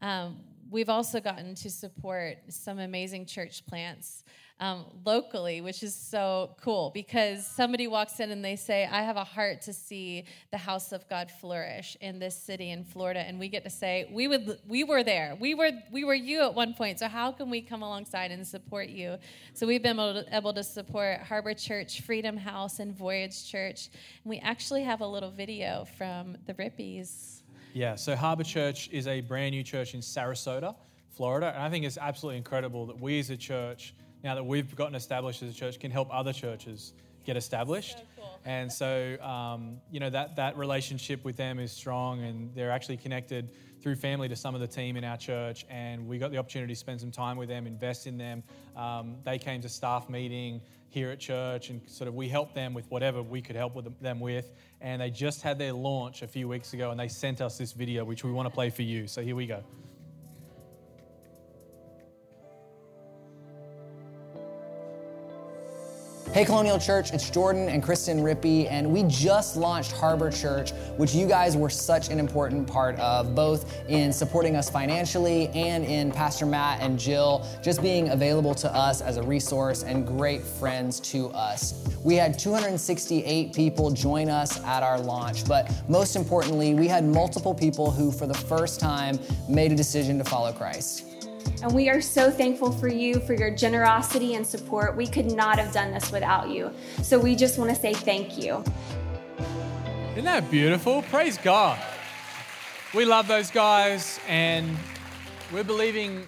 Um, 0.02 0.38
we've 0.70 0.90
also 0.90 1.20
gotten 1.20 1.54
to 1.56 1.70
support 1.70 2.38
some 2.50 2.80
amazing 2.80 3.26
church 3.26 3.66
plants 3.66 4.24
um, 4.62 4.86
locally, 5.04 5.60
which 5.60 5.82
is 5.82 5.96
so 5.96 6.56
cool 6.62 6.92
because 6.94 7.46
somebody 7.48 7.88
walks 7.88 8.20
in 8.20 8.30
and 8.30 8.46
they 8.46 8.56
say, 8.56 8.88
I 8.90 9.02
have 9.02 9.18
a 9.18 9.24
heart 9.24 9.64
to 9.64 9.74
see 9.74 10.26
the 10.52 10.58
house 10.58 10.92
of 10.92 11.10
God 11.10 11.32
flourish 11.32 11.98
in 12.00 12.20
this 12.20 12.38
city 12.38 12.70
in 12.70 12.84
Florida. 12.84 13.22
And 13.22 13.40
we 13.40 13.50
get 13.50 13.64
to 13.64 13.72
say, 13.72 14.08
we 14.12 14.28
would 14.28 14.60
we 14.68 14.84
were 14.84 15.04
there. 15.04 15.36
We 15.40 15.56
were 15.56 15.72
we 15.92 16.04
were 16.04 16.14
you 16.14 16.44
at 16.44 16.54
one 16.54 16.76
point. 16.76 17.00
So 17.00 17.08
how 17.08 17.32
can 17.32 17.50
we 17.50 17.62
come 17.62 17.82
alongside 17.82 18.32
and 18.32 18.46
support 18.46 18.90
you? 18.90 19.18
So 19.56 19.66
we've 19.66 19.82
been 19.82 20.00
able 20.00 20.24
to, 20.24 20.36
able 20.36 20.54
to 20.54 20.64
support 20.64 21.22
Harbor 21.22 21.56
Church, 21.56 22.02
Freedom 22.02 22.38
House, 22.38 22.78
and 22.80 22.96
Voyage 22.96 23.50
Church. 23.50 23.90
And 24.24 24.30
we 24.30 24.38
actually 24.40 24.84
have 24.84 25.02
a 25.02 25.08
little 25.08 25.32
video 25.32 25.86
from 25.98 26.38
the 26.46 26.54
Rippeys. 26.54 27.42
Yeah, 27.74 27.96
so 27.96 28.16
Harbor 28.16 28.44
Church 28.44 28.90
is 28.92 29.08
a 29.08 29.22
brand 29.22 29.56
new 29.56 29.64
church 29.64 29.96
in 29.96 30.02
Sarasota, 30.02 30.76
Florida. 31.10 31.52
And 31.56 31.64
I 31.64 31.70
think 31.70 31.86
it's 31.86 31.98
absolutely 31.98 32.38
incredible 32.38 32.86
that 32.88 33.00
we 33.00 33.20
as 33.20 33.30
a 33.30 33.38
church, 33.38 33.96
now 34.24 34.36
that 34.36 34.44
we've 34.44 34.76
gotten 34.76 34.96
established 34.96 35.42
as 35.44 35.52
a 35.52 35.54
church, 35.54 35.80
can 35.80 35.92
help 35.92 36.10
other 36.12 36.34
churches 36.34 36.94
get 37.26 37.38
established. 37.38 37.98
So 37.98 38.04
cool. 38.18 38.28
And 38.44 38.74
so, 38.74 39.18
um, 39.22 39.78
you 39.92 40.00
know, 40.00 40.10
that, 40.10 40.38
that 40.38 40.58
relationship 40.58 41.24
with 41.24 41.38
them 41.38 41.60
is 41.60 41.72
strong, 41.72 42.24
and 42.24 42.50
they're 42.56 42.72
actually 42.72 42.98
connected 42.98 43.52
through 43.82 43.96
family 43.96 44.28
to 44.30 44.36
some 44.36 44.56
of 44.56 44.62
the 44.62 44.68
team 44.68 44.98
in 44.98 45.04
our 45.04 45.18
church. 45.18 45.64
And 45.70 46.08
we 46.08 46.18
got 46.18 46.32
the 46.32 46.40
opportunity 46.40 46.74
to 46.74 46.80
spend 46.80 47.00
some 47.00 47.12
time 47.12 47.38
with 47.38 47.50
them, 47.50 47.68
invest 47.68 48.08
in 48.08 48.18
them. 48.18 48.42
Um, 48.76 49.18
they 49.24 49.38
came 49.38 49.62
to 49.62 49.70
staff 49.70 50.10
meeting 50.10 50.62
here 50.90 51.12
at 51.12 51.20
church, 51.20 51.70
and 51.70 51.82
sort 51.88 52.08
of 52.08 52.16
we 52.16 52.28
helped 52.28 52.56
them 52.56 52.74
with 52.74 52.90
whatever 52.90 53.22
we 53.22 53.42
could 53.42 53.56
help 53.56 53.76
with 53.76 54.00
them 54.02 54.20
with. 54.20 54.52
And 54.82 55.02
they 55.02 55.12
just 55.12 55.44
had 55.44 55.60
their 55.60 55.74
launch 55.74 56.24
a 56.24 56.28
few 56.28 56.48
weeks 56.48 56.74
ago, 56.74 56.90
and 56.90 57.00
they 57.00 57.08
sent 57.08 57.42
us 57.42 57.60
this 57.60 57.74
video, 57.74 58.04
which 58.04 58.24
we 58.24 58.32
want 58.32 58.48
to 58.48 58.54
play 58.54 58.72
for 58.72 58.82
you. 58.82 59.06
So 59.06 59.22
here 59.22 59.36
we 59.36 59.46
go. 59.46 59.64
Hey 66.34 66.46
Colonial 66.46 66.80
Church, 66.80 67.12
it's 67.12 67.30
Jordan 67.30 67.68
and 67.68 67.84
Kristen 67.84 68.22
Rippey, 68.22 68.66
and 68.72 68.90
we 68.90 69.04
just 69.04 69.58
launched 69.58 69.92
Harbor 69.92 70.32
Church, 70.32 70.72
which 70.96 71.14
you 71.14 71.28
guys 71.28 71.58
were 71.58 71.70
such 71.70 72.08
an 72.08 72.20
important 72.20 72.66
part 72.66 72.98
of, 73.00 73.36
both 73.36 73.70
in 73.90 74.14
supporting 74.14 74.56
us 74.56 74.70
financially 74.70 75.50
and 75.50 75.84
in 75.84 76.10
Pastor 76.10 76.46
Matt 76.46 76.80
and 76.80 76.98
Jill 76.98 77.46
just 77.62 77.82
being 77.82 78.12
available 78.12 78.56
to 78.56 78.74
us 78.74 79.02
as 79.02 79.18
a 79.18 79.24
resource 79.24 79.84
and 79.84 80.08
great 80.08 80.42
friends 80.42 81.02
to 81.02 81.30
us. 81.32 81.86
We 82.02 82.16
had 82.16 82.40
268 82.40 83.54
people 83.54 83.92
join 83.92 84.30
us 84.30 84.58
at 84.64 84.84
our 84.84 85.02
launch, 85.02 85.46
but 85.46 85.70
most 85.90 86.16
importantly, 86.16 86.76
we 86.76 86.88
had 86.88 87.04
multiple 87.04 87.54
people 87.54 87.92
who, 87.92 88.10
for 88.10 88.26
the 88.26 88.34
first 88.34 88.80
time, 88.80 89.20
made 89.50 89.74
a 89.74 89.76
decision 89.76 90.18
to 90.20 90.24
follow 90.24 90.54
Christ. 90.54 91.11
And 91.64 91.74
we 91.74 91.90
are 91.90 92.02
so 92.02 92.32
thankful 92.32 92.72
for 92.72 92.88
you, 92.88 93.20
for 93.20 93.36
your 93.36 93.56
generosity 93.56 94.34
and 94.34 94.46
support. 94.46 94.96
We 94.96 95.06
could 95.06 95.32
not 95.32 95.60
have 95.60 95.72
done 95.72 95.92
this 95.92 96.12
without 96.12 96.50
you. 96.50 96.74
So 97.04 97.20
we 97.20 97.36
just 97.36 97.60
want 97.60 97.70
to 97.70 97.76
say 97.76 97.94
thank 97.94 98.36
you. 98.36 98.64
Isn't 100.14 100.26
that 100.26 100.50
beautiful? 100.50 101.04
Praise 101.04 101.38
God. 101.38 101.80
We 102.96 103.06
love 103.06 103.28
those 103.28 103.52
guys, 103.52 104.20
and 104.28 104.76
we're 105.54 105.64
believing. 105.64 106.26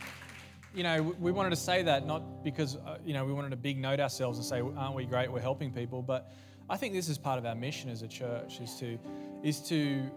You 0.75 0.83
know, 0.83 1.01
we 1.19 1.31
wanted 1.31 1.49
to 1.49 1.55
say 1.55 1.81
that 1.83 2.05
not 2.05 2.43
because 2.43 2.77
uh, 2.77 2.97
you 3.03 3.13
know 3.13 3.25
we 3.25 3.33
wanted 3.33 3.49
to 3.49 3.57
big 3.57 3.77
note 3.77 3.99
ourselves 3.99 4.37
and 4.37 4.45
say, 4.45 4.61
"Aren't 4.61 4.95
we 4.95 5.05
great? 5.05 5.31
We're 5.31 5.41
helping 5.41 5.71
people." 5.71 6.01
But 6.03 6.31
I 6.69 6.77
think 6.77 6.93
this 6.93 7.09
is 7.09 7.17
part 7.17 7.39
of 7.39 7.45
our 7.45 7.55
mission 7.55 7.89
as 7.89 8.03
a 8.03 8.07
church: 8.07 8.59
is 8.61 8.75
to 8.79 8.97
is 9.43 9.59
to 9.67 10.09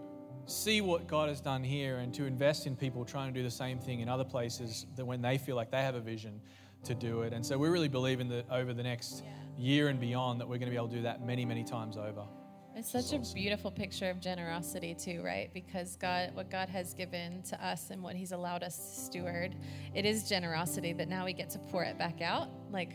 see 0.47 0.81
what 0.81 1.07
God 1.07 1.29
has 1.29 1.41
done 1.41 1.63
here 1.63 1.97
and 1.97 2.13
to 2.13 2.25
invest 2.25 2.67
in 2.67 2.75
people 2.75 3.05
trying 3.05 3.33
to 3.33 3.39
do 3.39 3.43
the 3.43 3.51
same 3.51 3.79
thing 3.79 3.99
in 3.99 4.09
other 4.09 4.23
places 4.23 4.85
that 4.95 5.05
when 5.05 5.21
they 5.21 5.37
feel 5.37 5.55
like 5.55 5.69
they 5.69 5.81
have 5.81 5.95
a 5.95 5.99
vision 5.99 6.39
to 6.85 6.95
do 6.95 7.21
it. 7.21 7.33
And 7.33 7.45
so 7.45 7.57
we 7.57 7.67
really 7.67 7.89
believe 7.89 8.19
in 8.19 8.29
that 8.29 8.45
over 8.49 8.73
the 8.73 8.83
next 8.83 9.23
year 9.57 9.89
and 9.89 9.99
beyond 9.99 10.39
that 10.39 10.47
we're 10.47 10.57
going 10.57 10.67
to 10.67 10.71
be 10.71 10.77
able 10.77 10.87
to 10.87 10.95
do 10.95 11.01
that 11.01 11.25
many, 11.25 11.45
many 11.45 11.63
times 11.63 11.97
over. 11.97 12.23
It's 12.77 12.91
such 12.91 13.11
a 13.11 13.33
beautiful 13.33 13.71
picture 13.71 14.07
of 14.11 14.19
generosity 14.21 14.93
too, 14.93 15.23
right? 15.23 15.51
Because 15.51 15.95
God, 15.95 16.29
what 16.35 16.51
God 16.51 16.69
has 16.69 16.93
given 16.93 17.41
to 17.49 17.65
us 17.65 17.89
and 17.89 18.03
what 18.03 18.15
He's 18.15 18.33
allowed 18.33 18.61
us 18.61 18.77
to 18.77 19.01
steward, 19.05 19.55
it 19.95 20.05
is 20.05 20.29
generosity 20.29 20.93
that 20.93 21.07
now 21.07 21.25
we 21.25 21.33
get 21.33 21.49
to 21.49 21.57
pour 21.57 21.83
it 21.83 21.97
back 21.97 22.21
out. 22.21 22.49
Like 22.71 22.91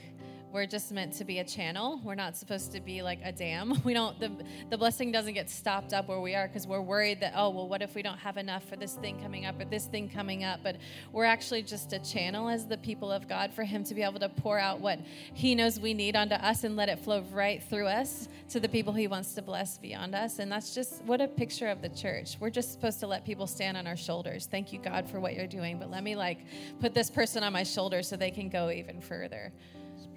we're 0.53 0.67
just 0.67 0.93
meant 0.93 1.15
to 1.15 1.25
be 1.25 1.39
a 1.39 1.45
channel. 1.45 2.01
We're 2.05 2.15
not 2.15 2.37
supposed 2.37 2.73
to 2.73 2.81
be 2.81 3.03
like 3.03 3.21
a 3.25 3.33
dam. 3.33 3.81
We 3.85 3.95
don't 3.95 4.19
the 4.21 4.31
the 4.71 4.79
blessing 4.79 5.11
doesn't 5.11 5.35
get 5.35 5.51
stopped 5.51 5.93
up 5.93 6.09
where 6.09 6.21
we 6.21 6.35
are 6.35 6.47
because 6.47 6.67
we're 6.67 6.81
worried 6.81 7.21
that 7.21 7.33
oh 7.35 7.51
well 7.51 7.69
what 7.69 7.83
if 7.83 7.95
we 7.95 8.03
don't 8.03 8.19
have 8.19 8.37
enough 8.37 8.65
for 8.65 8.77
this 8.77 8.95
thing 8.95 9.21
coming 9.21 9.45
up 9.45 9.61
or 9.61 9.65
this 9.65 9.87
thing 9.87 10.09
coming 10.09 10.45
up. 10.45 10.61
But 10.63 10.77
we're 11.13 11.25
actually 11.25 11.63
just 11.63 11.93
a 11.93 11.99
channel 11.99 12.49
as 12.49 12.67
the 12.67 12.79
people 12.79 13.11
of 13.11 13.29
God 13.29 13.53
for 13.53 13.65
Him 13.65 13.83
to 13.85 13.95
be 13.95 14.03
able 14.03 14.21
to 14.21 14.29
pour 14.29 14.59
out 14.59 14.81
what 14.81 15.01
He 15.35 15.55
knows 15.55 15.81
we 15.81 15.95
need 15.95 16.17
onto 16.17 16.35
us 16.35 16.65
and 16.65 16.77
let 16.77 16.89
it 16.89 16.99
flow 16.99 17.23
right 17.33 17.63
through 17.63 17.87
us 17.87 18.29
to 18.51 18.61
the 18.61 18.69
people 18.69 18.93
He 18.93 19.09
wants 19.09 19.35
to 19.35 19.43
bless 19.43 19.79
beyond 19.79 20.15
us. 20.15 20.39
And 20.39 20.51
that's 20.51 20.75
just 20.75 21.03
what 21.05 21.21
a 21.21 21.29
picture 21.29 21.69
of 21.69 21.83
the 21.83 21.89
church. 21.89 22.37
We're 22.39 22.51
just 22.51 22.73
supposed 22.73 23.01
to 23.01 23.07
let 23.07 23.25
people 23.25 23.47
stand 23.47 23.77
on 23.77 23.87
our 23.87 23.97
shoulders. 23.97 24.47
Thank 24.51 24.73
you 24.73 24.79
God 24.79 25.09
for 25.09 25.19
what 25.19 25.35
you're 25.35 25.47
doing, 25.47 25.79
but 25.79 25.91
let 25.91 26.05
me 26.05 26.15
like 26.15 26.39
put 26.81 26.95
this 26.95 27.11
person 27.11 27.43
on 27.43 27.53
my 27.53 27.63
shoulder 27.63 28.03
so 28.03 28.17
they 28.17 28.31
can 28.31 28.49
go 28.49 28.71
even 28.71 29.01
further. 29.01 29.53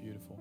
Beautiful. 0.05 0.39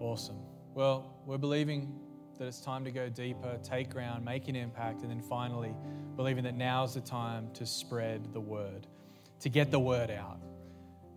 Awesome. 0.00 0.40
Well, 0.74 1.14
we're 1.24 1.38
believing 1.38 1.94
that 2.36 2.48
it's 2.48 2.60
time 2.60 2.84
to 2.84 2.90
go 2.90 3.08
deeper, 3.08 3.56
take 3.62 3.90
ground, 3.90 4.24
make 4.24 4.48
an 4.48 4.56
impact, 4.56 5.02
and 5.02 5.10
then 5.12 5.20
finally 5.20 5.72
believing 6.16 6.42
that 6.42 6.56
now's 6.56 6.94
the 6.94 7.00
time 7.00 7.48
to 7.54 7.64
spread 7.64 8.32
the 8.32 8.40
word, 8.40 8.88
to 9.38 9.48
get 9.48 9.70
the 9.70 9.78
word 9.78 10.10
out. 10.10 10.40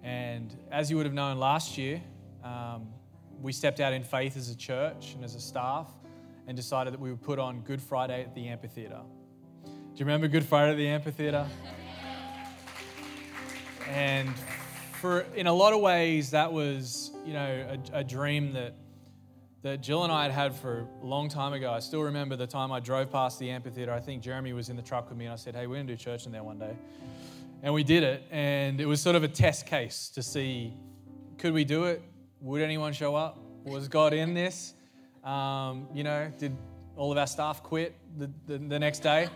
And 0.04 0.56
as 0.72 0.92
you 0.92 0.98
would 0.98 1.08
have 1.08 1.16
known 1.16 1.40
last 1.40 1.76
year, 1.76 2.00
um, 2.44 2.88
we 3.42 3.52
stepped 3.52 3.80
out 3.80 3.94
in 3.94 4.04
faith 4.04 4.38
as 4.38 4.52
a 4.52 4.56
church 4.56 5.16
and 5.16 5.26
as 5.26 5.34
a 5.34 5.42
staff 5.42 5.88
and 6.46 6.56
decided 6.56 6.94
that 6.94 7.00
we 7.00 7.10
would 7.10 7.24
put 7.24 7.40
on 7.40 7.62
Good 7.62 7.82
Friday 7.82 8.22
at 8.22 8.36
the 8.36 8.48
amphitheater. 8.48 9.02
Do 9.66 9.72
you 9.96 10.06
remember 10.06 10.28
Good 10.28 10.46
Friday 10.46 10.74
at 10.74 10.78
the 10.78 10.88
amphitheater? 10.88 11.48
and 13.88 14.32
for 15.02 15.22
in 15.36 15.48
a 15.48 15.54
lot 15.54 15.74
of 15.74 15.82
ways, 15.82 16.30
that 16.30 16.54
was 16.54 17.01
you 17.26 17.34
know 17.34 17.78
a, 17.94 18.00
a, 18.00 18.04
dream 18.04 18.54
that 18.54 18.76
that 19.64 19.82
Jill 19.82 20.04
and 20.04 20.12
I 20.12 20.24
had 20.24 20.32
had 20.32 20.56
for 20.56 20.88
a 21.02 21.06
long 21.06 21.30
time 21.30 21.54
ago. 21.54 21.72
I 21.72 21.80
still 21.80 22.02
remember 22.02 22.36
the 22.36 22.48
time 22.48 22.72
I 22.72 22.80
drove 22.80 23.12
past 23.12 23.40
the 23.40 23.50
amphitheater. 23.50 23.94
I 23.94 24.00
think 24.00 24.24
Jeremy 24.24 24.54
was 24.54 24.70
in 24.70 24.76
the 24.76 24.82
truck 24.82 25.10
with 25.10 25.18
me, 25.18 25.26
and 25.26 25.34
I 25.34 25.38
said, 25.38 25.56
"Hey, 25.56 25.68
we're 25.68 25.76
gonna 25.76 25.88
do 25.88 25.96
church 25.96 26.26
in 26.26 26.32
there 26.32 26.44
one 26.44 26.58
day," 26.58 26.76
and 27.64 27.74
we 27.74 27.84
did 27.84 28.04
it. 28.04 28.24
And 28.32 28.82
it 28.82 28.86
was 28.86 29.02
sort 29.02 29.16
of 29.16 29.24
a 29.24 29.28
test 29.28 29.66
case 29.66 30.10
to 30.10 30.24
see 30.24 30.74
could 31.42 31.54
we 31.54 31.66
do 31.66 31.86
it? 31.86 32.04
Would 32.42 32.62
anyone 32.62 32.94
show 32.94 33.16
up? 33.16 33.40
Was 33.64 33.88
God 33.88 34.14
in 34.14 34.36
this? 34.36 34.76
Um, 35.24 35.88
you 35.92 36.04
know, 36.04 36.32
did 36.38 36.56
all 36.96 37.12
of 37.12 37.18
our 37.18 37.26
staff 37.26 37.64
quit 37.64 37.96
the, 38.18 38.30
the, 38.46 38.60
the 38.60 38.78
next 38.78 39.00
day? 39.00 39.28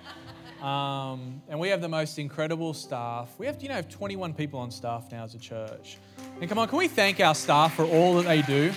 Um, 0.61 1.41
and 1.49 1.59
we 1.59 1.69
have 1.69 1.81
the 1.81 1.89
most 1.89 2.19
incredible 2.19 2.75
staff. 2.75 3.33
We 3.39 3.47
have, 3.47 3.61
you 3.61 3.69
know, 3.69 3.75
have 3.75 3.89
21 3.89 4.35
people 4.35 4.59
on 4.59 4.69
staff 4.69 5.11
now 5.11 5.23
as 5.23 5.33
a 5.33 5.39
church. 5.39 5.97
And 6.41 6.49
come 6.49 6.57
on, 6.57 6.67
can 6.67 6.77
we 6.77 6.89
thank 6.89 7.21
our 7.21 7.33
staff 7.33 7.75
for 7.75 7.85
all 7.85 8.15
that 8.15 8.25
they 8.25 8.41
do? 8.41 8.73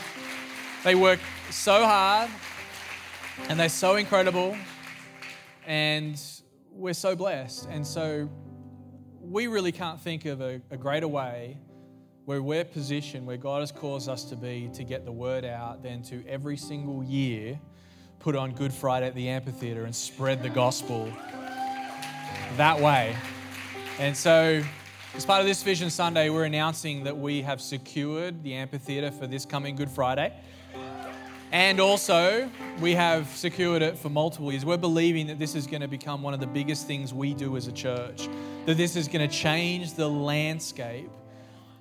They 0.84 0.94
work 0.94 1.18
so 1.50 1.84
hard 1.84 2.30
and 3.48 3.58
they're 3.58 3.68
so 3.68 3.96
incredible. 3.96 4.56
And 5.66 6.20
we're 6.70 6.94
so 6.94 7.16
blessed. 7.16 7.66
And 7.68 7.84
so 7.84 8.30
we 9.20 9.48
really 9.48 9.72
can't 9.72 10.00
think 10.00 10.24
of 10.24 10.40
a, 10.40 10.62
a 10.70 10.76
greater 10.76 11.08
way 11.08 11.58
where 12.26 12.40
we're 12.40 12.64
positioned, 12.64 13.26
where 13.26 13.36
God 13.36 13.60
has 13.60 13.72
caused 13.72 14.08
us 14.08 14.22
to 14.24 14.36
be, 14.36 14.70
to 14.74 14.84
get 14.84 15.04
the 15.04 15.12
word 15.12 15.44
out 15.44 15.82
than 15.82 16.02
to 16.04 16.24
every 16.28 16.56
single 16.56 17.02
year 17.02 17.58
put 18.20 18.36
on 18.36 18.52
Good 18.52 18.72
Friday 18.72 19.06
at 19.06 19.14
the 19.16 19.28
amphitheater 19.28 19.84
and 19.84 19.94
spread 19.94 20.44
the 20.44 20.48
gospel 20.48 21.12
that 22.56 22.78
way. 22.80 23.16
And 23.98 24.16
so, 24.16 24.62
as 25.14 25.24
part 25.24 25.40
of 25.40 25.46
this 25.46 25.62
Vision 25.62 25.90
Sunday, 25.90 26.28
we're 26.28 26.44
announcing 26.44 27.04
that 27.04 27.16
we 27.16 27.42
have 27.42 27.60
secured 27.60 28.42
the 28.42 28.54
amphitheater 28.54 29.10
for 29.10 29.26
this 29.26 29.44
coming 29.46 29.74
Good 29.74 29.90
Friday. 29.90 30.32
And 31.50 31.80
also, 31.80 32.50
we 32.80 32.92
have 32.92 33.26
secured 33.28 33.80
it 33.80 33.96
for 33.96 34.10
multiple 34.10 34.52
years. 34.52 34.66
We're 34.66 34.76
believing 34.76 35.26
that 35.28 35.38
this 35.38 35.54
is 35.54 35.66
going 35.66 35.80
to 35.80 35.88
become 35.88 36.22
one 36.22 36.34
of 36.34 36.40
the 36.40 36.46
biggest 36.46 36.86
things 36.86 37.14
we 37.14 37.32
do 37.32 37.56
as 37.56 37.68
a 37.68 37.72
church, 37.72 38.28
that 38.66 38.76
this 38.76 38.96
is 38.96 39.08
going 39.08 39.26
to 39.26 39.34
change 39.34 39.94
the 39.94 40.08
landscape 40.08 41.10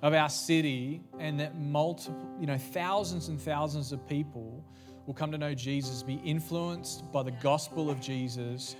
of 0.00 0.14
our 0.14 0.30
city, 0.30 1.02
and 1.18 1.38
that 1.38 1.58
multiple, 1.58 2.16
you 2.40 2.46
know, 2.46 2.56
thousands 2.56 3.28
and 3.28 3.40
thousands 3.40 3.92
of 3.92 4.06
people 4.08 4.64
will 5.06 5.14
come 5.14 5.30
to 5.32 5.38
know 5.38 5.54
Jesus, 5.54 6.02
be 6.02 6.20
influenced 6.24 7.10
by 7.12 7.22
the 7.22 7.32
gospel 7.32 7.90
of 7.90 8.00
Jesus 8.00 8.74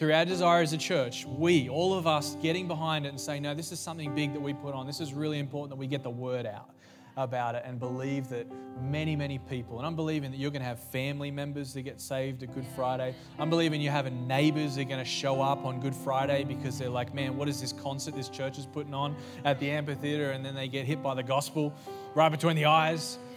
through 0.00 0.14
our 0.14 0.24
desire 0.24 0.62
as 0.62 0.72
a 0.72 0.78
church, 0.78 1.26
we, 1.26 1.68
all 1.68 1.92
of 1.92 2.06
us, 2.06 2.34
getting 2.36 2.66
behind 2.66 3.04
it 3.04 3.10
and 3.10 3.20
saying, 3.20 3.42
no, 3.42 3.52
this 3.52 3.70
is 3.70 3.78
something 3.78 4.14
big 4.14 4.32
that 4.32 4.40
we 4.40 4.54
put 4.54 4.72
on. 4.72 4.86
This 4.86 4.98
is 4.98 5.12
really 5.12 5.38
important 5.38 5.68
that 5.68 5.76
we 5.76 5.86
get 5.86 6.02
the 6.02 6.08
word 6.08 6.46
out 6.46 6.70
about 7.18 7.54
it 7.54 7.64
and 7.66 7.78
believe 7.78 8.30
that 8.30 8.46
many, 8.80 9.14
many 9.14 9.36
people, 9.38 9.76
and 9.76 9.86
I'm 9.86 9.96
believing 9.96 10.30
that 10.30 10.38
you're 10.38 10.52
going 10.52 10.62
to 10.62 10.68
have 10.68 10.80
family 10.80 11.30
members 11.30 11.74
that 11.74 11.82
get 11.82 12.00
saved 12.00 12.42
at 12.42 12.54
Good 12.54 12.64
Friday. 12.74 13.14
I'm 13.38 13.50
believing 13.50 13.82
you're 13.82 13.92
having 13.92 14.26
neighbors 14.26 14.76
that 14.76 14.80
are 14.80 14.84
going 14.88 15.04
to 15.04 15.10
show 15.10 15.42
up 15.42 15.66
on 15.66 15.80
Good 15.80 15.94
Friday 15.94 16.44
because 16.44 16.78
they're 16.78 16.88
like, 16.88 17.12
man, 17.12 17.36
what 17.36 17.46
is 17.46 17.60
this 17.60 17.74
concert 17.74 18.16
this 18.16 18.30
church 18.30 18.56
is 18.56 18.64
putting 18.64 18.94
on 18.94 19.14
at 19.44 19.60
the 19.60 19.70
amphitheater? 19.70 20.30
And 20.30 20.42
then 20.42 20.54
they 20.54 20.68
get 20.68 20.86
hit 20.86 21.02
by 21.02 21.14
the 21.14 21.22
gospel 21.22 21.74
right 22.14 22.30
between 22.30 22.56
the 22.56 22.64
eyes. 22.64 23.18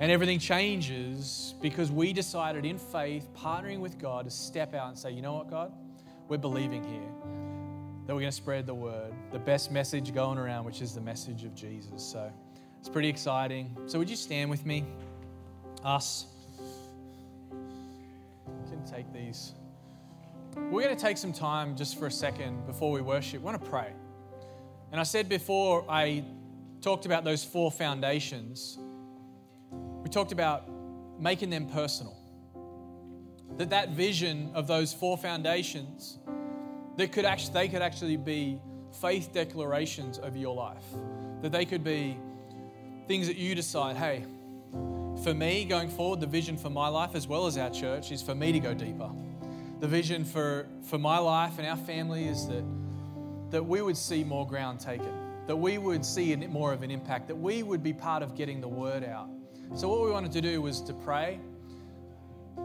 And 0.00 0.12
everything 0.12 0.38
changes 0.38 1.54
because 1.60 1.90
we 1.90 2.12
decided 2.12 2.64
in 2.64 2.78
faith, 2.78 3.28
partnering 3.36 3.80
with 3.80 3.98
God, 3.98 4.24
to 4.24 4.30
step 4.30 4.72
out 4.72 4.88
and 4.88 4.98
say, 4.98 5.10
you 5.10 5.20
know 5.20 5.34
what, 5.34 5.50
God? 5.50 5.72
We're 6.28 6.36
believing 6.36 6.84
here 6.84 7.10
that 8.06 8.14
we're 8.14 8.20
going 8.20 8.30
to 8.30 8.36
spread 8.36 8.66
the 8.66 8.74
word, 8.74 9.12
the 9.32 9.38
best 9.38 9.70
message 9.70 10.14
going 10.14 10.38
around, 10.38 10.64
which 10.64 10.82
is 10.82 10.94
the 10.94 11.00
message 11.00 11.44
of 11.44 11.54
Jesus. 11.54 12.02
So 12.02 12.30
it's 12.78 12.88
pretty 12.88 13.08
exciting. 13.08 13.76
So, 13.86 13.98
would 13.98 14.08
you 14.08 14.16
stand 14.16 14.50
with 14.50 14.64
me? 14.64 14.84
Us. 15.84 16.26
You 17.50 18.70
can 18.70 18.84
take 18.84 19.12
these. 19.12 19.52
We're 20.56 20.82
going 20.82 20.96
to 20.96 21.00
take 21.02 21.16
some 21.16 21.32
time 21.32 21.76
just 21.76 21.98
for 21.98 22.06
a 22.06 22.10
second 22.10 22.66
before 22.66 22.90
we 22.90 23.00
worship. 23.00 23.40
We 23.40 23.44
want 23.44 23.62
to 23.62 23.70
pray. 23.70 23.92
And 24.90 25.00
I 25.00 25.04
said 25.04 25.28
before 25.28 25.84
I 25.88 26.24
talked 26.80 27.06
about 27.06 27.24
those 27.24 27.44
four 27.44 27.70
foundations, 27.70 28.78
we 29.70 30.08
talked 30.08 30.32
about 30.32 30.68
making 31.18 31.50
them 31.50 31.66
personal 31.66 32.18
that 33.58 33.70
that 33.70 33.90
vision 33.90 34.50
of 34.54 34.66
those 34.66 34.92
four 34.92 35.18
foundations 35.18 36.17
that 36.98 37.12
could 37.12 37.24
actually 37.24 37.54
they 37.54 37.68
could 37.68 37.80
actually 37.80 38.16
be 38.16 38.60
faith 39.00 39.32
declarations 39.32 40.18
of 40.18 40.36
your 40.36 40.54
life. 40.54 40.84
That 41.42 41.52
they 41.52 41.64
could 41.64 41.84
be 41.84 42.18
things 43.06 43.26
that 43.28 43.36
you 43.36 43.54
decide 43.54 43.96
hey 43.96 44.24
for 45.22 45.32
me 45.32 45.64
going 45.64 45.88
forward 45.88 46.20
the 46.20 46.26
vision 46.26 46.58
for 46.58 46.68
my 46.68 46.88
life 46.88 47.14
as 47.14 47.26
well 47.26 47.46
as 47.46 47.56
our 47.56 47.70
church 47.70 48.12
is 48.12 48.20
for 48.20 48.34
me 48.34 48.52
to 48.52 48.60
go 48.60 48.74
deeper. 48.74 49.10
The 49.80 49.88
vision 49.88 50.24
for 50.24 50.66
for 50.82 50.98
my 50.98 51.18
life 51.18 51.58
and 51.58 51.66
our 51.66 51.76
family 51.76 52.28
is 52.28 52.46
that 52.48 52.64
that 53.50 53.64
we 53.64 53.80
would 53.80 53.96
see 53.96 54.24
more 54.24 54.46
ground 54.46 54.80
taken 54.80 55.14
that 55.46 55.56
we 55.56 55.78
would 55.78 56.04
see 56.04 56.36
more 56.36 56.74
of 56.74 56.82
an 56.82 56.90
impact 56.90 57.26
that 57.26 57.34
we 57.34 57.62
would 57.62 57.82
be 57.82 57.92
part 57.92 58.22
of 58.22 58.36
getting 58.36 58.60
the 58.60 58.68
word 58.68 59.02
out. 59.02 59.30
So 59.74 59.88
what 59.88 60.04
we 60.04 60.10
wanted 60.10 60.30
to 60.32 60.42
do 60.42 60.60
was 60.60 60.82
to 60.82 60.92
pray 60.92 61.40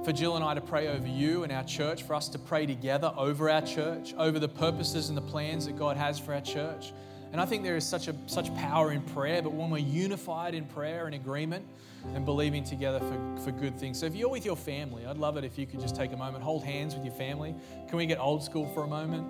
for 0.04 0.12
Jill 0.12 0.36
and 0.36 0.44
I 0.44 0.54
to 0.54 0.62
pray 0.62 0.88
over 0.88 1.08
you 1.08 1.44
and 1.44 1.52
our 1.52 1.64
church, 1.64 2.04
for 2.04 2.14
us 2.14 2.28
to 2.30 2.40
pray 2.40 2.66
together 2.66 3.14
over 3.16 3.50
our 3.50 3.62
church, 3.62 4.14
over 4.18 4.40
the 4.40 4.50
purposes 4.50 5.10
and 5.10 5.18
the 5.18 5.22
plans 5.22 5.66
that 5.66 5.78
God 5.78 5.98
has 5.98 6.20
for 6.20 6.34
our 6.34 6.42
church. 6.42 6.94
And 7.32 7.42
I 7.42 7.46
think 7.46 7.64
there 7.64 7.76
is 7.76 7.86
such 7.86 8.08
a 8.08 8.16
such 8.28 8.54
power 8.56 8.92
in 8.92 9.02
prayer, 9.02 9.42
but 9.42 9.54
when 9.54 9.70
we're 9.70 9.80
unified 9.80 10.54
in 10.54 10.66
prayer 10.66 11.06
and 11.06 11.16
agreement 11.16 11.66
and 12.14 12.26
believing 12.26 12.64
together 12.64 13.00
for, 13.00 13.42
for 13.44 13.52
good 13.52 13.78
things. 13.80 14.00
So 14.00 14.06
if 14.06 14.16
you're 14.16 14.30
with 14.30 14.46
your 14.46 14.56
family, 14.56 15.06
I'd 15.06 15.18
love 15.18 15.38
it 15.38 15.44
if 15.44 15.58
you 15.58 15.66
could 15.66 15.80
just 15.80 15.96
take 15.96 16.12
a 16.12 16.18
moment, 16.18 16.44
hold 16.44 16.64
hands 16.64 16.96
with 16.96 17.06
your 17.06 17.14
family. 17.14 17.56
Can 17.88 17.98
we 17.98 18.06
get 18.06 18.20
old 18.20 18.44
school 18.44 18.68
for 18.74 18.84
a 18.84 18.88
moment? 18.88 19.30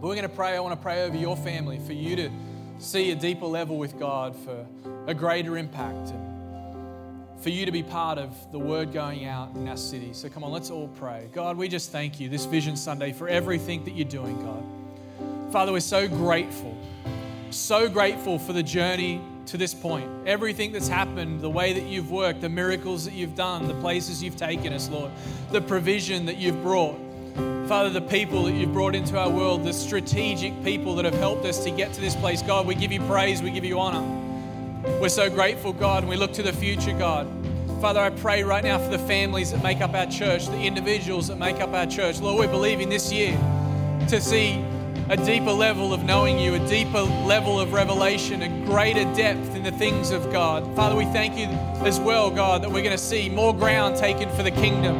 But 0.00 0.06
we're 0.06 0.14
going 0.14 0.28
to 0.28 0.34
pray. 0.34 0.56
I 0.56 0.60
want 0.60 0.78
to 0.78 0.82
pray 0.82 1.02
over 1.02 1.16
your 1.16 1.36
family 1.36 1.80
for 1.80 1.92
you 1.92 2.14
to 2.16 2.30
see 2.78 3.10
a 3.10 3.16
deeper 3.16 3.46
level 3.46 3.76
with 3.76 3.98
God, 3.98 4.36
for 4.36 4.64
a 5.08 5.14
greater 5.14 5.58
impact. 5.58 6.12
For 7.40 7.50
you 7.50 7.66
to 7.66 7.72
be 7.72 7.84
part 7.84 8.18
of 8.18 8.34
the 8.50 8.58
word 8.58 8.92
going 8.92 9.24
out 9.24 9.54
in 9.54 9.68
our 9.68 9.76
city. 9.76 10.12
So 10.12 10.28
come 10.28 10.42
on, 10.42 10.50
let's 10.50 10.70
all 10.70 10.88
pray. 10.88 11.28
God, 11.32 11.56
we 11.56 11.68
just 11.68 11.92
thank 11.92 12.18
you 12.18 12.28
this 12.28 12.46
Vision 12.46 12.76
Sunday 12.76 13.12
for 13.12 13.28
everything 13.28 13.84
that 13.84 13.92
you're 13.92 14.08
doing, 14.08 14.36
God. 14.44 15.52
Father, 15.52 15.70
we're 15.70 15.80
so 15.80 16.08
grateful, 16.08 16.76
so 17.50 17.88
grateful 17.88 18.40
for 18.40 18.52
the 18.52 18.62
journey 18.62 19.20
to 19.46 19.56
this 19.56 19.72
point. 19.72 20.10
Everything 20.26 20.72
that's 20.72 20.88
happened, 20.88 21.40
the 21.40 21.48
way 21.48 21.72
that 21.72 21.84
you've 21.84 22.10
worked, 22.10 22.40
the 22.40 22.48
miracles 22.48 23.04
that 23.04 23.14
you've 23.14 23.36
done, 23.36 23.68
the 23.68 23.80
places 23.80 24.20
you've 24.22 24.36
taken 24.36 24.72
us, 24.72 24.88
Lord, 24.90 25.12
the 25.52 25.60
provision 25.60 26.26
that 26.26 26.38
you've 26.38 26.60
brought. 26.62 26.98
Father, 27.68 27.90
the 27.90 28.00
people 28.00 28.42
that 28.44 28.52
you've 28.52 28.72
brought 28.72 28.96
into 28.96 29.16
our 29.16 29.30
world, 29.30 29.64
the 29.64 29.72
strategic 29.72 30.64
people 30.64 30.96
that 30.96 31.04
have 31.04 31.14
helped 31.14 31.44
us 31.44 31.62
to 31.64 31.70
get 31.70 31.92
to 31.92 32.00
this 32.00 32.16
place, 32.16 32.42
God, 32.42 32.66
we 32.66 32.74
give 32.74 32.90
you 32.90 33.00
praise, 33.02 33.40
we 33.42 33.50
give 33.52 33.64
you 33.64 33.78
honor. 33.78 34.27
We're 34.84 35.08
so 35.08 35.28
grateful, 35.28 35.72
God, 35.72 36.02
and 36.02 36.08
we 36.08 36.16
look 36.16 36.32
to 36.34 36.42
the 36.42 36.52
future, 36.52 36.92
God. 36.92 37.26
Father, 37.80 38.00
I 38.00 38.10
pray 38.10 38.42
right 38.44 38.62
now 38.62 38.78
for 38.78 38.90
the 38.90 38.98
families 38.98 39.50
that 39.52 39.62
make 39.62 39.80
up 39.80 39.94
our 39.94 40.06
church, 40.06 40.46
the 40.46 40.60
individuals 40.60 41.28
that 41.28 41.38
make 41.38 41.60
up 41.60 41.72
our 41.72 41.86
church. 41.86 42.20
Lord, 42.20 42.38
we're 42.38 42.52
believing 42.52 42.88
this 42.88 43.12
year 43.12 43.36
to 44.08 44.20
see 44.20 44.64
a 45.08 45.16
deeper 45.16 45.52
level 45.52 45.92
of 45.92 46.04
knowing 46.04 46.38
you, 46.38 46.54
a 46.54 46.68
deeper 46.68 47.00
level 47.00 47.58
of 47.58 47.72
revelation, 47.72 48.42
a 48.42 48.66
greater 48.66 49.04
depth 49.14 49.56
in 49.56 49.62
the 49.62 49.72
things 49.72 50.10
of 50.10 50.30
God. 50.30 50.64
Father, 50.76 50.94
we 50.94 51.06
thank 51.06 51.36
you 51.36 51.46
as 51.86 51.98
well, 51.98 52.30
God, 52.30 52.62
that 52.62 52.70
we're 52.70 52.82
going 52.82 52.96
to 52.96 52.98
see 53.02 53.28
more 53.28 53.54
ground 53.54 53.96
taken 53.96 54.28
for 54.30 54.42
the 54.42 54.50
kingdom, 54.50 54.96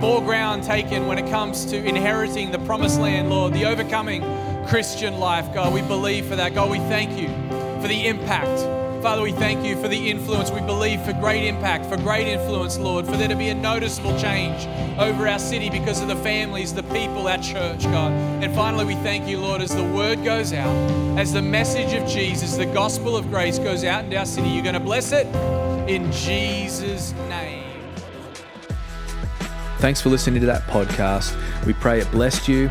more 0.00 0.20
ground 0.22 0.64
taken 0.64 1.06
when 1.06 1.18
it 1.18 1.28
comes 1.30 1.66
to 1.66 1.84
inheriting 1.84 2.50
the 2.50 2.58
promised 2.60 2.98
land, 2.98 3.30
Lord, 3.30 3.52
the 3.52 3.64
overcoming 3.64 4.22
Christian 4.66 5.18
life, 5.18 5.52
God. 5.52 5.74
We 5.74 5.82
believe 5.82 6.26
for 6.26 6.36
that. 6.36 6.54
God, 6.54 6.70
we 6.70 6.78
thank 6.78 7.20
you 7.20 7.28
for 7.80 7.88
the 7.88 8.06
impact 8.06 8.79
Father, 9.02 9.22
we 9.22 9.32
thank 9.32 9.64
you 9.64 9.80
for 9.80 9.88
the 9.88 10.10
influence. 10.10 10.50
We 10.50 10.60
believe 10.60 11.00
for 11.00 11.14
great 11.14 11.46
impact, 11.46 11.86
for 11.86 11.96
great 11.96 12.28
influence, 12.28 12.78
Lord, 12.78 13.06
for 13.06 13.16
there 13.16 13.28
to 13.28 13.34
be 13.34 13.48
a 13.48 13.54
noticeable 13.54 14.18
change 14.20 14.66
over 14.98 15.26
our 15.26 15.38
city 15.38 15.70
because 15.70 16.02
of 16.02 16.08
the 16.08 16.16
families, 16.16 16.74
the 16.74 16.82
people, 16.82 17.26
our 17.26 17.38
church, 17.38 17.84
God. 17.84 18.12
And 18.12 18.54
finally, 18.54 18.84
we 18.84 18.96
thank 18.96 19.26
you, 19.26 19.38
Lord, 19.38 19.62
as 19.62 19.74
the 19.74 19.82
word 19.82 20.22
goes 20.22 20.52
out, 20.52 20.74
as 21.18 21.32
the 21.32 21.40
message 21.40 21.94
of 21.94 22.06
Jesus, 22.06 22.56
the 22.56 22.66
gospel 22.66 23.16
of 23.16 23.30
grace 23.30 23.58
goes 23.58 23.84
out 23.84 24.04
into 24.04 24.18
our 24.18 24.26
city. 24.26 24.50
You're 24.50 24.62
going 24.62 24.74
to 24.74 24.80
bless 24.80 25.12
it 25.12 25.26
in 25.88 26.12
Jesus' 26.12 27.12
name. 27.30 27.64
Thanks 29.78 30.02
for 30.02 30.10
listening 30.10 30.40
to 30.40 30.46
that 30.46 30.60
podcast. 30.64 31.34
We 31.64 31.72
pray 31.72 32.00
it 32.00 32.10
blessed 32.10 32.48
you 32.48 32.70